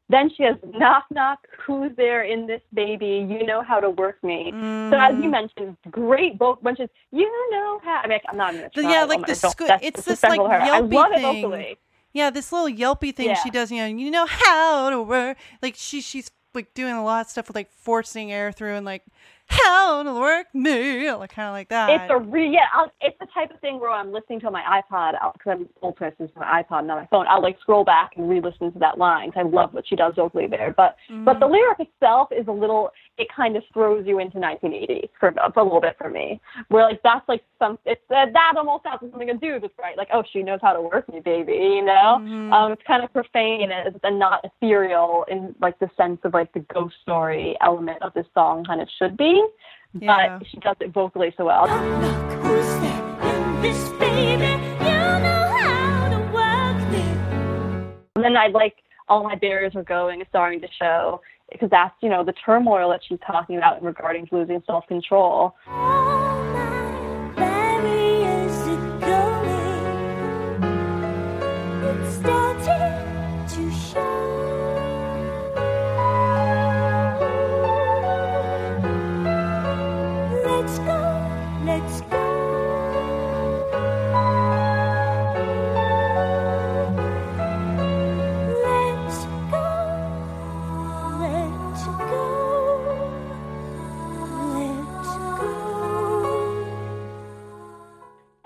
Then 0.09 0.31
she 0.35 0.43
has 0.43 0.55
knock 0.73 1.03
knock. 1.11 1.39
Who's 1.65 1.91
there 1.97 2.23
in 2.23 2.47
this 2.47 2.61
baby? 2.73 3.27
You 3.29 3.45
know 3.45 3.61
how 3.61 3.81
to 3.81 3.89
work 3.89 4.23
me. 4.23 4.51
So 4.51 4.97
as 4.97 5.15
you 5.15 5.23
Mm. 5.27 5.31
mentioned, 5.31 5.77
great. 5.91 6.39
When 6.61 6.75
she's, 6.77 6.87
you 7.11 7.29
know 7.51 7.81
how. 7.83 8.01
I 8.03 8.07
mean, 8.07 8.19
I'm 8.29 8.37
not 8.37 8.53
try. 8.73 8.89
yeah, 8.89 9.03
like 9.03 9.25
the 9.25 9.33
squ- 9.33 9.67
that's 9.67 9.85
it's 9.85 10.05
this, 10.05 10.23
like, 10.23 10.39
to 10.39 10.47
her. 10.47 10.61
I 10.61 10.79
yelpy 10.79 10.93
love 10.93 11.11
it 11.11 11.21
thing. 11.51 11.75
Yeah, 12.13 12.29
this 12.29 12.53
little 12.53 12.69
yelpy 12.69 13.13
thing 13.13 13.35
she 13.43 13.49
does, 13.49 13.69
you 13.69 13.79
know, 13.79 13.85
you 13.87 14.09
know 14.09 14.25
how 14.25 14.89
to 14.89 15.01
work. 15.01 15.37
Like 15.61 15.75
she 15.75 15.99
she's 15.99 16.31
like 16.53 16.73
doing 16.73 16.93
a 16.93 17.03
lot 17.03 17.25
of 17.25 17.29
stuff 17.29 17.47
with 17.49 17.55
like 17.55 17.69
forcing 17.69 18.31
air 18.31 18.53
through 18.53 18.75
and 18.75 18.85
like 18.85 19.03
how 19.47 20.03
to 20.03 20.13
work 20.13 20.47
me, 20.53 21.11
like 21.11 21.33
kind 21.33 21.47
of 21.47 21.53
like 21.53 21.69
that. 21.69 21.89
It's 21.89 22.11
a 22.11 22.17
re 22.17 22.49
yeah. 22.49 22.67
I'll, 22.73 22.91
it's 23.01 23.17
the 23.19 23.27
type 23.33 23.51
of 23.51 23.59
thing 23.59 23.79
where 23.79 23.89
I'm 23.89 24.11
listening 24.11 24.39
to 24.41 24.51
my 24.51 24.61
iPod 24.61 25.13
uh, 25.21 25.31
because 25.33 25.57
I'm 25.59 25.69
old 25.81 25.95
person, 25.95 26.25
it's 26.25 26.35
my 26.35 26.63
iPod, 26.63 26.85
not 26.85 26.99
my 26.99 27.07
phone. 27.07 27.25
I'll 27.27 27.41
like 27.41 27.57
scroll 27.61 27.83
back 27.83 28.11
and 28.17 28.29
re-listen 28.29 28.71
to 28.73 28.79
that 28.79 28.97
line 28.97 29.31
'cause 29.31 29.45
I 29.45 29.49
love 29.49 29.73
what 29.73 29.87
she 29.87 29.95
does 29.95 30.13
vocally 30.15 30.47
there. 30.47 30.73
But 30.75 30.95
but 31.25 31.39
the 31.39 31.45
mm-hmm. 31.45 31.53
lyric 31.53 31.79
itself 31.79 32.29
is 32.31 32.47
a 32.47 32.51
little. 32.51 32.91
It 33.17 33.27
kind 33.35 33.55
of 33.55 33.63
throws 33.73 34.05
you 34.05 34.19
into 34.19 34.37
1980 34.37 35.09
for, 35.19 35.33
for 35.53 35.59
a 35.59 35.63
little 35.63 35.81
bit 35.81 35.95
for 35.97 36.09
me. 36.09 36.39
Where 36.69 36.83
like 36.83 37.01
that's 37.03 37.27
like 37.27 37.43
some. 37.57 37.79
It's 37.85 38.01
uh, 38.09 38.25
that 38.31 38.53
almost 38.57 38.83
sounds 38.83 38.99
like 39.01 39.11
something 39.11 39.29
a 39.29 39.37
dude 39.37 39.61
was 39.61 39.71
right. 39.79 39.97
Like 39.97 40.09
oh 40.13 40.23
she 40.31 40.43
knows 40.43 40.59
how 40.61 40.73
to 40.73 40.81
work 40.81 41.11
me, 41.11 41.19
baby. 41.19 41.53
You 41.53 41.85
know. 41.85 42.19
Mhm. 42.21 42.51
Um, 42.53 42.71
it's 42.73 42.83
kind 42.85 43.03
of 43.03 43.11
profane 43.11 43.71
and, 43.71 43.99
and 44.03 44.19
not 44.19 44.45
ethereal 44.45 45.25
in 45.29 45.55
like 45.59 45.79
the 45.79 45.89
sense 45.97 46.19
of 46.23 46.33
like 46.33 46.53
the 46.53 46.59
ghost 46.73 46.95
story 47.01 47.57
element 47.61 48.01
of 48.03 48.13
this 48.13 48.27
song 48.33 48.63
kind 48.65 48.81
of 48.81 48.87
should 48.99 49.17
be. 49.17 49.43
Yeah. 49.99 50.37
But 50.37 50.47
she 50.47 50.57
does 50.57 50.75
it 50.79 50.93
vocally 50.93 51.33
so 51.37 51.45
well. 51.45 51.65
Knock, 51.67 52.01
knock, 52.01 52.43
who's 52.43 52.65
there 52.81 53.35
in 53.35 53.61
this 53.61 53.89
baby? 53.99 54.45
You 54.45 55.19
know 55.25 55.57
how 55.59 56.09
to 56.09 56.19
work 56.33 56.91
me. 56.91 57.01
And 58.15 58.23
then 58.23 58.37
I 58.37 58.47
like 58.47 58.75
all 59.09 59.23
my 59.23 59.35
barriers 59.35 59.73
are 59.75 59.83
going 59.83 60.19
and 60.19 60.29
starting 60.29 60.59
to 60.61 60.67
show 60.79 61.21
because 61.51 61.69
that's 61.69 61.95
you 62.01 62.09
know 62.09 62.23
the 62.23 62.33
turmoil 62.33 62.89
that 62.89 63.01
she's 63.07 63.19
talking 63.25 63.57
about 63.57 63.81
regarding 63.81 64.27
losing 64.31 64.61
self 64.65 64.85
control. 64.87 65.55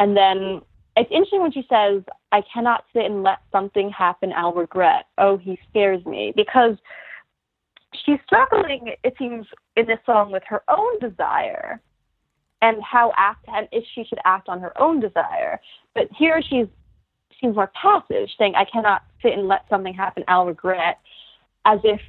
And 0.02 0.18
then 0.18 0.64
it's 0.98 1.12
interesting 1.12 1.42
when 1.44 1.52
she 1.52 1.64
says, 1.70 2.02
"I 2.32 2.42
cannot 2.52 2.86
sit 2.92 3.06
and 3.06 3.22
let 3.22 3.38
something 3.52 3.92
happen 3.92 4.34
I'll 4.36 4.52
regret." 4.52 5.06
Oh, 5.20 5.38
he 5.38 5.60
scares 5.70 6.04
me 6.08 6.34
because 6.36 6.76
she's 7.94 8.20
struggling. 8.26 8.96
It 9.04 9.16
seems 9.20 9.46
in 9.76 9.86
this 9.86 10.00
song 10.08 10.32
with 10.32 10.44
her 10.46 10.64
own 10.68 10.98
desire 10.98 11.82
and 12.64 12.82
how 12.82 13.14
act 13.16 13.46
and 13.48 13.68
if 13.72 13.86
she 13.94 14.04
should 14.04 14.18
act 14.26 14.50
on 14.50 14.60
her 14.60 14.74
own 14.82 15.00
desire. 15.00 15.62
But 15.94 16.12
here 16.12 16.42
she's 16.42 16.68
seems 17.40 17.56
more 17.56 17.72
passive, 17.80 18.28
saying, 18.40 18.56
"I 18.56 18.66
cannot 18.66 19.04
sit 19.22 19.34
and 19.34 19.48
let 19.48 19.70
something 19.70 19.94
happen 19.94 20.24
I'll 20.28 20.48
regret," 20.48 20.98
as 21.66 21.80
if. 21.84 22.02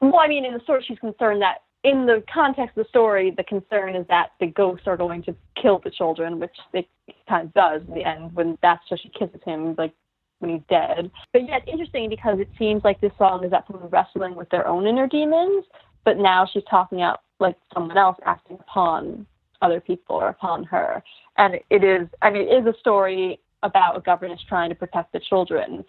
Well, 0.00 0.18
I 0.18 0.28
mean, 0.28 0.46
in 0.46 0.54
the 0.54 0.60
story, 0.60 0.82
she's 0.82 0.98
concerned 0.98 1.42
that 1.42 1.63
in 1.84 2.06
the 2.06 2.24
context 2.32 2.76
of 2.76 2.84
the 2.84 2.88
story, 2.88 3.30
the 3.30 3.44
concern 3.44 3.94
is 3.94 4.06
that 4.08 4.30
the 4.40 4.46
ghosts 4.46 4.86
are 4.86 4.96
going 4.96 5.22
to 5.24 5.36
kill 5.60 5.80
the 5.84 5.90
children, 5.90 6.40
which 6.40 6.56
it 6.72 6.88
kind 7.28 7.46
of 7.46 7.54
does 7.54 7.82
in 7.86 7.94
the 7.94 8.04
end 8.04 8.34
when 8.34 8.58
that's 8.62 8.82
just 8.88 9.02
she 9.02 9.10
kisses 9.10 9.40
him 9.44 9.74
like 9.76 9.92
when 10.38 10.50
he's 10.50 10.62
dead. 10.68 11.10
But 11.32 11.46
yeah, 11.46 11.58
it's 11.58 11.68
interesting 11.70 12.08
because 12.08 12.40
it 12.40 12.48
seems 12.58 12.82
like 12.84 13.00
this 13.00 13.12
song 13.18 13.44
is 13.44 13.50
that 13.50 13.66
someone 13.66 13.90
wrestling 13.90 14.34
with 14.34 14.48
their 14.48 14.66
own 14.66 14.86
inner 14.86 15.06
demons, 15.06 15.64
but 16.04 16.16
now 16.16 16.48
she's 16.50 16.64
talking 16.70 17.02
out 17.02 17.20
like 17.38 17.56
someone 17.74 17.98
else 17.98 18.16
acting 18.24 18.58
upon 18.60 19.26
other 19.60 19.80
people 19.80 20.16
or 20.16 20.28
upon 20.28 20.64
her. 20.64 21.02
And 21.36 21.56
it 21.68 21.84
is, 21.84 22.08
I 22.22 22.30
mean, 22.30 22.48
it 22.48 22.66
is 22.66 22.66
a 22.66 22.78
story 22.78 23.40
about 23.62 23.96
a 23.96 24.00
governess 24.00 24.40
trying 24.48 24.70
to 24.70 24.74
protect 24.74 25.12
the 25.12 25.20
children, 25.20 25.84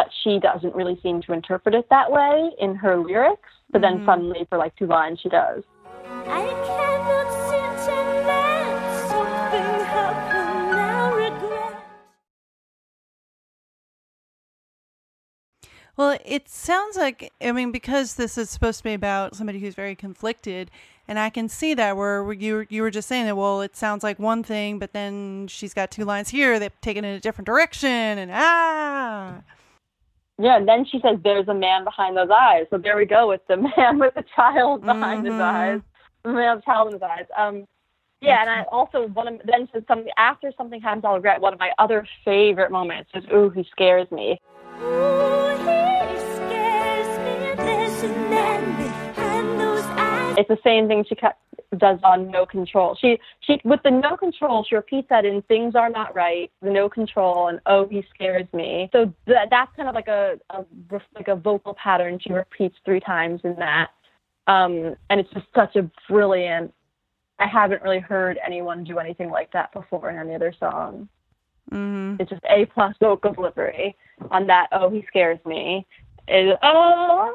but 0.00 0.10
she 0.24 0.38
doesn't 0.38 0.74
really 0.74 0.98
seem 1.02 1.20
to 1.20 1.32
interpret 1.34 1.74
it 1.74 1.86
that 1.90 2.10
way 2.10 2.50
in 2.58 2.74
her 2.74 2.96
lyrics. 2.96 3.48
But 3.70 3.82
then 3.82 4.00
Mhm. 4.00 4.04
suddenly, 4.06 4.46
for 4.48 4.56
like 4.56 4.74
two 4.76 4.86
lines, 4.86 5.20
she 5.20 5.28
does. 5.28 5.62
I 6.26 6.46
cannot 6.66 7.28
sit 7.50 7.92
and 7.92 8.26
let 8.26 9.08
something 9.10 9.84
happen 9.84 10.78
I 10.78 11.10
regret. 11.10 11.82
Well, 15.96 16.18
it 16.24 16.48
sounds 16.48 16.96
like 16.96 17.30
I 17.42 17.52
mean 17.52 17.70
because 17.72 18.14
this 18.14 18.38
is 18.38 18.48
supposed 18.48 18.78
to 18.78 18.84
be 18.84 18.94
about 18.94 19.34
somebody 19.36 19.58
who's 19.60 19.74
very 19.74 19.94
conflicted, 19.94 20.70
and 21.06 21.18
I 21.18 21.28
can 21.30 21.48
see 21.48 21.74
that 21.74 21.96
where 21.96 22.32
you 22.32 22.66
you 22.70 22.80
were 22.82 22.90
just 22.90 23.06
saying 23.08 23.26
that. 23.26 23.36
Well, 23.36 23.60
it 23.60 23.76
sounds 23.76 24.02
like 24.02 24.18
one 24.18 24.42
thing, 24.42 24.78
but 24.78 24.92
then 24.94 25.46
she's 25.48 25.74
got 25.74 25.90
two 25.90 26.04
lines 26.06 26.30
here 26.30 26.58
that 26.58 26.80
take 26.80 26.96
it 26.96 27.04
in 27.04 27.14
a 27.16 27.20
different 27.20 27.46
direction, 27.46 27.90
and 27.90 28.30
ah, 28.32 29.42
Yeah, 30.40 30.56
and 30.56 30.66
then 30.66 30.86
she 30.86 31.00
says, 31.00 31.18
"There's 31.22 31.48
a 31.48 31.54
man 31.54 31.84
behind 31.84 32.16
those 32.16 32.30
eyes." 32.30 32.66
So 32.70 32.78
there 32.78 32.96
we 32.96 33.04
go 33.04 33.28
with 33.28 33.46
the 33.46 33.56
man 33.76 33.98
with 33.98 34.14
the 34.14 34.24
child 34.34 34.84
behind 34.84 35.26
his 35.26 35.34
Mhm. 35.34 35.40
eyes, 35.40 35.80
the 36.24 36.30
man 36.30 36.56
with 36.56 36.64
the 36.64 36.72
child 36.72 36.88
in 36.88 36.94
his 36.94 37.02
eyes. 37.02 37.26
Um, 37.36 37.66
yeah, 38.22 38.40
and 38.40 38.48
I 38.48 38.62
also 38.72 39.08
one 39.08 39.28
of 39.28 39.40
then 39.44 39.68
says 39.72 39.82
something 39.86 40.12
after 40.16 40.50
something 40.56 40.80
happens, 40.80 41.04
I'll 41.04 41.14
regret. 41.14 41.40
One 41.40 41.52
of 41.52 41.58
my 41.58 41.72
other 41.78 42.06
favorite 42.24 42.70
moments 42.70 43.10
is, 43.14 43.24
"Ooh, 43.32 43.50
he 43.50 43.64
scares 43.64 44.10
me." 44.10 44.40
Ooh, 44.80 45.29
It's 50.40 50.48
the 50.48 50.58
same 50.64 50.88
thing 50.88 51.04
she 51.06 51.16
does 51.76 51.98
on 52.02 52.30
No 52.30 52.46
Control. 52.46 52.96
She 52.98 53.18
she 53.40 53.60
with 53.62 53.80
the 53.84 53.90
No 53.90 54.16
Control, 54.16 54.64
she 54.66 54.74
repeats 54.74 55.08
that 55.10 55.26
in 55.26 55.42
Things 55.42 55.74
Are 55.74 55.90
Not 55.90 56.14
Right, 56.14 56.50
the 56.62 56.70
No 56.70 56.88
Control, 56.88 57.48
and 57.48 57.60
Oh, 57.66 57.86
he 57.86 58.02
scares 58.14 58.46
me. 58.54 58.88
So 58.92 59.12
th- 59.26 59.48
that's 59.50 59.70
kind 59.76 59.86
of 59.86 59.94
like 59.94 60.08
a, 60.08 60.38
a 60.48 60.64
like 61.14 61.28
a 61.28 61.36
vocal 61.36 61.74
pattern 61.74 62.18
she 62.18 62.32
repeats 62.32 62.76
three 62.86 63.00
times 63.00 63.42
in 63.44 63.54
that, 63.56 63.90
um, 64.46 64.96
and 65.10 65.20
it's 65.20 65.30
just 65.34 65.46
such 65.54 65.76
a 65.76 65.90
brilliant. 66.08 66.72
I 67.38 67.46
haven't 67.46 67.82
really 67.82 68.00
heard 68.00 68.38
anyone 68.44 68.82
do 68.82 68.98
anything 68.98 69.28
like 69.28 69.52
that 69.52 69.72
before 69.74 70.08
in 70.10 70.16
any 70.16 70.34
other 70.34 70.54
song. 70.58 71.06
mm-hmm. 71.70 72.16
It's 72.18 72.30
just 72.30 72.42
A 72.48 72.64
plus 72.64 72.94
vocal 72.98 73.34
delivery 73.34 73.94
on 74.30 74.46
that. 74.46 74.68
Oh, 74.72 74.88
he 74.88 75.04
scares 75.06 75.38
me. 75.44 75.86
Is 76.30 76.56
oh 76.62 77.34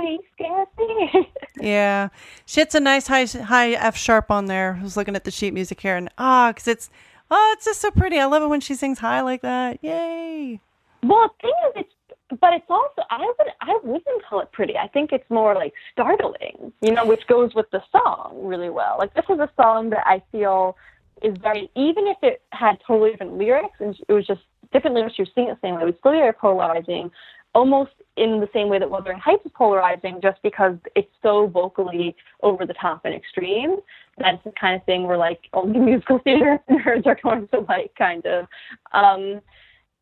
he 0.00 0.18
scares 0.34 0.68
me. 0.78 1.30
Yeah, 1.58 2.10
she 2.44 2.60
hits 2.60 2.74
a 2.74 2.80
nice 2.80 3.06
high 3.06 3.24
high 3.24 3.70
F 3.72 3.96
sharp 3.96 4.30
on 4.30 4.46
there. 4.46 4.76
I 4.78 4.82
was 4.82 4.96
looking 4.96 5.16
at 5.16 5.24
the 5.24 5.30
sheet 5.30 5.54
music 5.54 5.80
here, 5.80 5.96
and 5.96 6.10
ah, 6.18 6.52
because 6.52 6.68
it's 6.68 6.90
oh, 7.30 7.54
it's 7.56 7.64
just 7.64 7.80
so 7.80 7.90
pretty. 7.90 8.18
I 8.18 8.26
love 8.26 8.42
it 8.42 8.48
when 8.48 8.60
she 8.60 8.74
sings 8.74 8.98
high 8.98 9.22
like 9.22 9.40
that. 9.42 9.78
Yay! 9.82 10.60
well, 11.02 11.34
the 11.40 11.48
thing 11.48 11.54
is, 11.68 11.72
it's 11.76 12.40
but 12.40 12.52
it's 12.54 12.66
also 12.68 13.02
I 13.10 13.20
would 13.38 13.48
I 13.60 13.78
wouldn't 13.82 14.24
call 14.28 14.40
it 14.40 14.50
pretty. 14.52 14.76
I 14.76 14.88
think 14.88 15.12
it's 15.12 15.28
more 15.30 15.54
like 15.54 15.72
startling, 15.92 16.72
you 16.80 16.92
know, 16.92 17.06
which 17.06 17.26
goes 17.28 17.54
with 17.54 17.70
the 17.70 17.82
song 17.92 18.40
really 18.42 18.70
well. 18.70 18.96
Like 18.98 19.14
this 19.14 19.24
is 19.28 19.38
a 19.38 19.50
song 19.56 19.90
that 19.90 20.04
I 20.06 20.22
feel 20.32 20.76
is 21.22 21.36
very 21.40 21.70
even 21.76 22.06
if 22.06 22.16
it 22.22 22.42
had 22.50 22.78
totally 22.86 23.12
different 23.12 23.38
lyrics 23.38 23.76
and 23.78 23.96
it 24.08 24.12
was 24.12 24.26
just 24.26 24.40
different 24.72 24.96
lyrics. 24.96 25.18
You're 25.18 25.28
singing 25.34 25.50
it 25.50 25.58
the 25.62 25.68
same 25.68 25.76
way. 25.76 25.82
It 25.82 25.86
was 25.86 25.94
still 26.00 26.12
very 26.12 26.32
polarizing, 26.32 27.10
almost 27.56 27.92
in 28.18 28.38
the 28.40 28.48
same 28.52 28.68
way 28.68 28.78
that 28.78 28.90
Wuthering 28.90 29.18
Heights 29.18 29.46
is 29.46 29.52
polarizing, 29.54 30.20
just 30.22 30.42
because 30.42 30.76
it's 30.94 31.10
so 31.22 31.46
vocally 31.46 32.14
over 32.42 32.66
the 32.66 32.74
top 32.74 33.00
and 33.04 33.14
extreme. 33.14 33.76
That's 34.18 34.44
the 34.44 34.52
kind 34.60 34.76
of 34.76 34.84
thing 34.84 35.06
where 35.06 35.16
like 35.16 35.40
only 35.54 35.78
musical 35.90 36.18
theater 36.18 36.58
nerds 36.70 37.06
are 37.06 37.18
going 37.22 37.48
to 37.48 37.60
like, 37.60 37.94
kind 37.96 38.24
of. 38.26 38.46
Um, 38.92 39.40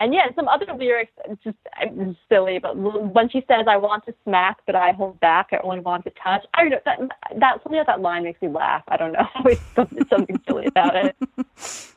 and 0.00 0.12
yeah, 0.12 0.26
some 0.34 0.48
other 0.48 0.66
lyrics 0.76 1.12
just 1.44 1.56
it's 1.80 2.18
silly, 2.28 2.58
but 2.58 2.76
when 2.76 3.28
she 3.30 3.44
says, 3.46 3.66
"I 3.68 3.76
want 3.76 4.04
to 4.06 4.14
smack, 4.24 4.58
but 4.66 4.74
I 4.74 4.90
hold 4.90 5.20
back. 5.20 5.50
I 5.52 5.58
only 5.62 5.78
want 5.78 6.02
to 6.04 6.12
touch," 6.22 6.44
I 6.54 6.62
don't 6.62 6.70
know 6.70 6.80
that 6.84 6.98
that 7.38 7.62
something 7.62 7.78
about 7.78 7.86
that 7.86 8.00
line 8.02 8.24
makes 8.24 8.42
me 8.42 8.48
laugh. 8.48 8.82
I 8.88 8.96
don't 8.96 9.12
know, 9.12 9.28
it's 9.44 9.62
something, 9.76 10.04
something 10.10 10.40
silly 10.46 10.66
about 10.66 10.96
it. 10.96 11.16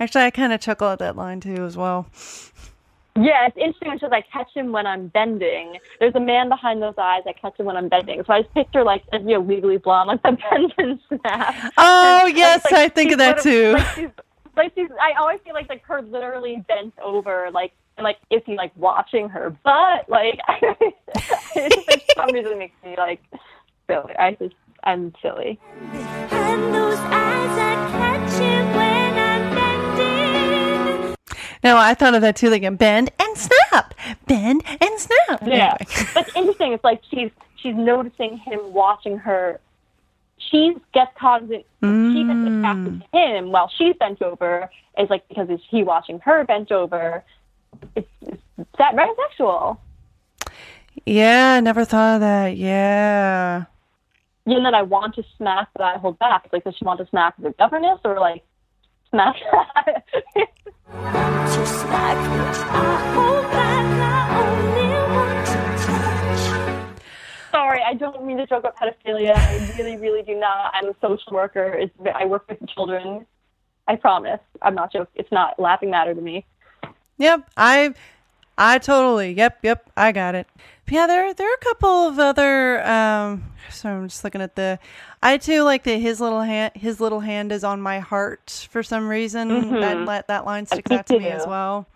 Actually, 0.00 0.24
I 0.24 0.30
kind 0.30 0.54
of 0.54 0.60
chuckle 0.60 0.88
at 0.88 0.98
that 1.00 1.14
line 1.14 1.40
too 1.40 1.62
as 1.64 1.76
well. 1.76 2.06
Yeah, 3.18 3.46
it's 3.46 3.56
interesting 3.56 3.88
when 3.88 3.98
she's 3.98 4.10
like, 4.10 4.30
catch 4.30 4.48
him 4.54 4.72
when 4.72 4.86
I'm 4.86 5.08
bending. 5.08 5.78
There's 6.00 6.14
a 6.14 6.20
man 6.20 6.48
behind 6.48 6.82
those 6.82 6.94
eyes. 6.98 7.22
I 7.26 7.32
catch 7.32 7.58
him 7.58 7.66
when 7.66 7.76
I'm 7.76 7.88
bending. 7.88 8.22
So 8.26 8.32
I 8.32 8.42
just 8.42 8.52
picture 8.54 8.84
like, 8.84 9.02
you 9.12 9.20
know, 9.20 9.40
legally 9.40 9.78
blonde, 9.78 10.08
like 10.08 10.22
the 10.22 10.32
bend 10.50 10.74
and 10.78 11.00
snap. 11.08 11.72
Oh 11.78 12.26
And, 12.26 12.36
yes, 12.36 12.64
like, 12.64 12.74
I 12.74 12.88
think 12.88 13.12
of 13.12 13.18
that 13.18 13.44
literally- 13.44 13.78
too. 13.80 13.84
Like 13.84 13.94
she's, 13.94 14.08
like 14.56 14.72
she's, 14.74 14.88
I 15.00 15.12
always 15.20 15.38
feel 15.44 15.54
like 15.54 15.68
like 15.68 15.84
her 15.84 16.00
literally 16.02 16.64
bent 16.68 16.94
over, 17.02 17.50
like 17.52 17.72
and 17.98 18.04
like 18.04 18.16
is 18.30 18.40
he 18.46 18.56
like 18.56 18.72
watching 18.76 19.28
her 19.28 19.50
butt? 19.64 20.08
Like, 20.08 20.38
it 20.62 21.72
just, 21.72 21.88
like, 21.88 22.04
some 22.16 22.30
reason 22.32 22.58
makes 22.58 22.74
me 22.84 22.94
like 22.96 23.20
silly. 23.86 24.14
I 24.18 24.32
just 24.40 24.54
I'm 24.84 25.12
silly. 25.20 25.58
No, 31.66 31.78
I 31.78 31.94
thought 31.94 32.14
of 32.14 32.20
that 32.20 32.36
too. 32.36 32.48
Like 32.48 32.62
a 32.62 32.70
bend 32.70 33.10
and 33.18 33.36
snap, 33.36 33.92
bend 34.28 34.62
and 34.68 35.00
snap. 35.00 35.42
Yeah, 35.44 35.76
Anyway. 35.80 36.10
but 36.14 36.28
it's 36.28 36.36
interesting. 36.36 36.72
It's 36.72 36.84
like 36.84 37.02
she's 37.10 37.32
she's 37.56 37.74
noticing 37.74 38.38
him 38.38 38.72
watching 38.72 39.18
her. 39.18 39.58
She 40.38 40.76
gets 40.94 41.10
cognizant. 41.18 41.64
She 41.82 42.22
gets 42.22 42.38
mm. 42.38 42.58
attracted 42.58 43.00
to 43.00 43.18
him 43.18 43.50
while 43.50 43.68
she's 43.76 43.96
bent 43.96 44.22
over. 44.22 44.70
Is 44.96 45.10
like 45.10 45.26
because 45.28 45.50
is 45.50 45.58
he 45.68 45.82
watching 45.82 46.20
her 46.20 46.44
bent 46.44 46.70
over? 46.70 47.24
It's, 47.96 48.08
it's 48.22 48.70
that 48.78 48.94
very 48.94 49.10
sexual. 49.16 49.80
Yeah, 51.04 51.58
never 51.58 51.84
thought 51.84 52.14
of 52.14 52.20
that. 52.20 52.56
Yeah. 52.56 53.64
You 54.44 54.54
know 54.54 54.62
that 54.62 54.74
I 54.74 54.82
want 54.82 55.16
to 55.16 55.24
smack, 55.36 55.70
but 55.72 55.82
I 55.82 55.98
hold 55.98 56.20
back. 56.20 56.42
It's 56.44 56.52
like 56.52 56.62
does 56.62 56.76
she 56.76 56.84
want 56.84 57.00
to 57.00 57.08
smack 57.08 57.34
the 57.38 57.50
governess 57.50 57.98
or 58.04 58.20
like 58.20 58.44
smack? 59.10 59.34
To 60.88 61.66
smack, 61.66 62.16
I 62.16 63.12
hold 63.12 63.50
back. 63.50 63.86
I 64.02 64.38
only 64.52 64.86
want. 65.14 65.46
Sorry, 67.50 67.82
I 67.84 67.94
don't 67.94 68.24
mean 68.24 68.36
to 68.36 68.46
joke 68.46 68.60
about 68.60 68.76
pedophilia. 68.76 69.34
I 69.36 69.74
really, 69.76 69.96
really 69.96 70.22
do 70.22 70.36
not. 70.38 70.72
I'm 70.74 70.88
a 70.88 70.94
social 71.00 71.32
worker. 71.32 71.72
It's, 71.72 71.92
I 72.14 72.24
work 72.26 72.48
with 72.48 72.64
children. 72.68 73.26
I 73.88 73.96
promise. 73.96 74.38
I'm 74.62 74.76
not 74.76 74.92
joking. 74.92 75.10
It's 75.16 75.32
not 75.32 75.58
a 75.58 75.62
laughing 75.62 75.90
matter 75.90 76.14
to 76.14 76.20
me. 76.20 76.44
Yep, 77.18 77.50
I, 77.56 77.94
I 78.58 78.78
totally. 78.78 79.32
Yep, 79.32 79.58
yep, 79.62 79.90
I 79.96 80.12
got 80.12 80.34
it. 80.34 80.46
But 80.84 80.94
yeah, 80.94 81.06
there 81.06 81.34
there 81.34 81.50
are 81.50 81.54
a 81.54 81.64
couple 81.64 82.08
of 82.08 82.18
other. 82.18 82.84
Um, 82.86 83.44
so 83.70 83.88
I'm 83.88 84.08
just 84.08 84.22
looking 84.24 84.40
at 84.40 84.54
the. 84.56 84.78
I 85.22 85.36
too 85.38 85.62
like 85.62 85.82
that 85.84 85.96
his 86.00 86.20
little 86.20 86.42
hand. 86.42 86.72
His 86.76 87.00
little 87.00 87.20
hand 87.20 87.52
is 87.52 87.64
on 87.64 87.80
my 87.80 87.98
heart 87.98 88.68
for 88.70 88.82
some 88.82 89.08
reason. 89.08 89.80
That 89.80 90.06
that 90.06 90.28
that 90.28 90.44
line 90.46 90.66
sticks 90.66 90.90
out 90.90 91.06
to 91.06 91.18
me 91.18 91.28
as 91.28 91.46
well. 91.46 91.86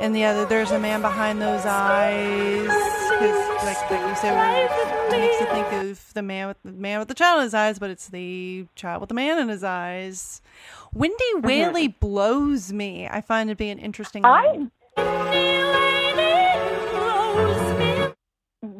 And 0.00 0.14
the 0.14 0.24
other, 0.24 0.44
there's 0.44 0.72
a 0.72 0.78
man 0.80 1.00
behind 1.02 1.40
those 1.40 1.64
eyes. 1.64 2.66
'Cause, 2.66 3.64
like, 3.64 3.90
like 3.92 4.00
you 4.08 4.16
said, 4.16 4.68
it 5.06 5.10
makes 5.12 5.40
you 5.40 5.46
think 5.46 5.72
of 5.72 6.12
the 6.14 6.22
man 6.22 6.48
with 6.48 6.56
the 6.64 6.72
man 6.72 6.98
with 6.98 7.06
the 7.06 7.14
child 7.14 7.38
in 7.38 7.44
his 7.44 7.54
eyes, 7.54 7.78
but 7.78 7.90
it's 7.90 8.08
the 8.08 8.66
child 8.74 9.00
with 9.00 9.08
the 9.08 9.14
man 9.14 9.38
in 9.38 9.48
his 9.48 9.62
eyes. 9.62 10.42
Windy 10.92 11.34
Whaley 11.40 11.86
blows 11.88 12.72
me. 12.72 13.06
I 13.08 13.20
find 13.20 13.48
it 13.48 13.52
to 13.52 13.56
be 13.56 13.70
an 13.70 13.78
interesting. 13.78 14.22
line. 14.24 14.72
I 14.96 15.00
Anyway, 15.00 15.63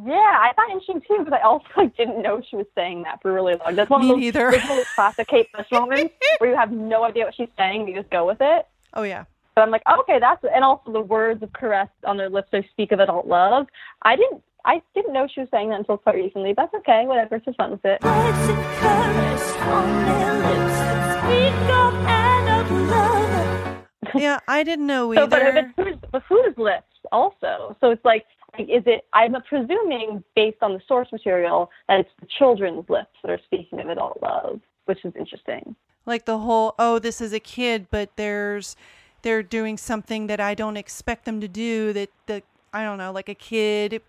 yeah, 0.05 0.15
I 0.15 0.53
find 0.57 0.71
it 0.71 0.75
interesting 0.75 1.01
too 1.01 1.25
because 1.25 1.39
I 1.41 1.43
also 1.45 1.65
like, 1.77 1.97
didn't 1.97 2.23
know 2.23 2.43
she 2.49 2.57
was 2.57 2.67
saying 2.75 3.03
that 3.05 3.21
for 3.23 3.33
really 3.33 3.55
long. 3.65 3.75
That's 3.75 3.91
one 3.91 4.03
Me 4.03 4.11
of 4.11 4.17
those, 4.17 4.21
neither. 4.21 4.51
those 4.69 4.85
classic 4.95 5.29
Kate 5.29 5.51
Bush 5.57 5.67
moments 5.73 6.15
where 6.39 6.51
you 6.51 6.57
have 6.57 6.71
no 6.73 7.05
idea 7.05 7.25
what 7.25 7.35
she's 7.35 7.49
saying, 7.57 7.89
you 7.89 7.95
just 7.95 8.11
go 8.11 8.27
with 8.27 8.39
it. 8.41 8.67
Oh 8.95 9.03
yeah. 9.03 9.25
But 9.55 9.63
I'm 9.63 9.71
like, 9.71 9.83
oh, 9.87 10.01
okay, 10.01 10.19
that's 10.19 10.45
and 10.53 10.65
also 10.65 10.93
the 10.93 11.01
words 11.01 11.43
of 11.43 11.53
caress 11.53 11.89
on 12.05 12.17
their 12.17 12.29
lips. 12.29 12.49
They 12.51 12.67
speak 12.73 12.91
of 12.93 12.99
adult 13.01 13.27
love. 13.29 13.67
I 14.03 14.17
didn't, 14.17 14.43
I 14.65 14.83
didn't 14.97 15.13
know 15.13 15.29
she 15.33 15.41
was 15.41 15.49
saying 15.53 15.69
that 15.71 15.79
until 15.79 15.97
quite 15.97 16.17
recently. 16.17 16.53
But 16.55 16.71
that's 16.73 16.83
okay, 16.83 17.05
whatever. 17.07 17.37
It's 17.37 17.45
just 17.45 17.57
fun 17.57 17.71
with 17.71 17.85
it. 17.85 18.03
Words 18.03 18.49
of 18.49 18.57
caress 18.57 19.57
on 19.59 20.05
their 20.07 20.35
lips 20.35 20.75
speak 21.21 21.71
of 21.71 21.95
and 21.95 22.91
love. 22.91 23.85
Yeah, 24.17 24.39
I 24.47 24.63
didn't 24.63 24.87
know 24.87 25.13
So, 25.15 25.27
but, 25.27 25.43
either. 25.43 25.73
but 25.77 25.85
who's, 25.85 25.97
but 26.13 26.23
whose 26.29 26.57
lips 26.57 26.87
also? 27.11 27.77
So 27.81 27.91
it's 27.91 28.05
like, 28.05 28.25
like, 28.59 28.69
is 28.69 28.83
it? 28.87 29.05
I'm 29.13 29.35
presuming 29.49 30.23
based 30.37 30.59
on 30.63 30.73
the 30.75 30.81
source 30.87 31.09
material 31.13 31.71
that 31.89 32.01
it's 32.01 32.11
the 32.21 32.27
children's 32.39 32.89
lips 32.89 33.11
that 33.23 33.31
are 33.31 33.41
speaking 33.45 33.81
of 33.81 33.89
adult 33.89 34.19
love, 34.23 34.61
which 34.87 35.05
is 35.05 35.13
interesting. 35.17 35.75
like 36.07 36.25
the 36.27 36.39
whole 36.39 36.75
oh 36.79 36.99
this 36.99 37.21
is 37.21 37.33
a 37.33 37.41
kid 37.41 37.87
but 37.91 38.11
there's 38.17 38.77
they're 39.23 39.43
doing 39.43 39.79
something 39.79 40.27
that 40.27 40.39
i 40.39 40.53
don't 40.55 40.77
expect 40.77 41.25
them 41.25 41.41
to 41.41 41.49
do 41.49 41.95
that 41.95 42.11
that 42.27 42.43
i 42.75 42.85
don't 42.85 42.99
know 42.99 43.11
like 43.11 43.31
a 43.31 43.35
kid 43.35 44.03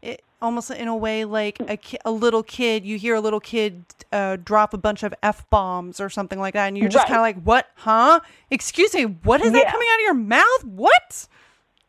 it, 0.00 0.22
almost 0.40 0.70
in 0.70 0.86
a 0.86 0.96
way 0.96 1.24
like 1.24 1.58
a, 1.68 1.76
ki- 1.76 1.98
a 2.04 2.10
little 2.12 2.44
kid 2.44 2.84
you 2.84 2.96
hear 2.98 3.16
a 3.16 3.20
little 3.20 3.40
kid 3.40 3.84
uh, 4.12 4.36
drop 4.44 4.72
a 4.74 4.78
bunch 4.78 5.02
of 5.02 5.12
f-bombs 5.24 5.98
or 5.98 6.08
something 6.08 6.38
like 6.38 6.54
that 6.54 6.68
and 6.68 6.78
you're 6.78 6.88
just 6.88 6.98
Right. 7.08 7.08
kind 7.08 7.18
of 7.18 7.22
like 7.22 7.42
what 7.42 7.66
huh 7.76 8.20
excuse 8.50 8.94
me 8.94 9.02
what 9.04 9.40
is 9.40 9.50
that 9.50 9.66
coming 9.72 9.88
out 9.92 9.96
of 9.96 10.02
your 10.02 10.14
mouth 10.14 10.64
what 10.64 11.26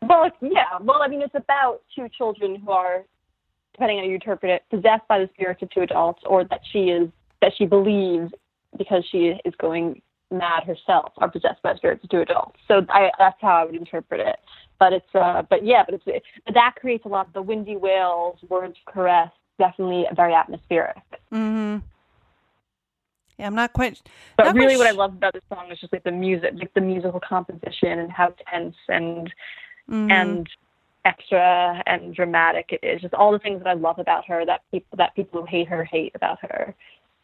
Well, 0.09 0.29
yeah. 0.41 0.77
Well, 0.81 1.01
I 1.01 1.07
mean, 1.07 1.21
it's 1.21 1.35
about 1.35 1.81
two 1.95 2.07
children 2.15 2.57
who 2.57 2.71
are, 2.71 3.03
depending 3.73 3.97
on 3.97 4.03
how 4.03 4.09
you 4.09 4.15
interpret 4.15 4.51
it, 4.51 4.63
possessed 4.69 5.07
by 5.07 5.19
the 5.19 5.29
spirits 5.33 5.61
of 5.63 5.69
two 5.71 5.81
adults, 5.81 6.21
or 6.25 6.43
that 6.45 6.61
she 6.71 6.85
is 6.89 7.09
that 7.41 7.53
she 7.57 7.65
believes 7.65 8.31
because 8.77 9.03
she 9.11 9.33
is 9.45 9.53
going 9.59 10.01
mad 10.31 10.63
herself, 10.63 11.11
are 11.17 11.29
possessed 11.29 11.61
by 11.63 11.75
spirits 11.75 12.03
of 12.03 12.09
two 12.09 12.21
adults. 12.21 12.59
So 12.67 12.85
I, 12.89 13.09
that's 13.17 13.37
how 13.41 13.55
I 13.55 13.65
would 13.65 13.75
interpret 13.75 14.21
it. 14.21 14.37
But 14.79 14.93
it's, 14.93 15.15
uh, 15.15 15.43
but 15.49 15.65
yeah, 15.65 15.83
but 15.85 15.95
it's, 15.95 16.25
but 16.45 16.53
that 16.53 16.75
creates 16.79 17.05
a 17.05 17.07
lot. 17.07 17.27
Of 17.27 17.33
the 17.33 17.41
windy 17.41 17.77
wails, 17.77 18.37
words 18.49 18.75
of 18.85 18.93
caress, 18.93 19.31
definitely 19.57 20.05
very 20.15 20.33
atmospheric. 20.33 20.97
mm-hmm 21.31 21.77
yeah 23.37 23.47
i'm 23.47 23.55
not 23.55 23.73
quite 23.73 24.01
But 24.37 24.45
not 24.45 24.55
really, 24.55 24.75
quite 24.75 24.77
what 24.77 24.87
I 24.87 24.91
love 24.91 25.13
about 25.13 25.33
this 25.33 25.43
song 25.49 25.71
is 25.71 25.79
just 25.79 25.91
like 25.91 26.03
the 26.03 26.11
music, 26.11 26.51
like 26.55 26.73
the 26.73 26.81
musical 26.81 27.19
composition 27.19 27.99
and 27.99 28.11
how 28.11 28.33
tense 28.49 28.75
and 28.87 29.31
mhm. 29.89 30.11
and 30.11 30.49
extra 31.05 31.83
and 31.85 32.15
dramatic 32.15 32.69
it 32.71 32.85
is. 32.85 33.01
Just 33.01 33.13
all 33.13 33.31
the 33.31 33.39
things 33.39 33.63
that 33.63 33.69
I 33.69 33.73
love 33.73 33.99
about 33.99 34.25
her 34.25 34.45
that 34.45 34.61
people 34.71 34.97
that 34.97 35.15
people 35.15 35.41
who 35.41 35.47
hate 35.47 35.67
her 35.67 35.83
hate 35.83 36.13
about 36.15 36.39
her. 36.41 36.75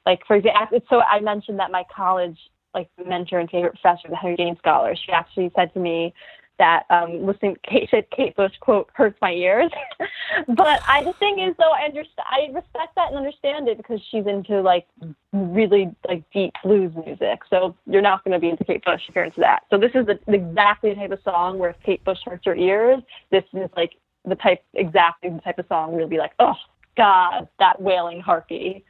Like 0.06 0.22
for 0.28 0.36
example, 0.36 0.80
so 0.90 1.02
I 1.02 1.20
mentioned 1.20 1.60
that 1.60 1.72
my 1.72 1.84
college 1.94 2.38
like 2.74 2.90
mentor 3.06 3.40
and 3.40 3.50
favorite 3.50 3.78
professor, 3.82 4.08
the 4.10 4.16
Henry 4.16 4.38
James 4.38 4.58
scholar, 4.60 4.96
she 4.96 5.12
actually 5.12 5.52
said 5.56 5.74
to 5.74 5.80
me 5.80 6.14
that 6.62 6.86
um, 6.92 7.26
listening 7.26 7.58
Kate 7.68 7.90
Kate 8.16 8.36
Bush 8.36 8.52
quote 8.60 8.88
hurts 8.94 9.18
my 9.20 9.32
ears. 9.32 9.72
but 10.48 10.80
I 10.88 11.04
the 11.04 11.14
thing 11.14 11.40
is 11.40 11.56
though 11.58 11.72
I 11.72 11.86
understand 11.86 12.28
I 12.30 12.46
respect 12.54 12.96
that 12.96 13.08
and 13.10 13.18
understand 13.18 13.68
it 13.68 13.78
because 13.78 14.00
she's 14.12 14.28
into 14.28 14.62
like 14.62 14.86
really 15.34 15.94
like 16.08 16.24
deep 16.32 16.54
blues 16.64 16.94
music. 17.04 17.40
So 17.50 17.76
you're 17.88 18.04
not 18.04 18.24
going 18.24 18.34
to 18.34 18.40
be 18.40 18.50
into 18.50 18.64
Kate 18.64 18.86
Bush 18.86 19.02
if 19.10 19.16
you're 19.16 19.24
into 19.24 19.40
that. 19.40 19.64
So 19.72 19.80
this 19.80 19.92
is 19.96 20.06
the, 20.06 20.20
exactly 20.32 20.92
the 20.92 20.98
type 20.98 21.12
of 21.12 21.20
song 21.24 21.58
where 21.58 21.72
if 21.72 21.78
Kate 21.84 22.04
Bush 22.04 22.20
hurts 22.24 22.46
your 22.46 22.56
ears, 22.56 23.02
this 23.32 23.44
is 23.54 23.70
like 23.76 23.94
the 24.24 24.36
type 24.36 24.64
exactly 24.76 25.32
the 25.32 25.42
type 25.42 25.58
of 25.58 25.66
song 25.68 25.92
where 25.92 26.02
you'll 26.02 26.10
be 26.10 26.20
like, 26.20 26.34
oh 26.38 26.54
God, 26.96 27.48
that 27.58 27.82
wailing 27.82 28.22
harpy. 28.22 28.86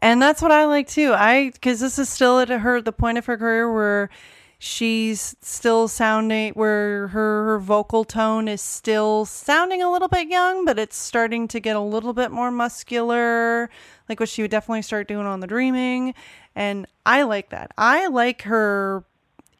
And 0.00 0.20
that's 0.20 0.42
what 0.42 0.50
I 0.50 0.64
like 0.64 0.88
too. 0.88 1.12
I 1.14 1.50
because 1.50 1.78
this 1.78 1.96
is 1.98 2.08
still 2.08 2.40
at 2.40 2.48
her 2.48 2.80
the 2.80 2.92
point 2.92 3.18
of 3.18 3.26
her 3.26 3.38
career 3.38 3.72
where 3.72 4.10
she's 4.58 5.36
still 5.40 5.86
sounding 5.86 6.52
where 6.54 7.08
her, 7.08 7.44
her 7.44 7.58
vocal 7.58 8.04
tone 8.04 8.48
is 8.48 8.60
still 8.60 9.24
sounding 9.24 9.82
a 9.82 9.90
little 9.90 10.08
bit 10.08 10.28
young, 10.28 10.64
but 10.64 10.78
it's 10.78 10.96
starting 10.96 11.46
to 11.48 11.60
get 11.60 11.76
a 11.76 11.80
little 11.80 12.12
bit 12.12 12.30
more 12.30 12.50
muscular, 12.50 13.70
like 14.08 14.18
what 14.20 14.28
she 14.28 14.42
would 14.42 14.50
definitely 14.50 14.82
start 14.82 15.06
doing 15.08 15.26
on 15.26 15.40
the 15.40 15.46
Dreaming. 15.46 16.14
And 16.56 16.86
I 17.06 17.22
like 17.22 17.50
that. 17.50 17.70
I 17.78 18.08
like 18.08 18.42
her. 18.42 19.04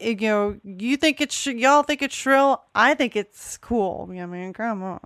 Eh, 0.00 0.16
you 0.18 0.28
know, 0.28 0.60
you 0.64 0.96
think 0.96 1.20
it's 1.20 1.46
y'all 1.46 1.84
think 1.84 2.02
it's 2.02 2.14
shrill. 2.14 2.62
I 2.74 2.94
think 2.94 3.14
it's 3.14 3.56
cool. 3.58 4.08
I 4.10 4.26
mean, 4.26 4.54
on. 4.58 5.00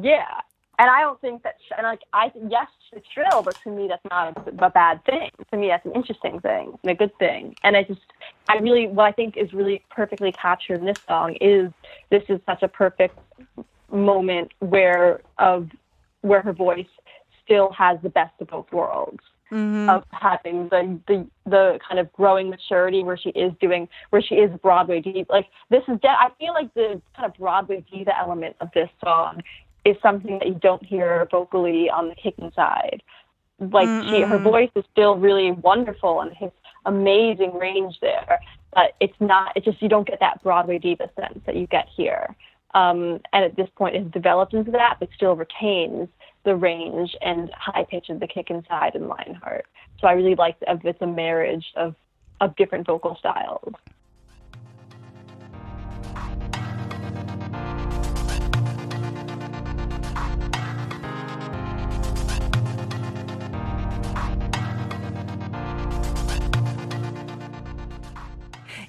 Yeah, 0.00 0.40
and 0.78 0.88
I 0.90 1.00
don't 1.00 1.20
think 1.20 1.42
that. 1.42 1.56
sh- 1.66 1.72
And 1.76 1.84
like, 1.86 2.00
I 2.12 2.28
think, 2.30 2.46
yes, 2.50 2.68
it's 2.92 3.06
shrill, 3.12 3.42
but 3.42 3.56
to 3.64 3.70
me, 3.70 3.88
that's 3.88 4.04
not 4.10 4.36
a, 4.46 4.64
a 4.66 4.70
bad 4.70 5.04
thing. 5.04 5.30
To 5.50 5.56
me, 5.58 5.68
that's 5.68 5.84
an 5.86 5.92
interesting 5.94 6.40
thing 6.40 6.78
and 6.82 6.90
a 6.90 6.94
good 6.94 7.16
thing. 7.18 7.56
And 7.64 7.76
I 7.76 7.82
just, 7.82 8.00
I 8.48 8.56
really, 8.58 8.86
what 8.86 9.04
I 9.04 9.12
think 9.12 9.36
is 9.36 9.52
really 9.52 9.82
perfectly 9.90 10.32
captured 10.32 10.78
in 10.80 10.86
this 10.86 10.98
song 11.06 11.36
is 11.40 11.72
this 12.10 12.22
is 12.28 12.40
such 12.46 12.62
a 12.62 12.68
perfect 12.68 13.18
moment 13.90 14.52
where 14.60 15.20
of 15.38 15.68
where 16.22 16.42
her 16.42 16.52
voice 16.52 16.86
still 17.44 17.72
has 17.72 17.98
the 18.02 18.10
best 18.10 18.34
of 18.40 18.48
both 18.48 18.70
worlds 18.72 19.20
Mm-hmm. 19.50 19.88
of 19.88 20.04
having 20.10 20.68
the, 20.68 21.00
the 21.08 21.26
the 21.46 21.78
kind 21.88 21.98
of 21.98 22.12
growing 22.12 22.50
maturity 22.50 23.02
where 23.02 23.16
she 23.16 23.30
is 23.30 23.50
doing 23.62 23.88
where 24.10 24.20
she 24.20 24.34
is 24.34 24.50
Broadway 24.60 25.00
diva. 25.00 25.24
Like 25.32 25.46
this 25.70 25.82
is 25.88 25.98
de- 26.02 26.08
I 26.10 26.28
feel 26.38 26.52
like 26.52 26.74
the 26.74 27.00
kind 27.16 27.24
of 27.32 27.38
Broadway 27.38 27.82
diva 27.90 28.12
element 28.14 28.56
of 28.60 28.68
this 28.74 28.90
song 29.02 29.42
is 29.88 29.96
something 30.02 30.38
that 30.38 30.48
you 30.48 30.54
don't 30.54 30.84
hear 30.84 31.26
vocally 31.30 31.90
on 31.90 32.08
the 32.08 32.14
Kick 32.14 32.34
Inside. 32.38 33.02
Like 33.60 33.88
she, 34.08 34.20
her 34.20 34.38
voice 34.38 34.70
is 34.76 34.84
still 34.92 35.16
really 35.16 35.50
wonderful 35.50 36.20
and 36.20 36.32
has 36.34 36.52
amazing 36.86 37.54
range 37.54 37.98
there, 38.00 38.38
but 38.72 38.94
it's 39.00 39.20
not. 39.20 39.52
It's 39.56 39.64
just 39.64 39.82
you 39.82 39.88
don't 39.88 40.06
get 40.06 40.20
that 40.20 40.42
Broadway 40.44 40.78
diva 40.78 41.10
sense 41.18 41.40
that 41.44 41.56
you 41.56 41.66
get 41.66 41.88
here. 41.88 42.36
Um, 42.74 43.20
and 43.32 43.44
at 43.44 43.56
this 43.56 43.68
point, 43.76 43.96
it's 43.96 44.10
developed 44.12 44.54
into 44.54 44.70
that, 44.72 44.98
but 45.00 45.08
still 45.16 45.34
retains 45.34 46.08
the 46.44 46.54
range 46.54 47.16
and 47.20 47.50
high 47.56 47.84
pitch 47.84 48.10
of 48.10 48.20
the 48.20 48.28
kick 48.28 48.50
inside 48.50 48.94
and 48.94 49.08
Lionheart. 49.08 49.66
So 50.00 50.06
I 50.06 50.12
really 50.12 50.36
like 50.36 50.56
it's 50.60 51.02
a 51.02 51.06
marriage 51.06 51.66
of 51.74 51.94
of 52.40 52.54
different 52.56 52.86
vocal 52.86 53.16
styles. 53.16 53.74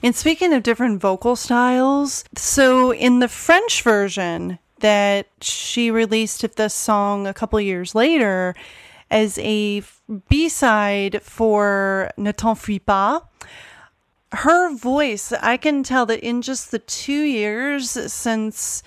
And 0.01 0.15
speaking 0.15 0.53
of 0.53 0.63
different 0.63 1.01
vocal 1.01 1.35
styles, 1.35 2.23
so 2.35 2.93
in 2.93 3.19
the 3.19 3.27
French 3.27 3.81
version 3.81 4.59
that 4.79 5.27
she 5.41 5.91
released 5.91 6.43
of 6.45 6.55
this 6.55 6.73
song 6.73 7.27
a 7.27 7.33
couple 7.33 7.59
years 7.59 7.93
later 7.93 8.55
as 9.11 9.37
a 9.39 9.83
B 10.29 10.47
side 10.47 11.21
for 11.21 12.11
Ne 12.15 12.31
t'enfuis 12.31 12.85
pas, 12.85 13.21
her 14.31 14.73
voice, 14.73 15.33
I 15.33 15.57
can 15.57 15.83
tell 15.83 16.05
that 16.05 16.21
in 16.21 16.41
just 16.41 16.71
the 16.71 16.79
two 16.79 17.23
years 17.23 17.89
since 17.89 18.83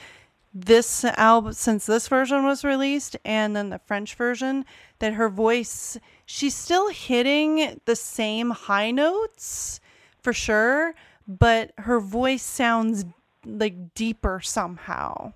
this 0.55 1.05
album, 1.05 1.53
since 1.53 1.85
this 1.85 2.09
version 2.09 2.45
was 2.45 2.65
released 2.65 3.17
and 3.25 3.55
then 3.55 3.69
the 3.69 3.81
French 3.81 4.15
version, 4.15 4.65
that 4.99 5.15
her 5.15 5.29
voice, 5.29 5.99
she's 6.25 6.55
still 6.55 6.89
hitting 6.89 7.81
the 7.85 7.97
same 7.97 8.51
high 8.51 8.91
notes 8.91 9.81
for 10.23 10.33
sure, 10.33 10.95
but 11.27 11.73
her 11.79 12.01
voice 12.01 12.43
sounds 12.43 13.05
like 13.45 13.95
deeper 13.95 14.41
somehow. 14.43 15.33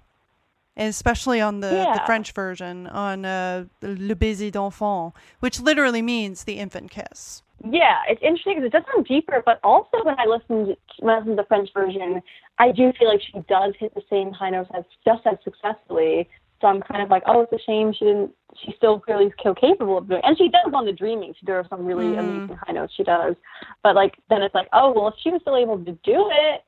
And 0.76 0.88
especially 0.88 1.40
on 1.40 1.60
the, 1.60 1.70
the 1.70 2.02
French 2.04 2.32
version, 2.32 2.86
on 2.86 3.24
uh, 3.24 3.64
Le 3.80 4.14
Baiser 4.14 4.50
d'Enfant, 4.50 5.14
which 5.40 5.58
literally 5.58 6.02
means 6.02 6.44
the 6.44 6.58
infant 6.58 6.90
kiss. 6.90 7.42
Yeah, 7.64 8.02
it's 8.08 8.20
interesting 8.22 8.56
because 8.56 8.66
it 8.66 8.72
does 8.72 8.82
sound 8.92 9.06
deeper, 9.06 9.42
but 9.44 9.58
also 9.64 10.04
when 10.04 10.14
I 10.18 10.26
listened 10.26 10.76
when 10.98 11.14
I 11.14 11.18
listened 11.18 11.38
to 11.38 11.42
the 11.42 11.48
French 11.48 11.70
version, 11.72 12.20
I 12.58 12.72
do 12.72 12.92
feel 12.98 13.08
like 13.08 13.22
she 13.22 13.40
does 13.48 13.72
hit 13.78 13.94
the 13.94 14.02
same 14.10 14.32
high 14.32 14.50
notes 14.50 14.70
as 14.76 14.84
just 15.04 15.26
as 15.26 15.38
successfully. 15.42 16.28
So 16.60 16.66
I'm 16.66 16.82
kind 16.82 17.02
of 17.02 17.10
like, 17.10 17.22
oh, 17.26 17.42
it's 17.42 17.52
a 17.52 17.64
shame 17.64 17.92
she 17.92 18.04
didn't. 18.04 18.32
She's 18.64 18.74
still 18.76 18.98
clearly 19.00 19.32
still 19.40 19.54
capable 19.54 19.98
of 19.98 20.08
doing, 20.08 20.22
and 20.24 20.36
she 20.38 20.48
does 20.48 20.72
on 20.72 20.84
the 20.86 20.92
Dreaming. 20.92 21.34
She 21.38 21.46
does 21.46 21.66
some 21.68 21.84
really 21.84 22.14
Mhm. 22.14 22.20
amazing 22.20 22.56
high 22.66 22.72
notes 22.72 22.94
she 22.94 23.04
does, 23.04 23.36
but 23.82 23.94
like 23.94 24.16
then 24.30 24.42
it's 24.42 24.54
like, 24.54 24.68
oh 24.72 24.92
well, 24.92 25.08
if 25.08 25.14
she 25.22 25.30
was 25.30 25.40
still 25.42 25.56
able 25.56 25.78
to 25.84 25.92
do 26.02 26.30
it, 26.32 26.64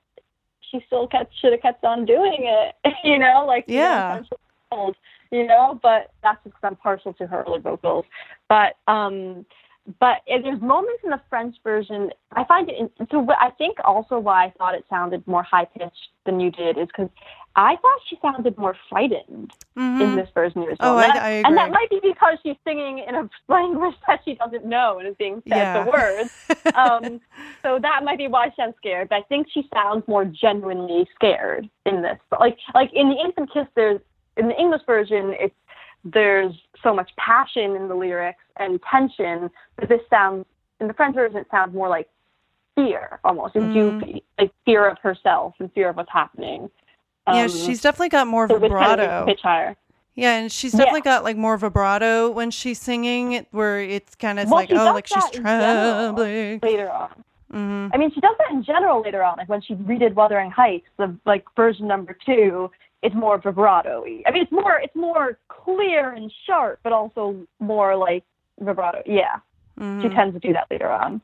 she 0.60 0.80
still 0.86 1.06
kept 1.06 1.32
should 1.40 1.52
have 1.52 1.62
kept 1.62 1.84
on 1.84 2.04
doing 2.04 2.44
it. 2.46 2.74
you 3.04 3.18
know, 3.18 3.44
like 3.46 3.64
Yeah. 3.68 4.16
I'm 4.16 4.24
so 4.24 4.36
old, 4.70 4.96
you 5.30 5.46
know. 5.46 5.78
But 5.82 6.10
that's 6.22 6.42
just 6.44 6.54
'cause 6.54 6.64
I'm 6.64 6.76
partial 6.76 7.12
to 7.14 7.26
her 7.26 7.42
early 7.46 7.60
vocals. 7.60 8.04
But 8.48 8.76
um, 8.86 9.46
but 10.00 10.18
there's 10.26 10.60
moments 10.60 11.02
in 11.04 11.10
the 11.10 11.20
French 11.30 11.56
version. 11.64 12.10
I 12.32 12.44
find 12.44 12.68
it. 12.68 12.76
In, 12.78 13.06
so 13.10 13.26
I 13.38 13.50
think 13.50 13.78
also 13.84 14.18
why 14.18 14.44
I 14.46 14.50
thought 14.58 14.74
it 14.74 14.84
sounded 14.90 15.26
more 15.26 15.42
high 15.42 15.64
pitched 15.64 16.08
than 16.26 16.40
you 16.40 16.50
did 16.50 16.76
is 16.76 16.88
because 16.88 17.08
I 17.56 17.76
thought 17.76 17.98
she 18.08 18.18
sounded 18.22 18.56
more 18.58 18.76
frightened 18.88 19.50
Mhm. 19.76 20.00
in 20.00 20.16
this 20.16 20.28
version 20.34 20.62
as 20.70 20.76
Oh, 20.80 20.94
well. 20.96 20.98
I- 20.98 21.04
And 21.06 21.14
that- 21.14 21.22
I 21.22 21.30
And 21.48 21.56
that 21.56 21.70
might 21.70 21.88
be 21.90 22.00
because 22.02 22.38
she's 22.42 22.56
singing 22.64 22.98
in 22.98 23.14
a 23.14 23.28
language 23.48 23.94
that 24.06 24.20
she 24.24 24.34
doesn't 24.34 24.64
know 24.64 24.98
and 24.98 25.08
is 25.08 25.16
being 25.16 25.42
said 25.48 25.56
Yeah. 25.56 25.84
the 25.84 25.90
words. 25.90 26.74
Um, 26.74 27.20
so 27.62 27.78
that 27.78 28.04
might 28.04 28.18
be 28.18 28.28
why 28.28 28.50
she 28.50 28.56
sounds 28.56 28.76
scared. 28.76 29.08
But 29.08 29.16
I 29.16 29.22
think 29.22 29.48
she 29.50 29.68
sounds 29.74 30.06
more 30.06 30.24
genuinely 30.26 31.08
scared 31.14 31.68
in 31.86 32.02
this. 32.02 32.18
But 32.30 32.40
like 32.40 32.58
like 32.74 32.92
in 32.92 33.08
the 33.08 33.16
Infant 33.16 33.50
Kiss, 33.52 33.66
there's 33.74 34.00
in 34.36 34.48
the 34.48 34.60
English 34.60 34.82
version, 34.86 35.34
it's 35.40 35.54
there's 36.04 36.54
so 36.82 36.94
much 36.94 37.10
passion 37.16 37.76
in 37.76 37.88
the 37.88 37.94
lyrics 37.94 38.42
and 38.58 38.80
tension, 38.90 39.50
but 39.76 39.88
this 39.88 40.00
sounds 40.10 40.44
in 40.80 40.86
the 40.88 40.94
French 40.94 41.14
version 41.14 41.38
it 41.38 41.46
sounds 41.50 41.74
more 41.74 41.88
like 41.88 42.08
fear 42.76 43.18
almost, 43.24 43.56
and 43.56 43.70
Mm. 43.70 44.00
goofy, 44.00 44.22
like 44.38 44.52
fear 44.64 44.88
of 44.88 44.98
herself 44.98 45.54
and 45.58 45.72
fear 45.72 45.88
of 45.88 45.96
what's 45.96 46.12
happening. 46.12 46.70
yeah, 47.26 47.42
Um, 47.42 47.48
she's 47.48 47.82
definitely 47.82 48.08
got 48.10 48.26
more 48.26 48.46
so 48.48 48.58
this 48.58 48.70
kind 48.72 48.92
of 48.92 48.98
vibrato. 48.98 49.26
pitch 49.26 49.40
higher. 49.42 49.76
Yeah, 50.14 50.36
and 50.38 50.50
she's 50.50 50.72
Yeah. 50.72 50.78
definitely 50.78 51.02
got 51.02 51.24
like 51.24 51.36
more 51.36 51.56
vibrato 51.56 52.30
when 52.30 52.50
she's 52.50 52.80
singing, 52.80 53.46
where 53.50 53.80
it's 53.80 54.14
kind 54.14 54.38
of 54.38 54.46
Well, 54.46 54.56
like, 54.60 54.72
oh, 54.72 54.92
like 54.94 55.06
she's 55.06 55.30
trembling. 55.30 56.60
later 56.62 56.90
on. 56.90 57.24
hmm 57.50 57.88
I 57.92 57.96
mean, 57.96 58.10
she 58.12 58.20
does 58.20 58.34
that 58.38 58.50
in 58.50 58.62
general 58.62 59.00
later 59.02 59.22
on. 59.22 59.38
Like 59.38 59.48
when 59.48 59.60
she 59.62 59.74
redid 59.74 60.14
Wuthering 60.14 60.50
Heights, 60.50 60.86
the 60.98 61.16
like 61.24 61.44
version 61.56 61.86
number 61.86 62.16
two, 62.26 62.70
it's 63.02 63.14
more 63.14 63.38
vibrato 63.38 64.04
I 64.04 64.30
mean, 64.30 64.42
it's 64.42 64.52
more 64.52 64.78
it's 64.78 64.94
more 64.96 65.38
clear 65.48 66.10
and 66.10 66.32
sharp, 66.46 66.80
but 66.82 66.92
also 66.92 67.46
more 67.60 67.96
like 67.96 68.24
vibrato. 68.60 69.02
Yeah, 69.06 69.36
hmm 69.78 70.02
she 70.02 70.08
tends 70.08 70.34
to 70.34 70.40
do 70.40 70.52
that 70.52 70.66
later 70.70 70.90
on. 70.90 71.20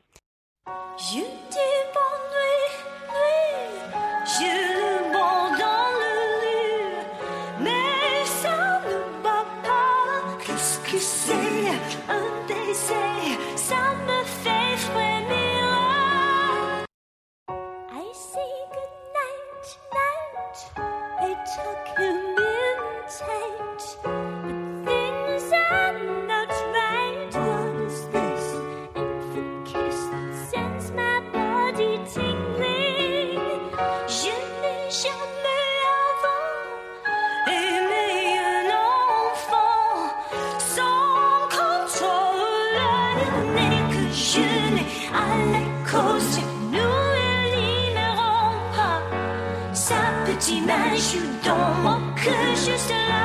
Cœur 52.75 52.77
juste 52.77 52.89
là 52.89 53.24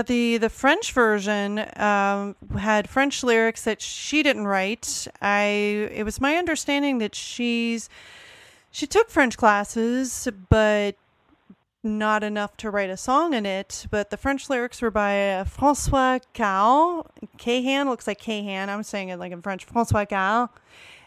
Yeah, 0.00 0.04
the 0.04 0.38
the 0.38 0.48
French 0.48 0.92
version 0.92 1.58
um, 1.76 2.34
had 2.58 2.88
French 2.88 3.22
lyrics 3.22 3.64
that 3.64 3.82
she 3.82 4.22
didn't 4.22 4.46
write. 4.46 5.06
I 5.20 5.90
it 5.92 6.04
was 6.06 6.22
my 6.22 6.36
understanding 6.36 6.98
that 6.98 7.14
she's 7.14 7.90
she 8.70 8.86
took 8.86 9.10
French 9.10 9.36
classes, 9.36 10.26
but 10.48 10.96
not 11.82 12.22
enough 12.24 12.56
to 12.58 12.70
write 12.70 12.88
a 12.88 12.96
song 12.96 13.34
in 13.34 13.44
it. 13.44 13.86
But 13.90 14.08
the 14.08 14.16
French 14.16 14.48
lyrics 14.48 14.80
were 14.80 14.90
by 14.90 15.32
uh, 15.34 15.44
François 15.44 16.22
Cahan. 16.32 17.02
Cahan 17.36 17.90
looks 17.90 18.06
like 18.06 18.20
Cahan. 18.20 18.70
I'm 18.70 18.82
saying 18.82 19.10
it 19.10 19.18
like 19.18 19.32
in 19.32 19.42
French. 19.42 19.66
François 19.66 20.08
Cahan. 20.08 20.48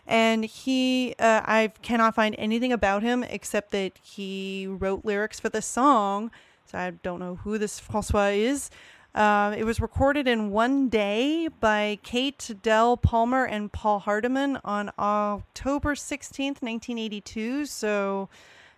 And 0.06 0.46
he, 0.46 1.16
uh, 1.18 1.42
I 1.46 1.72
cannot 1.82 2.14
find 2.14 2.36
anything 2.38 2.72
about 2.74 3.02
him 3.02 3.24
except 3.24 3.72
that 3.72 3.94
he 4.04 4.68
wrote 4.70 5.04
lyrics 5.04 5.40
for 5.40 5.50
this 5.50 5.66
song. 5.66 6.30
I 6.74 6.92
don't 6.92 7.20
know 7.20 7.36
who 7.36 7.58
this 7.58 7.80
Francois 7.80 8.32
is. 8.34 8.70
Uh, 9.16 9.54
it 9.56 9.64
was 9.64 9.80
recorded 9.80 10.28
in 10.28 10.50
one 10.50 10.90
day 10.90 11.48
by 11.48 12.00
Kate 12.02 12.56
Del 12.64 12.98
Palmer 12.98 13.46
and 13.46 13.72
Paul 13.72 14.00
Hardiman 14.00 14.60
on 14.64 14.92
October 14.98 15.94
16th, 15.94 16.62
1982. 16.62 17.68
So 17.68 18.30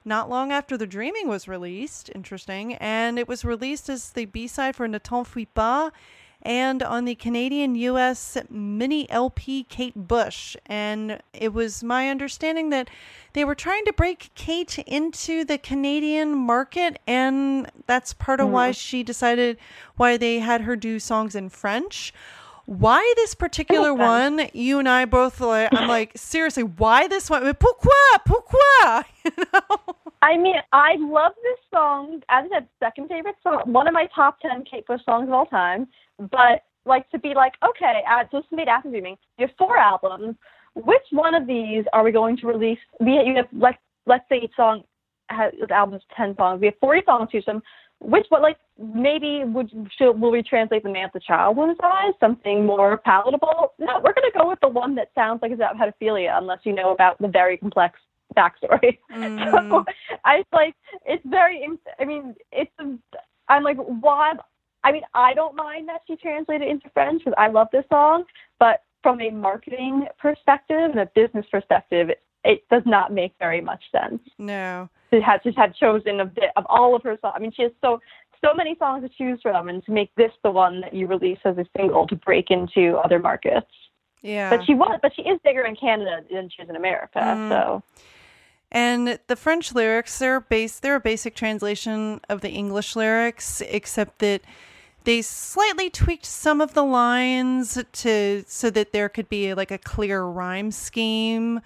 not 0.03 0.29
long 0.29 0.51
after 0.51 0.77
The 0.77 0.85
Dreaming 0.85 1.29
was 1.29 1.47
released. 1.47 2.11
Interesting. 2.13 2.75
And 2.75 3.17
it 3.17 3.29
was 3.29 3.45
released 3.45 3.87
as 3.89 4.11
the 4.11 4.25
B 4.25 4.47
side 4.47 4.75
for 4.75 4.87
Ne 4.87 4.99
t'enfuis 4.99 5.47
pas 5.53 5.91
and 6.45 6.81
on 6.83 7.05
the 7.05 7.15
Canadian 7.15 7.75
US 7.75 8.37
mini 8.49 9.09
LP 9.09 9.63
Kate 9.63 9.95
Bush. 9.95 10.55
And 10.67 11.19
it 11.33 11.53
was 11.53 11.83
my 11.83 12.09
understanding 12.09 12.69
that 12.69 12.89
they 13.33 13.43
were 13.43 13.55
trying 13.55 13.83
to 13.85 13.93
break 13.93 14.29
Kate 14.35 14.79
into 14.79 15.43
the 15.43 15.57
Canadian 15.57 16.33
market, 16.37 17.01
and 17.05 17.69
that's 17.85 18.13
part 18.13 18.39
of 18.39 18.49
why 18.49 18.69
mm. 18.69 18.79
she 18.79 19.03
decided 19.03 19.57
why 19.97 20.15
they 20.15 20.39
had 20.39 20.61
her 20.61 20.77
do 20.77 20.99
songs 20.99 21.35
in 21.35 21.49
French. 21.49 22.13
Why 22.65 23.13
this 23.17 23.35
particular 23.35 23.93
one? 23.93 24.49
You 24.53 24.79
and 24.79 24.87
I 24.87 25.05
both 25.05 25.41
like. 25.41 25.69
I'm 25.73 25.87
like 25.87 26.13
seriously. 26.15 26.63
Why 26.63 27.07
this 27.07 27.29
one? 27.29 27.43
Pourquoi? 27.55 27.91
Pourquoi? 28.25 29.03
You 29.25 29.31
know? 29.53 29.95
I 30.25 30.37
mean, 30.37 30.55
I 30.71 30.95
love 30.97 31.33
this 31.43 31.59
song. 31.71 32.21
As 32.29 32.45
I 32.45 32.55
said, 32.55 32.67
second 32.79 33.09
favorite 33.09 33.35
song, 33.43 33.61
one 33.67 33.87
of 33.87 33.93
my 33.93 34.07
top 34.15 34.39
ten 34.39 34.63
Kate 34.69 34.85
Bush 34.87 35.01
songs 35.05 35.27
of 35.27 35.33
all 35.33 35.45
time. 35.45 35.87
But 36.17 36.63
like 36.87 37.07
to 37.11 37.19
be 37.19 37.35
like, 37.35 37.53
okay, 37.63 38.01
uh, 38.09 38.23
is 38.35 38.43
made 38.51 38.67
after 38.67 38.89
Dreaming. 38.89 39.17
You 39.37 39.45
have 39.45 39.55
four 39.55 39.77
albums. 39.77 40.35
Which 40.73 41.03
one 41.11 41.35
of 41.35 41.45
these 41.45 41.83
are 41.93 42.03
we 42.03 42.11
going 42.11 42.37
to 42.37 42.47
release? 42.47 42.79
We 42.99 43.11
you 43.23 43.35
have 43.35 43.45
like 43.53 43.77
let's 44.07 44.25
say 44.27 44.39
each 44.43 44.55
song 44.55 44.83
has 45.29 45.53
the 45.59 45.71
album's 45.75 46.01
ten 46.17 46.35
songs. 46.35 46.59
We 46.59 46.67
have 46.67 46.79
forty 46.81 47.03
songs 47.05 47.29
to 47.31 47.41
them. 47.45 47.61
Which 47.99 48.25
one, 48.29 48.41
like 48.41 48.57
maybe 48.79 49.43
would 49.45 49.69
should, 49.95 50.13
will 50.19 50.31
we 50.31 50.41
translate 50.41 50.81
the 50.81 50.89
man 50.89 51.11
to 51.11 51.19
child 51.19 51.55
woman's 51.55 51.77
eyes 51.83 52.13
something 52.19 52.65
more 52.65 52.97
palatable? 52.97 53.73
No, 53.77 54.01
we're 54.03 54.13
gonna 54.13 54.33
go 54.35 54.49
with 54.49 54.59
the 54.61 54.69
one 54.69 54.95
that 54.95 55.11
sounds 55.13 55.43
like 55.43 55.51
it's 55.51 55.59
about 55.59 55.77
pedophilia, 55.77 56.35
unless 56.35 56.59
you 56.63 56.73
know 56.73 56.91
about 56.91 57.21
the 57.21 57.27
very 57.27 57.57
complex 57.57 57.99
backstory. 58.35 58.99
Mhm. 59.11 59.71
So 59.71 59.85
I 60.25 60.43
like 60.53 60.75
it's 61.05 61.25
very. 61.25 61.67
I 61.99 62.05
mean, 62.05 62.35
it's. 62.51 62.71
I'm 63.47 63.63
like, 63.63 63.77
why? 63.77 64.33
I 64.83 64.91
mean, 64.91 65.03
I 65.13 65.33
don't 65.33 65.55
mind 65.55 65.89
that 65.89 66.01
she 66.07 66.15
translated 66.15 66.67
into 66.67 66.89
French 66.93 67.23
because 67.23 67.33
I 67.37 67.47
love 67.47 67.67
this 67.71 67.85
song, 67.89 68.23
but 68.59 68.83
from 69.01 69.19
a 69.21 69.31
marketing 69.31 70.07
perspective 70.19 70.91
and 70.91 70.99
a 70.99 71.07
business 71.15 71.45
perspective, 71.51 72.09
it, 72.09 72.21
it 72.43 72.63
does 72.69 72.83
not 72.85 73.11
make 73.11 73.33
very 73.39 73.61
much 73.61 73.83
sense. 73.91 74.21
No. 74.37 74.89
She 75.11 75.21
had 75.21 75.41
just 75.43 75.57
had 75.57 75.75
chosen 75.75 76.19
a 76.19 76.25
bit 76.25 76.51
of 76.55 76.65
all 76.69 76.95
of 76.95 77.03
her 77.03 77.17
songs. 77.21 77.33
I 77.35 77.39
mean, 77.39 77.51
she 77.55 77.63
has 77.63 77.71
so 77.81 77.99
so 78.43 78.53
many 78.53 78.75
songs 78.77 79.03
to 79.03 79.09
choose 79.09 79.39
from, 79.41 79.69
and 79.69 79.83
to 79.85 79.91
make 79.91 80.13
this 80.15 80.31
the 80.43 80.51
one 80.51 80.81
that 80.81 80.93
you 80.93 81.07
release 81.07 81.39
as 81.45 81.57
a 81.57 81.65
single 81.75 82.05
to 82.07 82.15
break 82.15 82.51
into 82.51 82.97
other 82.97 83.17
markets. 83.17 83.71
Yeah. 84.21 84.55
But 84.55 84.65
she 84.65 84.73
was, 84.73 84.99
but 85.01 85.13
she 85.15 85.21
is 85.21 85.39
bigger 85.43 85.63
in 85.65 85.75
Canada 85.75 86.21
than 86.31 86.49
she 86.49 86.63
is 86.63 86.69
in 86.69 86.75
America. 86.75 87.19
Mm. 87.19 87.49
So 87.49 87.83
And 88.71 89.19
the 89.27 89.35
French 89.35 89.73
lyrics, 89.73 90.17
they're 90.19 90.41
base 90.41 90.79
they're 90.79 90.95
a 90.95 90.99
basic 90.99 91.35
translation 91.35 92.19
of 92.27 92.41
the 92.41 92.49
English 92.49 92.95
lyrics, 92.95 93.61
except 93.61 94.19
that 94.19 94.41
they 95.05 95.21
slightly 95.21 95.89
tweaked 95.89 96.25
some 96.25 96.59
of 96.61 96.73
the 96.73 96.83
lines 96.83 97.77
to 97.93 98.43
so 98.47 98.69
that 98.71 98.91
there 98.91 99.07
could 99.07 99.29
be 99.29 99.53
like 99.53 99.71
a 99.71 99.77
clear 99.77 100.23
rhyme 100.23 100.71
scheme. 100.71 101.61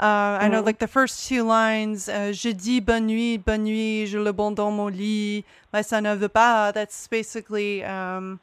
Uh, 0.00 0.38
I 0.40 0.48
know, 0.48 0.60
like 0.62 0.80
the 0.80 0.88
first 0.88 1.28
two 1.28 1.44
lines, 1.44 2.08
uh, 2.08 2.32
"Je 2.32 2.52
dis 2.52 2.80
bonne 2.80 3.06
nuit, 3.06 3.38
bonne 3.38 3.62
nuit, 3.62 4.08
je 4.08 4.18
le 4.18 4.32
bon 4.32 4.52
dans 4.52 4.72
mon 4.72 4.90
lit, 4.90 5.44
my 5.72 5.80
son 5.80 6.02
ne 6.02 6.16
veut 6.16 6.28
pas." 6.28 6.72
That's 6.74 7.06
basically, 7.06 7.84
um, 7.84 8.40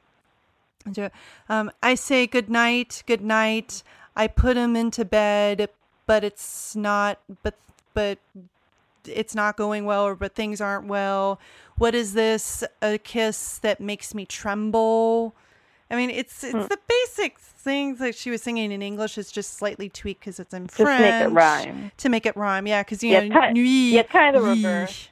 um, 1.50 1.70
I 1.84 1.96
say 1.96 2.28
good 2.28 2.50
night, 2.50 3.04
good 3.06 3.22
night. 3.22 3.84
I 4.16 4.28
put 4.28 4.56
him 4.56 4.78
into 4.78 5.04
bed, 5.04 5.70
but 6.06 6.24
it's 6.24 6.78
not, 6.78 7.20
but 7.44 7.56
but 8.00 8.18
it's 9.06 9.36
not 9.36 9.58
going 9.58 9.84
well, 9.84 10.06
or 10.06 10.16
but 10.16 10.34
things 10.34 10.62
aren't 10.62 10.88
well. 10.88 11.38
What 11.78 11.94
is 11.94 12.14
this? 12.14 12.64
A 12.82 12.98
kiss 12.98 13.58
that 13.58 13.82
makes 13.82 14.16
me 14.16 14.26
tremble. 14.26 15.36
I 15.92 15.98
mean, 15.98 16.10
it's 16.10 16.46
it's 16.46 16.54
hmm. 16.54 16.62
the 16.62 16.80
basic 16.88 17.38
things 17.40 18.00
that 18.00 18.16
she 18.16 18.30
was 18.30 18.42
singing 18.42 18.72
in 18.72 18.82
English. 18.82 19.18
is 19.18 19.34
just 19.34 19.58
slightly 19.58 19.90
tweaked 19.90 20.22
because 20.22 20.40
it's 20.40 20.54
in 20.54 20.68
just 20.68 20.78
French 20.78 21.02
make 21.02 21.24
it 21.24 21.34
rhyme. 21.34 21.92
to 21.98 22.08
make 22.08 22.26
it 22.26 22.38
rhyme. 22.38 22.68
Yeah, 22.68 22.84
because 22.84 23.04
you 23.04 23.12
Yeah, 23.12 23.20
know, 23.20 23.26
it's 23.26 23.34
kinda- 23.34 23.54
nuit. 23.54 23.94
yeah, 23.94 24.04
kind 24.04 24.36
of 24.38 24.44
the 24.44 24.56
nuit. 24.56 24.64
reverse. 24.64 25.10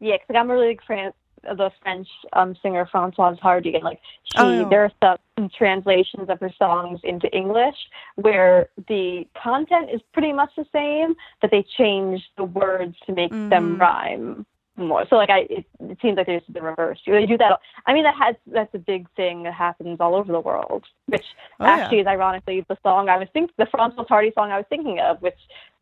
Yeah, 0.00 0.16
because 0.18 0.38
I'm 0.38 0.50
a 0.50 0.52
really 0.52 0.68
big 0.68 0.82
fan 0.84 1.12
the 1.42 1.70
French 1.82 2.08
um, 2.32 2.54
singer 2.62 2.88
Françoise 2.92 3.38
Hardy, 3.40 3.74
and 3.74 3.84
like 3.84 4.00
she, 4.24 4.38
Oh, 4.38 4.50
yeah. 4.50 4.68
there 4.68 4.84
are 4.84 5.18
some 5.36 5.48
translations 5.56 6.28
of 6.28 6.40
her 6.40 6.52
songs 6.58 7.00
into 7.04 7.34
English 7.36 7.76
where 8.16 8.68
the 8.88 9.26
content 9.40 9.90
is 9.92 10.00
pretty 10.12 10.32
much 10.32 10.50
the 10.56 10.66
same, 10.72 11.14
but 11.40 11.50
they 11.50 11.64
change 11.76 12.22
the 12.36 12.44
words 12.44 12.96
to 13.06 13.12
make 13.12 13.30
them 13.50 13.76
Mhm. 13.76 13.80
rhyme 13.80 14.46
more. 14.76 15.04
So 15.10 15.16
like 15.16 15.30
I, 15.30 15.40
it, 15.50 15.64
it 15.80 15.98
seems 16.00 16.16
like 16.16 16.26
there's 16.26 16.42
the 16.48 16.62
reverse. 16.62 17.00
They 17.04 17.26
do 17.26 17.36
that. 17.38 17.58
I 17.86 17.92
mean, 17.92 18.04
that 18.04 18.14
has 18.14 18.36
that's 18.46 18.72
a 18.74 18.78
big 18.78 19.08
thing 19.16 19.42
that 19.42 19.54
happens 19.54 19.98
all 20.00 20.14
over 20.14 20.30
the 20.32 20.40
world. 20.40 20.84
Which 21.06 21.24
Oh, 21.60 21.64
yeah. 21.64 21.72
actually 21.74 21.98
is 22.00 22.06
ironically 22.06 22.64
the 22.68 22.78
song 22.82 23.08
I 23.08 23.18
was 23.18 23.28
thinking, 23.32 23.52
the 23.58 23.64
Françoise 23.66 24.08
Hardy 24.08 24.32
song 24.34 24.52
I 24.52 24.56
was 24.56 24.66
thinking 24.68 25.00
of, 25.00 25.20
which 25.20 25.38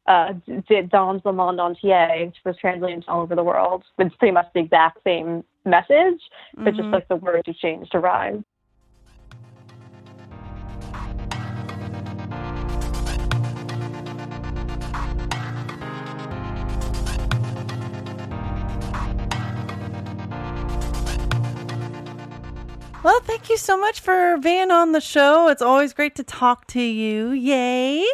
uh, 0.07 0.33
did 0.69 0.91
Dans 0.91 1.21
le 1.25 1.33
monde 1.33 1.59
entier, 1.59 2.27
which 2.27 2.37
was 2.45 2.57
translated 2.57 3.05
all 3.09 3.23
over 3.23 3.35
the 3.35 3.45
world. 3.45 3.85
It's 3.99 4.15
pretty 4.17 4.33
much 4.33 4.47
the 4.55 4.61
exact 4.61 5.03
same 5.05 5.45
message, 5.65 6.21
but 6.57 6.75
just 6.75 6.89
Mhm. 6.89 6.93
like 6.93 7.09
the 7.09 7.17
words 7.17 7.49
are 7.49 7.53
changed 7.55 7.93
to 7.93 7.99
rhyme. 7.99 8.45
Well, 23.03 23.21
thank 23.21 23.49
you 23.49 23.57
so 23.57 23.77
much 23.77 24.01
for 24.01 24.37
being 24.39 24.73
on 24.73 24.91
the 24.91 25.01
show. 25.01 25.47
It's 25.47 25.63
always 25.63 25.93
great 25.93 26.17
to 26.17 26.25
talk 26.25 26.67
to 26.69 26.81
you. 26.81 27.31
Yay! 27.31 28.05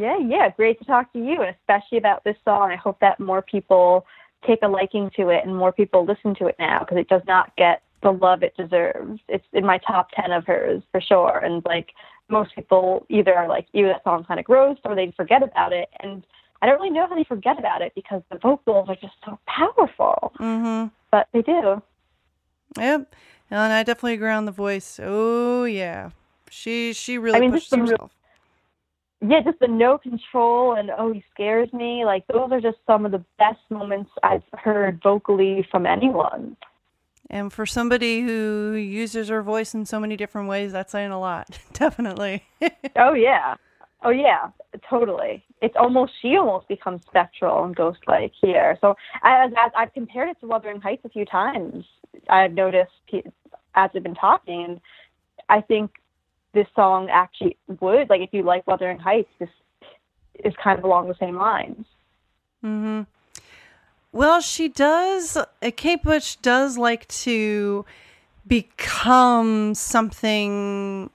Yeah, 0.00 0.18
yeah, 0.18 0.50
great 0.56 0.78
to 0.80 0.84
talk 0.84 1.12
to 1.12 1.18
you, 1.18 1.42
and 1.42 1.54
especially 1.60 1.98
about 1.98 2.24
this 2.24 2.36
song. 2.44 2.70
I 2.72 2.76
hope 2.76 2.98
that 3.00 3.20
more 3.20 3.42
people 3.42 4.06
take 4.46 4.60
a 4.62 4.68
liking 4.68 5.10
to 5.16 5.28
it 5.28 5.44
and 5.44 5.56
more 5.56 5.70
people 5.72 6.04
listen 6.04 6.34
to 6.34 6.46
it 6.46 6.56
now 6.58 6.80
because 6.80 6.98
it 6.98 7.08
does 7.08 7.22
not 7.28 7.54
get 7.56 7.82
the 8.02 8.10
love 8.10 8.42
it 8.42 8.56
deserves. 8.56 9.20
It's 9.28 9.44
in 9.52 9.64
my 9.64 9.78
top 9.78 10.08
10 10.16 10.32
of 10.32 10.44
hers 10.44 10.82
for 10.90 11.00
sure. 11.00 11.38
And 11.38 11.64
like 11.64 11.90
most 12.28 12.52
people 12.54 13.06
either 13.08 13.32
are 13.34 13.46
like, 13.48 13.68
ew, 13.72 13.86
that 13.86 14.02
song 14.02 14.24
kind 14.24 14.40
of 14.40 14.46
gross, 14.46 14.78
or 14.84 14.96
they 14.96 15.12
forget 15.16 15.42
about 15.44 15.72
it. 15.72 15.88
And 16.00 16.26
I 16.60 16.66
don't 16.66 16.76
really 16.80 16.90
know 16.90 17.06
how 17.06 17.14
they 17.14 17.22
forget 17.24 17.58
about 17.58 17.82
it 17.82 17.92
because 17.94 18.22
the 18.32 18.38
vocals 18.38 18.88
are 18.88 18.96
just 18.96 19.14
so 19.24 19.38
powerful, 19.46 20.32
Mm-hmm. 20.40 20.88
but 21.12 21.28
they 21.32 21.42
do. 21.42 21.80
Yep. 22.78 23.14
And 23.50 23.72
I 23.72 23.82
definitely 23.84 24.14
agree 24.14 24.30
on 24.30 24.46
the 24.46 24.52
voice. 24.52 24.98
Oh 25.02 25.64
yeah, 25.64 26.10
she 26.50 26.92
she 26.94 27.18
really 27.18 27.38
mean, 27.40 27.52
pushes 27.52 27.68
the 27.70 27.76
real- 27.76 27.86
herself. 27.90 28.12
Yeah, 29.26 29.40
just 29.40 29.60
the 29.60 29.68
no 29.68 29.98
control 29.98 30.74
and 30.74 30.90
oh, 30.96 31.12
he 31.12 31.24
scares 31.32 31.72
me. 31.72 32.04
Like 32.04 32.26
those 32.26 32.50
are 32.50 32.60
just 32.60 32.78
some 32.86 33.06
of 33.06 33.12
the 33.12 33.24
best 33.38 33.60
moments 33.70 34.10
I've 34.22 34.42
heard 34.52 35.00
vocally 35.02 35.66
from 35.70 35.86
anyone. 35.86 36.56
And 37.30 37.52
for 37.52 37.64
somebody 37.64 38.20
who 38.20 38.74
uses 38.74 39.28
her 39.28 39.42
voice 39.42 39.74
in 39.74 39.86
so 39.86 40.00
many 40.00 40.16
different 40.16 40.48
ways, 40.48 40.72
that's 40.72 40.92
saying 40.92 41.12
a 41.12 41.20
lot. 41.20 41.58
Definitely. 41.72 42.44
Oh 42.94 43.14
yeah, 43.14 43.54
oh 44.04 44.10
yeah, 44.10 44.50
totally. 44.88 45.42
It's 45.62 45.74
almost 45.78 46.12
she 46.20 46.36
almost 46.36 46.68
becomes 46.68 47.02
spectral 47.06 47.64
and 47.64 47.74
ghost-like 47.74 48.32
here. 48.40 48.76
So 48.80 48.96
as, 49.22 49.50
as 49.52 49.72
I've 49.76 49.92
compared 49.94 50.28
it 50.28 50.38
to 50.40 50.46
Wuthering 50.46 50.80
Heights 50.80 51.04
a 51.04 51.08
few 51.08 51.24
times, 51.24 51.84
I've 52.28 52.52
noticed 52.52 52.92
as 53.12 53.22
I've 53.74 54.02
been 54.02 54.14
talking, 54.14 54.64
and 54.64 54.80
I 55.48 55.62
think 55.62 55.90
this 56.54 56.66
song 56.74 57.08
actually 57.10 57.56
would 57.80 58.08
like 58.10 58.20
if 58.20 58.30
you 58.32 58.42
like 58.42 58.66
Wuthering 58.66 58.98
Heights, 58.98 59.30
this 59.38 59.48
is 60.44 60.54
kind 60.62 60.78
of 60.78 60.84
along 60.84 61.08
the 61.08 61.14
same 61.18 61.36
lines. 61.36 61.84
hmm 62.60 63.02
Well, 64.12 64.40
she 64.40 64.68
does. 64.68 65.36
uh, 65.36 65.46
Kate 65.76 66.02
Bush 66.02 66.36
does 66.36 66.76
like 66.78 67.06
to 67.08 67.84
become 68.46 69.74
something 69.74 71.10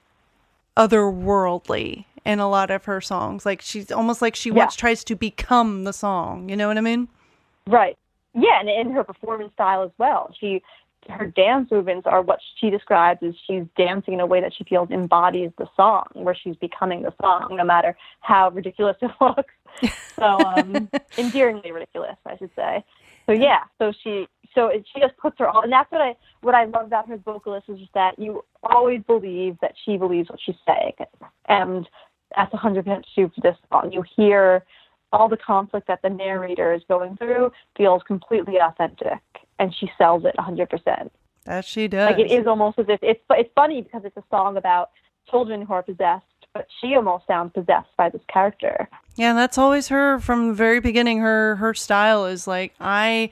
otherworldly 0.76 2.04
in 2.24 2.38
a 2.38 2.48
lot 2.48 2.70
of 2.70 2.84
her 2.84 3.00
songs. 3.00 3.44
Like 3.46 3.60
she's 3.60 3.90
almost 3.90 4.22
like 4.22 4.34
she 4.36 4.50
Yeah. 4.50 4.56
once 4.64 4.76
tries 4.76 5.04
to 5.04 5.16
become 5.16 5.84
the 5.84 5.92
song. 5.92 6.48
You 6.48 6.56
know 6.56 6.68
what 6.68 6.78
I 6.78 6.82
mean? 6.82 7.08
Right. 7.66 7.96
Yeah, 8.34 8.60
and 8.60 8.68
in 8.68 8.92
her 8.92 9.04
performance 9.04 9.52
style 9.54 9.82
as 9.82 9.90
well. 9.98 10.32
She 10.38 10.62
her 11.08 11.26
dance 11.26 11.70
movements 11.70 12.06
are 12.06 12.22
what 12.22 12.38
she 12.60 12.70
describes 12.70 13.20
as 13.22 13.34
she's 13.46 13.64
dancing 13.76 14.14
in 14.14 14.20
a 14.20 14.26
way 14.26 14.40
that 14.40 14.52
she 14.56 14.64
feels 14.64 14.90
embodies 14.90 15.50
the 15.58 15.66
song, 15.76 16.06
where 16.14 16.34
she's 16.34 16.56
becoming 16.56 17.02
the 17.02 17.12
song, 17.20 17.56
no 17.56 17.64
matter 17.64 17.96
how 18.20 18.50
ridiculous 18.50 18.96
it 19.02 19.10
looks. 19.20 19.54
So 20.18 20.24
um, 20.24 20.88
endearingly 21.18 21.72
ridiculous, 21.72 22.16
I 22.26 22.36
should 22.36 22.50
say. 22.54 22.84
So 23.26 23.32
yeah, 23.32 23.64
so 23.78 23.92
she 24.02 24.26
so 24.54 24.68
it, 24.68 24.86
she 24.92 25.00
just 25.00 25.16
puts 25.18 25.38
her 25.38 25.48
all, 25.48 25.62
and 25.62 25.72
that's 25.72 25.90
what 25.92 26.00
I 26.00 26.16
what 26.40 26.54
I 26.54 26.64
love 26.64 26.86
about 26.86 27.08
her 27.08 27.18
vocalist 27.18 27.68
is 27.68 27.78
just 27.78 27.92
that 27.94 28.18
you 28.18 28.44
always 28.62 29.02
believe 29.06 29.56
that 29.60 29.74
she 29.84 29.96
believes 29.96 30.30
what 30.30 30.40
she's 30.44 30.56
saying, 30.66 30.94
and 31.46 31.88
that's 32.34 32.52
100 32.52 32.84
percent 32.84 33.06
true 33.14 33.30
for 33.34 33.40
this 33.42 33.56
song. 33.70 33.92
You 33.92 34.02
hear 34.16 34.64
all 35.12 35.28
the 35.28 35.36
conflict 35.36 35.86
that 35.88 36.00
the 36.02 36.10
narrator 36.10 36.72
is 36.72 36.82
going 36.88 37.16
through 37.16 37.50
feels 37.76 38.02
completely 38.06 38.56
authentic, 38.58 39.20
and 39.58 39.74
she 39.74 39.90
sells 39.98 40.24
it 40.24 40.34
100%. 40.38 41.10
That 41.44 41.64
she 41.64 41.88
does. 41.88 42.10
Like 42.10 42.18
it 42.18 42.30
is 42.30 42.46
almost 42.46 42.78
as 42.78 42.86
if 42.88 43.00
it's 43.02 43.20
it's 43.30 43.50
funny 43.54 43.80
because 43.80 44.02
it's 44.04 44.16
a 44.16 44.24
song 44.30 44.56
about 44.58 44.90
children 45.30 45.62
who 45.62 45.72
are 45.72 45.82
possessed, 45.82 46.24
but 46.52 46.66
she 46.80 46.94
almost 46.94 47.26
sounds 47.26 47.52
possessed 47.54 47.88
by 47.96 48.10
this 48.10 48.20
character. 48.28 48.88
Yeah, 49.16 49.30
and 49.30 49.38
that's 49.38 49.56
always 49.56 49.88
her 49.88 50.18
from 50.18 50.48
the 50.48 50.54
very 50.54 50.80
beginning. 50.80 51.20
Her 51.20 51.56
her 51.56 51.72
style 51.72 52.26
is 52.26 52.46
like 52.46 52.74
I, 52.80 53.30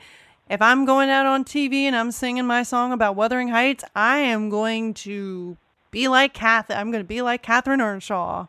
if 0.48 0.62
I'm 0.62 0.86
going 0.86 1.10
out 1.10 1.26
on 1.26 1.44
TV 1.44 1.82
and 1.82 1.94
I'm 1.94 2.10
singing 2.10 2.46
my 2.46 2.62
song 2.62 2.92
about 2.92 3.16
Wuthering 3.16 3.48
Heights, 3.48 3.84
I 3.94 4.18
am 4.18 4.48
going 4.48 4.94
to 4.94 5.58
be 5.90 6.08
like 6.08 6.32
Kath. 6.32 6.70
I'm 6.70 6.90
going 6.90 7.04
to 7.04 7.08
be 7.08 7.20
like 7.20 7.42
Catherine 7.42 7.82
Earnshaw. 7.82 8.46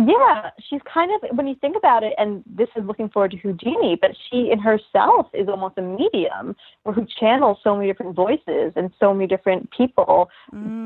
Yeah, 0.00 0.50
she's 0.70 0.80
kind 0.92 1.10
of 1.10 1.36
when 1.36 1.48
you 1.48 1.56
think 1.56 1.76
about 1.76 2.04
it, 2.04 2.12
and 2.18 2.44
this 2.46 2.68
is 2.76 2.84
looking 2.84 3.08
forward 3.08 3.32
to 3.32 3.36
Houdini, 3.36 3.98
but 4.00 4.12
she 4.30 4.48
in 4.52 4.60
herself 4.60 5.26
is 5.34 5.48
almost 5.48 5.76
a 5.76 5.82
medium 5.82 6.54
or 6.84 6.92
who 6.92 7.04
channels 7.18 7.58
so 7.64 7.74
many 7.74 7.88
different 7.88 8.14
voices 8.14 8.72
and 8.76 8.92
so 9.00 9.12
many 9.12 9.26
different 9.26 9.68
people 9.72 10.30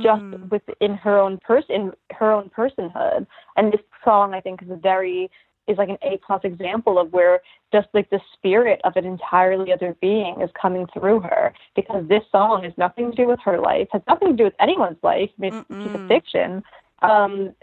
just 0.03 0.25
within 0.51 0.95
her 0.95 1.19
own 1.19 1.37
person, 1.39 1.93
her 2.11 2.33
own 2.33 2.51
personhood. 2.57 3.27
And 3.59 3.71
this 3.71 3.83
song, 4.03 4.33
I 4.33 4.41
think, 4.41 4.63
is 4.63 4.71
a 4.71 4.77
very 4.77 5.31
is 5.69 5.77
like 5.77 5.91
an 5.91 5.99
A 6.03 6.19
plus 6.27 6.41
example 6.43 6.99
of 6.99 7.13
where 7.13 7.41
just 7.71 7.89
like 7.93 8.09
the 8.09 8.21
spirit 8.33 8.81
of 8.85 8.97
an 8.97 9.05
entirely 9.05 9.73
other 9.73 9.95
being 10.01 10.41
is 10.41 10.51
coming 10.61 10.87
through 10.93 11.21
her 11.21 11.53
because 11.77 12.09
this 12.09 12.23
song 12.33 12.65
has 12.65 12.73
nothing 12.79 13.11
to 13.11 13.17
do 13.17 13.29
with 13.29 13.41
her 13.45 13.61
life, 13.61 13.89
has 13.93 14.03
nothing 14.09 14.29
to 14.29 14.37
do 14.37 14.45
with 14.45 14.55
anyone's 14.59 14.99
life. 15.03 15.31
I 15.39 15.41
mean, 15.41 15.55
it's 15.55 15.71
a 15.71 15.75
piece 15.75 15.95
of 15.95 16.09
fiction. 16.09 16.63
Um, 17.03 17.55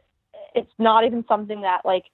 it's 0.55 0.71
not 0.77 1.05
even 1.05 1.23
something 1.27 1.61
that 1.61 1.81
like 1.85 2.05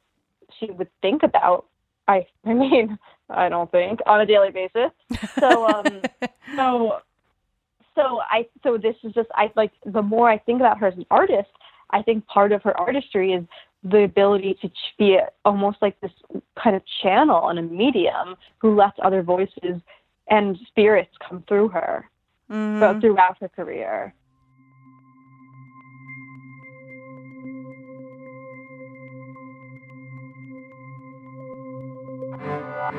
she 0.60 0.72
would 0.72 0.90
think 1.02 1.24
about. 1.24 1.66
I 2.08 2.26
I 2.46 2.54
mean, 2.54 2.98
I 3.30 3.50
don't 3.50 3.72
think 3.72 4.00
on 4.06 4.22
a 4.22 4.26
daily 4.26 4.52
basis. 4.52 4.92
So 5.40 5.66
um 5.68 6.02
so 6.56 7.00
so 7.96 8.20
I 8.30 8.48
so 8.64 8.78
this 8.78 8.96
is 9.04 9.14
just 9.14 9.30
I 9.34 9.52
like 9.56 9.72
the 9.86 10.02
more 10.02 10.30
I 10.30 10.38
think 10.38 10.60
about 10.60 10.80
her 10.80 10.88
as 10.88 10.98
an 10.98 11.06
artist, 11.12 11.50
I 11.92 12.02
think 12.02 12.26
part 12.28 12.52
of 12.52 12.62
her 12.64 12.78
artistry 12.80 13.34
is 13.34 13.44
the 13.84 14.04
ability 14.04 14.58
to 14.62 14.70
be 14.98 15.20
almost 15.44 15.78
like 15.82 16.00
this 16.02 16.12
kind 16.62 16.76
of 16.76 16.82
channel 17.04 17.50
and 17.50 17.60
a 17.60 17.62
medium 17.62 18.36
who 18.58 18.76
lets 18.76 18.98
other 19.04 19.22
voices 19.22 19.80
and 20.28 20.58
spirits 20.68 21.12
come 21.28 21.44
through 21.48 21.68
her 21.70 22.10
thro- 22.80 23.00
throughout 23.00 23.38
her 23.40 23.50
career. 23.50 24.14
If 32.86 32.94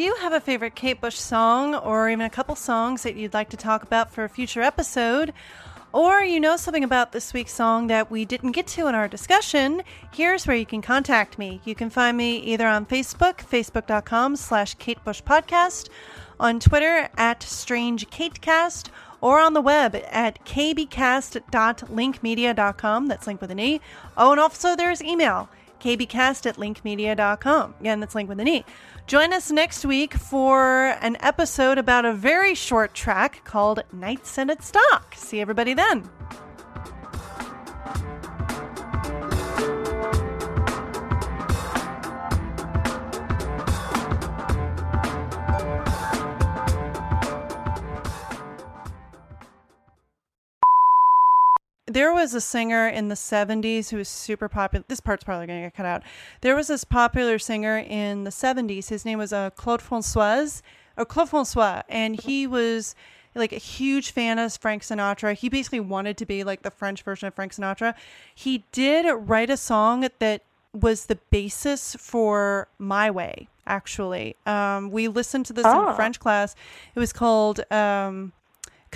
you 0.00 0.16
have 0.16 0.32
a 0.32 0.40
favorite 0.40 0.74
Kate 0.74 1.00
Bush 1.00 1.14
song 1.14 1.76
or 1.76 2.10
even 2.10 2.26
a 2.26 2.30
couple 2.30 2.56
songs 2.56 3.04
that 3.04 3.14
you'd 3.14 3.32
like 3.32 3.50
to 3.50 3.56
talk 3.56 3.84
about 3.84 4.10
for 4.10 4.24
a 4.24 4.28
future 4.28 4.62
episode, 4.62 5.32
or 5.92 6.24
you 6.24 6.40
know 6.40 6.56
something 6.56 6.82
about 6.82 7.12
this 7.12 7.32
week's 7.32 7.54
song 7.54 7.86
that 7.86 8.10
we 8.10 8.24
didn't 8.24 8.52
get 8.52 8.66
to 8.66 8.88
in 8.88 8.96
our 8.96 9.06
discussion, 9.06 9.82
here's 10.12 10.48
where 10.48 10.56
you 10.56 10.66
can 10.66 10.82
contact 10.82 11.38
me. 11.38 11.60
You 11.64 11.76
can 11.76 11.90
find 11.90 12.16
me 12.16 12.38
either 12.38 12.66
on 12.66 12.86
Facebook, 12.86 13.36
facebook.com 13.36 14.34
slash 14.34 14.74
Kate 14.74 15.02
Bush 15.04 15.22
Podcast, 15.22 15.90
on 16.38 16.60
Twitter 16.60 17.08
at 17.16 17.42
Strange 17.42 18.08
Katecast, 18.10 18.90
or 19.20 19.40
on 19.40 19.54
the 19.54 19.60
web 19.60 19.96
at 20.10 20.44
kbcast.linkmedia.com. 20.44 23.08
That's 23.08 23.26
link 23.26 23.40
with 23.40 23.50
an 23.50 23.58
E. 23.58 23.80
Oh, 24.16 24.30
and 24.32 24.40
also 24.40 24.76
there's 24.76 25.02
email 25.02 25.48
kbcast 25.80 26.46
at 26.46 26.56
linkmedia.com. 26.56 27.74
Again, 27.80 28.00
that's 28.00 28.14
link 28.14 28.28
with 28.28 28.40
an 28.40 28.48
E. 28.48 28.64
Join 29.06 29.32
us 29.32 29.50
next 29.50 29.84
week 29.84 30.14
for 30.14 30.96
an 31.00 31.16
episode 31.20 31.78
about 31.78 32.04
a 32.04 32.12
very 32.12 32.54
short 32.54 32.94
track 32.94 33.42
called 33.44 33.82
Night 33.92 34.26
Scented 34.26 34.62
Stock. 34.62 35.14
See 35.16 35.40
everybody 35.40 35.74
then. 35.74 36.08
There 51.96 52.12
was 52.12 52.34
a 52.34 52.42
singer 52.42 52.86
in 52.86 53.08
the 53.08 53.14
70s 53.14 53.88
who 53.88 53.96
was 53.96 54.06
super 54.08 54.50
popular. 54.50 54.84
This 54.86 55.00
part's 55.00 55.24
probably 55.24 55.46
going 55.46 55.62
to 55.62 55.66
get 55.68 55.74
cut 55.74 55.86
out. 55.86 56.02
There 56.42 56.54
was 56.54 56.66
this 56.66 56.84
popular 56.84 57.38
singer 57.38 57.78
in 57.78 58.24
the 58.24 58.30
70s. 58.30 58.90
His 58.90 59.06
name 59.06 59.18
was 59.18 59.32
uh, 59.32 59.48
Claude 59.48 59.80
Francois, 59.80 60.60
or 60.98 61.06
Claude 61.06 61.30
Francois, 61.30 61.80
and 61.88 62.20
he 62.20 62.46
was 62.46 62.94
like 63.34 63.52
a 63.52 63.56
huge 63.56 64.10
fan 64.10 64.38
of 64.38 64.54
Frank 64.58 64.82
Sinatra. 64.82 65.32
He 65.34 65.48
basically 65.48 65.80
wanted 65.80 66.18
to 66.18 66.26
be 66.26 66.44
like 66.44 66.60
the 66.60 66.70
French 66.70 67.02
version 67.02 67.28
of 67.28 67.34
Frank 67.34 67.54
Sinatra. 67.54 67.94
He 68.34 68.64
did 68.72 69.10
write 69.10 69.48
a 69.48 69.56
song 69.56 70.06
that 70.18 70.42
was 70.74 71.06
the 71.06 71.16
basis 71.30 71.96
for 71.98 72.68
My 72.78 73.10
Way, 73.10 73.48
actually. 73.66 74.36
Um, 74.44 74.90
we 74.90 75.08
listened 75.08 75.46
to 75.46 75.54
this 75.54 75.64
Oh. 75.66 75.88
in 75.88 75.96
French 75.96 76.20
class. 76.20 76.54
It 76.94 76.98
was 76.98 77.14
called. 77.14 77.60
Um, 77.72 78.34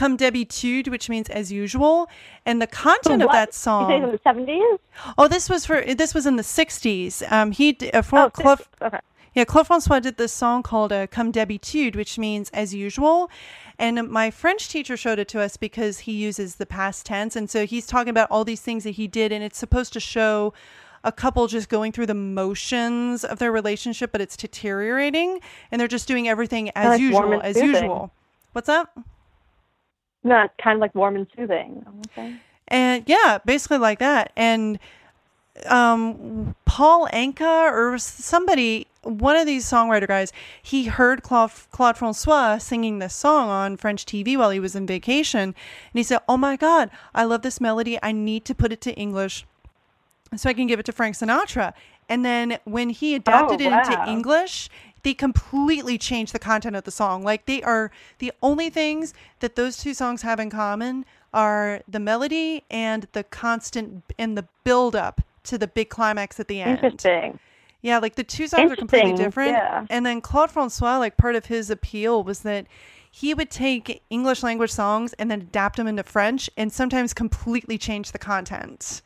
Comme 0.00 0.16
d'habitude, 0.16 0.88
which 0.88 1.08
means 1.10 1.28
as 1.28 1.52
usual, 1.52 2.08
and 2.46 2.56
the 2.64 2.66
content 2.66 3.22
of 3.22 3.30
that 3.32 3.48
You 3.48 3.52
say 3.52 3.58
song. 3.68 3.92
in 3.92 4.02
the 4.10 4.20
seventies? 4.24 4.78
Oh, 5.18 5.28
this 5.28 5.50
was 5.50 5.66
for 5.66 5.82
this 6.02 6.14
was 6.14 6.24
in 6.26 6.36
the 6.36 6.42
'60s. 6.42 7.12
Um, 7.30 7.52
he 7.52 7.76
uh, 7.92 8.00
for 8.02 8.18
Oh, 8.18 8.30
60s. 8.30 8.66
okay. 8.80 8.98
yeah, 9.34 9.44
Claude 9.44 9.66
Francois 9.66 10.00
did 10.00 10.16
this 10.16 10.32
song 10.32 10.62
called 10.62 10.90
uh, 10.90 11.06
"Comme 11.06 11.30
d'habitude," 11.32 11.96
which 11.96 12.18
means 12.18 12.48
as 12.50 12.72
usual. 12.72 13.30
And 13.78 14.08
my 14.10 14.30
French 14.30 14.68
teacher 14.70 14.96
showed 14.96 15.18
it 15.18 15.28
to 15.28 15.40
us 15.40 15.56
because 15.58 16.00
he 16.00 16.12
uses 16.12 16.56
the 16.56 16.66
past 16.66 17.04
tense, 17.04 17.36
and 17.36 17.50
so 17.50 17.66
he's 17.66 17.86
talking 17.86 18.10
about 18.10 18.30
all 18.30 18.44
these 18.44 18.62
things 18.62 18.84
that 18.84 18.92
he 19.00 19.06
did, 19.06 19.32
and 19.32 19.44
it's 19.44 19.58
supposed 19.58 19.92
to 19.94 20.00
show 20.00 20.54
a 21.04 21.12
couple 21.12 21.46
just 21.46 21.68
going 21.68 21.92
through 21.92 22.06
the 22.06 22.14
motions 22.14 23.24
of 23.24 23.38
their 23.38 23.52
relationship, 23.52 24.12
but 24.12 24.20
it's 24.20 24.36
deteriorating, 24.36 25.40
and 25.70 25.78
they're 25.80 25.88
just 25.88 26.08
doing 26.08 26.26
everything 26.28 26.70
as 26.74 26.88
like 26.88 27.00
usual, 27.00 27.40
as 27.42 27.56
soothing. 27.56 27.84
usual. 27.84 28.12
What's 28.52 28.66
that? 28.66 28.88
No, 30.22 30.42
it's 30.42 30.54
kind 30.62 30.76
of 30.76 30.80
like 30.80 30.94
warm 30.94 31.16
and 31.16 31.26
soothing. 31.36 31.84
Okay. 32.12 32.36
and 32.68 33.04
yeah, 33.06 33.38
basically 33.44 33.78
like 33.78 33.98
that. 34.00 34.32
And 34.36 34.78
um, 35.66 36.54
Paul 36.64 37.08
Anka 37.08 37.72
or 37.72 37.98
somebody, 37.98 38.86
one 39.02 39.36
of 39.36 39.46
these 39.46 39.64
songwriter 39.64 40.06
guys, 40.06 40.32
he 40.62 40.84
heard 40.84 41.22
Claude, 41.22 41.50
Claude 41.70 41.96
Francois 41.96 42.58
singing 42.58 42.98
this 42.98 43.14
song 43.14 43.48
on 43.48 43.76
French 43.76 44.04
TV 44.04 44.36
while 44.36 44.50
he 44.50 44.60
was 44.60 44.76
in 44.76 44.86
vacation, 44.86 45.40
and 45.40 45.54
he 45.94 46.02
said, 46.02 46.20
"Oh 46.28 46.36
my 46.36 46.56
God, 46.56 46.90
I 47.14 47.24
love 47.24 47.42
this 47.42 47.60
melody. 47.60 47.98
I 48.02 48.12
need 48.12 48.44
to 48.46 48.54
put 48.54 48.72
it 48.72 48.80
to 48.82 48.92
English." 48.94 49.46
so 50.36 50.48
I 50.48 50.52
can 50.52 50.68
give 50.68 50.78
it 50.78 50.86
to 50.86 50.92
Frank 50.92 51.16
Sinatra. 51.16 51.72
And 52.08 52.24
then 52.24 52.58
when 52.64 52.90
he 52.90 53.16
adapted 53.16 53.60
Oh, 53.60 53.64
it 53.64 53.72
into. 53.72 54.04
English, 54.08 54.68
they 55.02 55.14
completely 55.14 55.98
change 55.98 56.32
the 56.32 56.38
content 56.38 56.76
of 56.76 56.84
the 56.84 56.90
song. 56.90 57.22
Like 57.22 57.46
they 57.46 57.62
are 57.62 57.90
the 58.18 58.32
only 58.42 58.70
things 58.70 59.14
that 59.40 59.56
those 59.56 59.76
two 59.76 59.94
songs 59.94 60.22
have 60.22 60.40
in 60.40 60.50
common 60.50 61.04
are 61.32 61.80
the 61.88 62.00
melody 62.00 62.64
and 62.70 63.06
the 63.12 63.24
constant 63.24 64.02
and 64.18 64.36
the 64.36 64.46
build 64.64 64.96
up 64.96 65.20
to 65.44 65.58
the 65.58 65.66
big 65.66 65.88
climax 65.88 66.38
at 66.40 66.48
the 66.48 66.60
end. 66.60 66.78
Interesting. 66.82 67.38
Yeah, 67.82 67.98
like 67.98 68.16
the 68.16 68.24
two 68.24 68.46
songs 68.46 68.70
are 68.70 68.76
completely 68.76 69.14
different. 69.14 69.52
yeah. 69.52 69.86
And 69.88 70.04
then 70.04 70.20
Claude 70.20 70.50
Francois, 70.50 70.98
like 70.98 71.16
part 71.16 71.34
of 71.34 71.46
his 71.46 71.70
appeal 71.70 72.22
was 72.22 72.40
that 72.40 72.66
he 73.10 73.34
would 73.34 73.50
take 73.50 74.02
English 74.10 74.42
language 74.42 74.70
songs 74.70 75.12
and 75.14 75.30
then 75.30 75.40
adapt 75.40 75.76
them 75.76 75.86
into 75.86 76.02
French 76.02 76.50
and 76.56 76.72
sometimes 76.72 77.14
completely 77.14 77.78
change 77.78 78.12
the 78.12 78.18
content. 78.18 79.02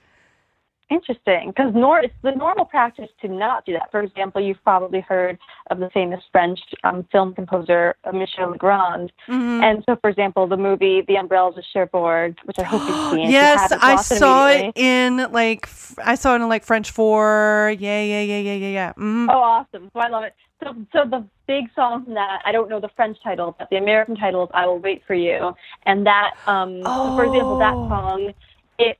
Interesting, 0.91 1.49
because 1.49 1.72
nor 1.74 2.01
it's 2.01 2.12
the 2.22 2.32
normal 2.32 2.66
practice 2.66 3.09
to 3.22 3.28
not 3.28 3.64
do 3.64 3.72
that. 3.72 3.91
For 3.91 4.03
example, 4.03 4.41
you've 4.43 4.62
probably 4.62 5.01
heard 5.01 5.39
of 5.70 5.78
the 5.78 5.89
famous 5.95 6.22
French 6.30 6.61
um, 6.85 7.07
film 7.11 7.35
composer 7.35 7.95
uh, 8.05 8.12
Michel 8.12 8.51
Legrand, 8.51 9.11
Mhm. 9.26 9.62
and 9.62 9.82
so, 9.87 9.97
for 9.97 10.11
example, 10.11 10.47
the 10.47 10.59
movie 10.59 11.01
The 11.09 11.16
Umbrellas 11.16 11.57
of 11.57 11.64
Cherbourg, 11.72 12.37
which 12.45 12.59
I 12.59 12.64
hope 12.64 12.82
you've 12.87 12.99
seen. 13.11 13.20
You 13.20 13.30
yes, 13.30 13.61
haven't, 13.62 13.82
I 13.82 13.97
saw 13.97 14.49
it 14.49 14.72
in 14.76 15.16
like 15.32 15.61
f- 15.64 15.95
I 16.05 16.16
saw 16.16 16.35
it 16.35 16.43
in 16.43 16.49
like 16.51 16.64
French 16.64 16.91
four. 16.91 17.74
Yeah, 17.78 18.03
yeah, 18.03 18.20
yeah, 18.20 18.39
yeah, 18.41 18.55
yeah, 18.55 18.68
yeah. 18.68 18.93
Mhm. 18.99 19.28
Oh, 19.30 19.39
awesome! 19.41 19.91
So 19.95 20.01
I 20.01 20.09
love 20.09 20.24
it. 20.24 20.35
So, 20.62 20.74
so 20.93 21.09
the 21.09 21.24
big 21.47 21.64
song 21.74 22.05
from 22.05 22.14
that, 22.14 22.43
I 22.45 22.53
don't 22.53 22.68
know 22.68 22.78
the 22.78 22.91
French 22.95 23.16
title, 23.24 23.57
but 23.59 23.70
the 23.70 23.76
American 23.78 24.16
title 24.16 24.45
is 24.45 24.51
"I 24.53 24.66
Will 24.66 24.78
Wait 24.80 25.03
for 25.07 25.14
You," 25.14 25.55
and 25.87 26.07
that, 26.07 26.35
um, 26.47 26.82
so 27.03 27.11
for 27.14 27.24
example, 27.24 27.57
that 27.57 27.74
Oh. 27.74 27.89
song, 27.89 28.32
it, 28.78 28.99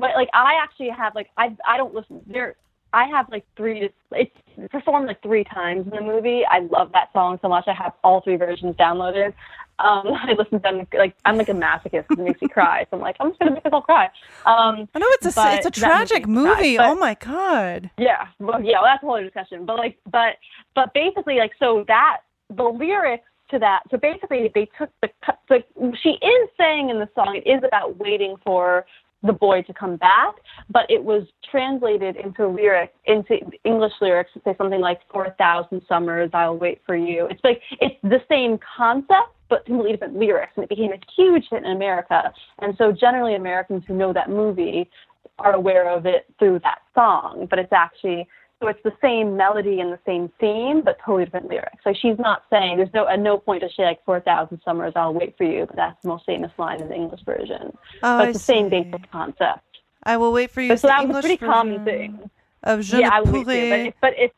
but 0.00 0.10
like 0.14 0.28
I 0.32 0.54
actually 0.62 0.90
have 0.90 1.14
like 1.14 1.30
I 1.36 1.56
I 1.66 1.76
don't 1.76 1.94
listen 1.94 2.20
there. 2.26 2.56
I 2.92 3.04
have 3.08 3.28
like 3.30 3.44
three. 3.56 3.90
It's 4.12 4.30
performed 4.70 5.08
like 5.08 5.20
three 5.22 5.44
times 5.44 5.86
in 5.86 5.90
the 5.90 6.00
movie. 6.00 6.42
I 6.48 6.60
love 6.60 6.92
that 6.92 7.12
song 7.12 7.38
so 7.42 7.48
much. 7.48 7.64
I 7.66 7.74
have 7.74 7.92
all 8.04 8.20
three 8.20 8.36
versions 8.36 8.76
downloaded. 8.76 9.34
Um, 9.78 10.04
I 10.14 10.32
listen 10.38 10.60
to 10.60 10.62
them 10.62 10.86
like 10.96 11.14
I'm 11.24 11.36
like 11.36 11.48
a 11.48 11.52
masochist. 11.52 12.06
it 12.10 12.18
makes 12.18 12.40
me 12.40 12.48
cry. 12.48 12.86
So 12.90 12.96
I'm 12.96 13.02
like 13.02 13.16
I'm 13.20 13.30
just 13.30 13.40
gonna 13.40 13.52
make 13.52 13.64
myself 13.64 13.84
cry. 13.84 14.04
Um, 14.46 14.88
I 14.94 14.98
know 14.98 15.06
it's 15.10 15.36
a 15.36 15.54
it's 15.56 15.66
a 15.66 15.70
tragic 15.70 16.26
movie 16.26 16.76
but- 16.76 16.86
oh 16.86 16.94
my 16.94 17.14
god. 17.14 17.90
yeah, 17.98 18.28
well, 18.38 18.62
yeah, 18.62 18.76
well, 18.80 18.84
that's 18.84 19.02
a 19.02 19.06
whole 19.06 19.16
other 19.16 19.24
discussion. 19.24 19.66
But 19.66 19.76
like, 19.78 19.98
but 20.10 20.36
but 20.74 20.94
basically, 20.94 21.38
like, 21.38 21.52
so 21.58 21.84
that 21.88 22.18
the 22.48 22.64
lyrics 22.64 23.24
to 23.50 23.58
that. 23.58 23.82
So 23.90 23.96
basically, 23.96 24.50
they 24.54 24.68
took 24.78 24.90
the 25.02 25.08
cut- 25.24 25.40
the. 25.48 25.62
She 26.02 26.10
is 26.10 26.48
saying 26.56 26.90
in 26.90 26.98
the 26.98 27.08
song 27.14 27.40
it 27.44 27.48
is 27.48 27.62
about 27.66 27.96
waiting 27.98 28.36
for 28.44 28.86
the 29.26 29.32
boy 29.32 29.62
to 29.62 29.74
come 29.74 29.96
back, 29.96 30.34
but 30.70 30.86
it 30.88 31.02
was 31.02 31.24
translated 31.50 32.16
into 32.16 32.46
lyric 32.46 32.94
into 33.06 33.38
English 33.64 33.92
lyrics 34.00 34.30
to 34.34 34.40
say 34.44 34.54
something 34.56 34.80
like 34.80 35.00
"For 35.12 35.24
a 35.26 35.32
thousand 35.32 35.82
summers, 35.88 36.30
I'll 36.32 36.56
wait 36.56 36.80
for 36.86 36.96
you." 36.96 37.26
It's 37.26 37.44
like 37.44 37.60
it's 37.80 38.00
the 38.02 38.20
same 38.28 38.58
concept. 38.76 39.32
But 39.48 39.64
completely 39.64 39.92
different 39.92 40.18
lyrics, 40.18 40.54
and 40.56 40.64
it 40.64 40.68
became 40.68 40.92
a 40.92 40.98
huge 41.16 41.44
hit 41.48 41.62
in 41.62 41.70
America. 41.70 42.32
And 42.58 42.74
so, 42.76 42.90
generally, 42.90 43.36
Americans 43.36 43.84
who 43.86 43.94
know 43.94 44.12
that 44.12 44.28
movie 44.28 44.90
are 45.38 45.54
aware 45.54 45.88
of 45.88 46.04
it 46.04 46.26
through 46.40 46.58
that 46.64 46.80
song, 46.96 47.46
but 47.48 47.60
it's 47.60 47.72
actually 47.72 48.26
so 48.60 48.68
it's 48.68 48.82
the 48.84 48.92
same 49.02 49.36
melody 49.36 49.80
and 49.80 49.92
the 49.92 49.98
same 50.06 50.30
theme, 50.40 50.82
but 50.82 50.98
totally 51.04 51.24
different 51.26 51.48
lyrics. 51.48 51.78
So 51.84 51.92
she's 51.92 52.18
not 52.18 52.42
saying 52.50 52.78
there's 52.78 52.92
no 52.94 53.06
at 53.06 53.20
no 53.20 53.38
point 53.38 53.62
does 53.62 53.72
she 53.74 53.82
like 53.82 54.02
four 54.04 54.20
thousand 54.20 54.60
summers 54.64 54.94
I'll 54.96 55.12
wait 55.12 55.36
for 55.36 55.44
you, 55.44 55.66
but 55.66 55.76
that's 55.76 56.00
the 56.02 56.08
most 56.08 56.24
famous 56.24 56.50
line 56.58 56.80
in 56.80 56.88
the 56.88 56.94
English 56.94 57.22
version. 57.24 57.76
Oh, 58.02 58.18
but 58.18 58.26
I 58.26 58.28
it's 58.28 58.38
the 58.38 58.44
same 58.44 58.68
basic 58.68 59.10
concept. 59.10 59.60
I 60.04 60.16
will 60.16 60.32
wait 60.32 60.50
for 60.50 60.62
you. 60.62 60.68
But 60.68 60.80
so 60.80 60.88
that 60.88 61.06
was 61.06 61.16
a 61.16 61.20
pretty 61.20 61.36
common 61.36 61.84
thing. 61.84 62.30
Of 62.62 62.80
Je 62.82 63.00
yeah, 63.00 63.10
I 63.12 63.20
would 63.20 63.32
wait 63.32 63.44
for 63.44 63.52
you, 63.52 63.92
but 64.00 64.00
but 64.00 64.14
it's 64.16 64.34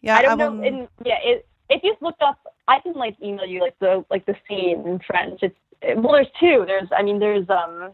yeah, 0.00 0.16
I 0.16 0.22
don't 0.22 0.38
will- 0.38 0.52
know. 0.54 0.66
And 0.66 0.88
yeah, 1.04 1.18
it, 1.22 1.46
if 1.70 1.82
you 1.84 1.94
look 2.00 2.16
up, 2.20 2.38
I 2.66 2.80
can 2.80 2.94
like 2.94 3.16
email 3.22 3.46
you 3.46 3.60
like 3.60 3.78
the 3.78 4.04
like 4.10 4.26
the 4.26 4.34
scene 4.48 4.86
in 4.86 4.98
French. 5.06 5.40
It's 5.42 5.54
it, 5.80 5.96
well, 5.96 6.12
there's 6.12 6.26
two. 6.40 6.64
There's 6.66 6.88
I 6.96 7.02
mean, 7.02 7.20
there's 7.20 7.48
um, 7.48 7.92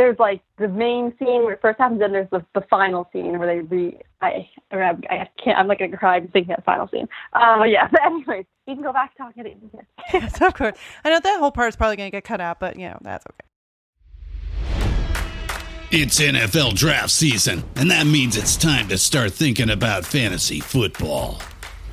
there's 0.00 0.18
like 0.18 0.40
the 0.56 0.66
main 0.66 1.12
scene 1.18 1.44
where 1.44 1.52
it 1.52 1.60
first 1.60 1.78
happens, 1.78 2.00
and 2.00 2.14
there's 2.14 2.30
the 2.30 2.44
the 2.54 2.62
final 2.70 3.06
scene 3.12 3.38
where 3.38 3.46
they 3.46 3.60
re. 3.60 3.98
I 4.22 4.48
or 4.70 4.82
I, 4.82 4.90
I 5.10 5.28
can't. 5.42 5.58
I'm 5.58 5.68
not 5.68 5.78
gonna 5.78 5.96
cry. 5.96 6.16
I'm 6.16 6.28
thinking 6.28 6.52
of 6.52 6.56
the 6.56 6.62
final 6.62 6.88
scene. 6.88 7.06
Uh, 7.34 7.64
yeah. 7.64 7.88
But 7.90 8.00
anyways, 8.06 8.46
you 8.66 8.74
can 8.74 8.82
go 8.82 8.92
back 8.92 9.14
talking 9.16 9.44
to 9.44 9.50
it. 9.50 9.58
yes, 10.12 10.40
of 10.40 10.54
course. 10.54 10.78
I 11.04 11.10
know 11.10 11.20
that 11.20 11.38
whole 11.38 11.50
part 11.50 11.68
is 11.68 11.76
probably 11.76 11.96
going 11.96 12.10
to 12.10 12.16
get 12.16 12.24
cut 12.24 12.40
out, 12.40 12.60
but 12.60 12.78
you 12.78 12.88
know 12.88 12.98
that's 13.02 13.26
okay. 13.26 13.46
It's 15.92 16.20
NFL 16.20 16.76
draft 16.76 17.10
season, 17.10 17.64
and 17.76 17.90
that 17.90 18.06
means 18.06 18.36
it's 18.36 18.56
time 18.56 18.88
to 18.88 18.96
start 18.96 19.32
thinking 19.32 19.68
about 19.68 20.06
fantasy 20.06 20.60
football. 20.60 21.42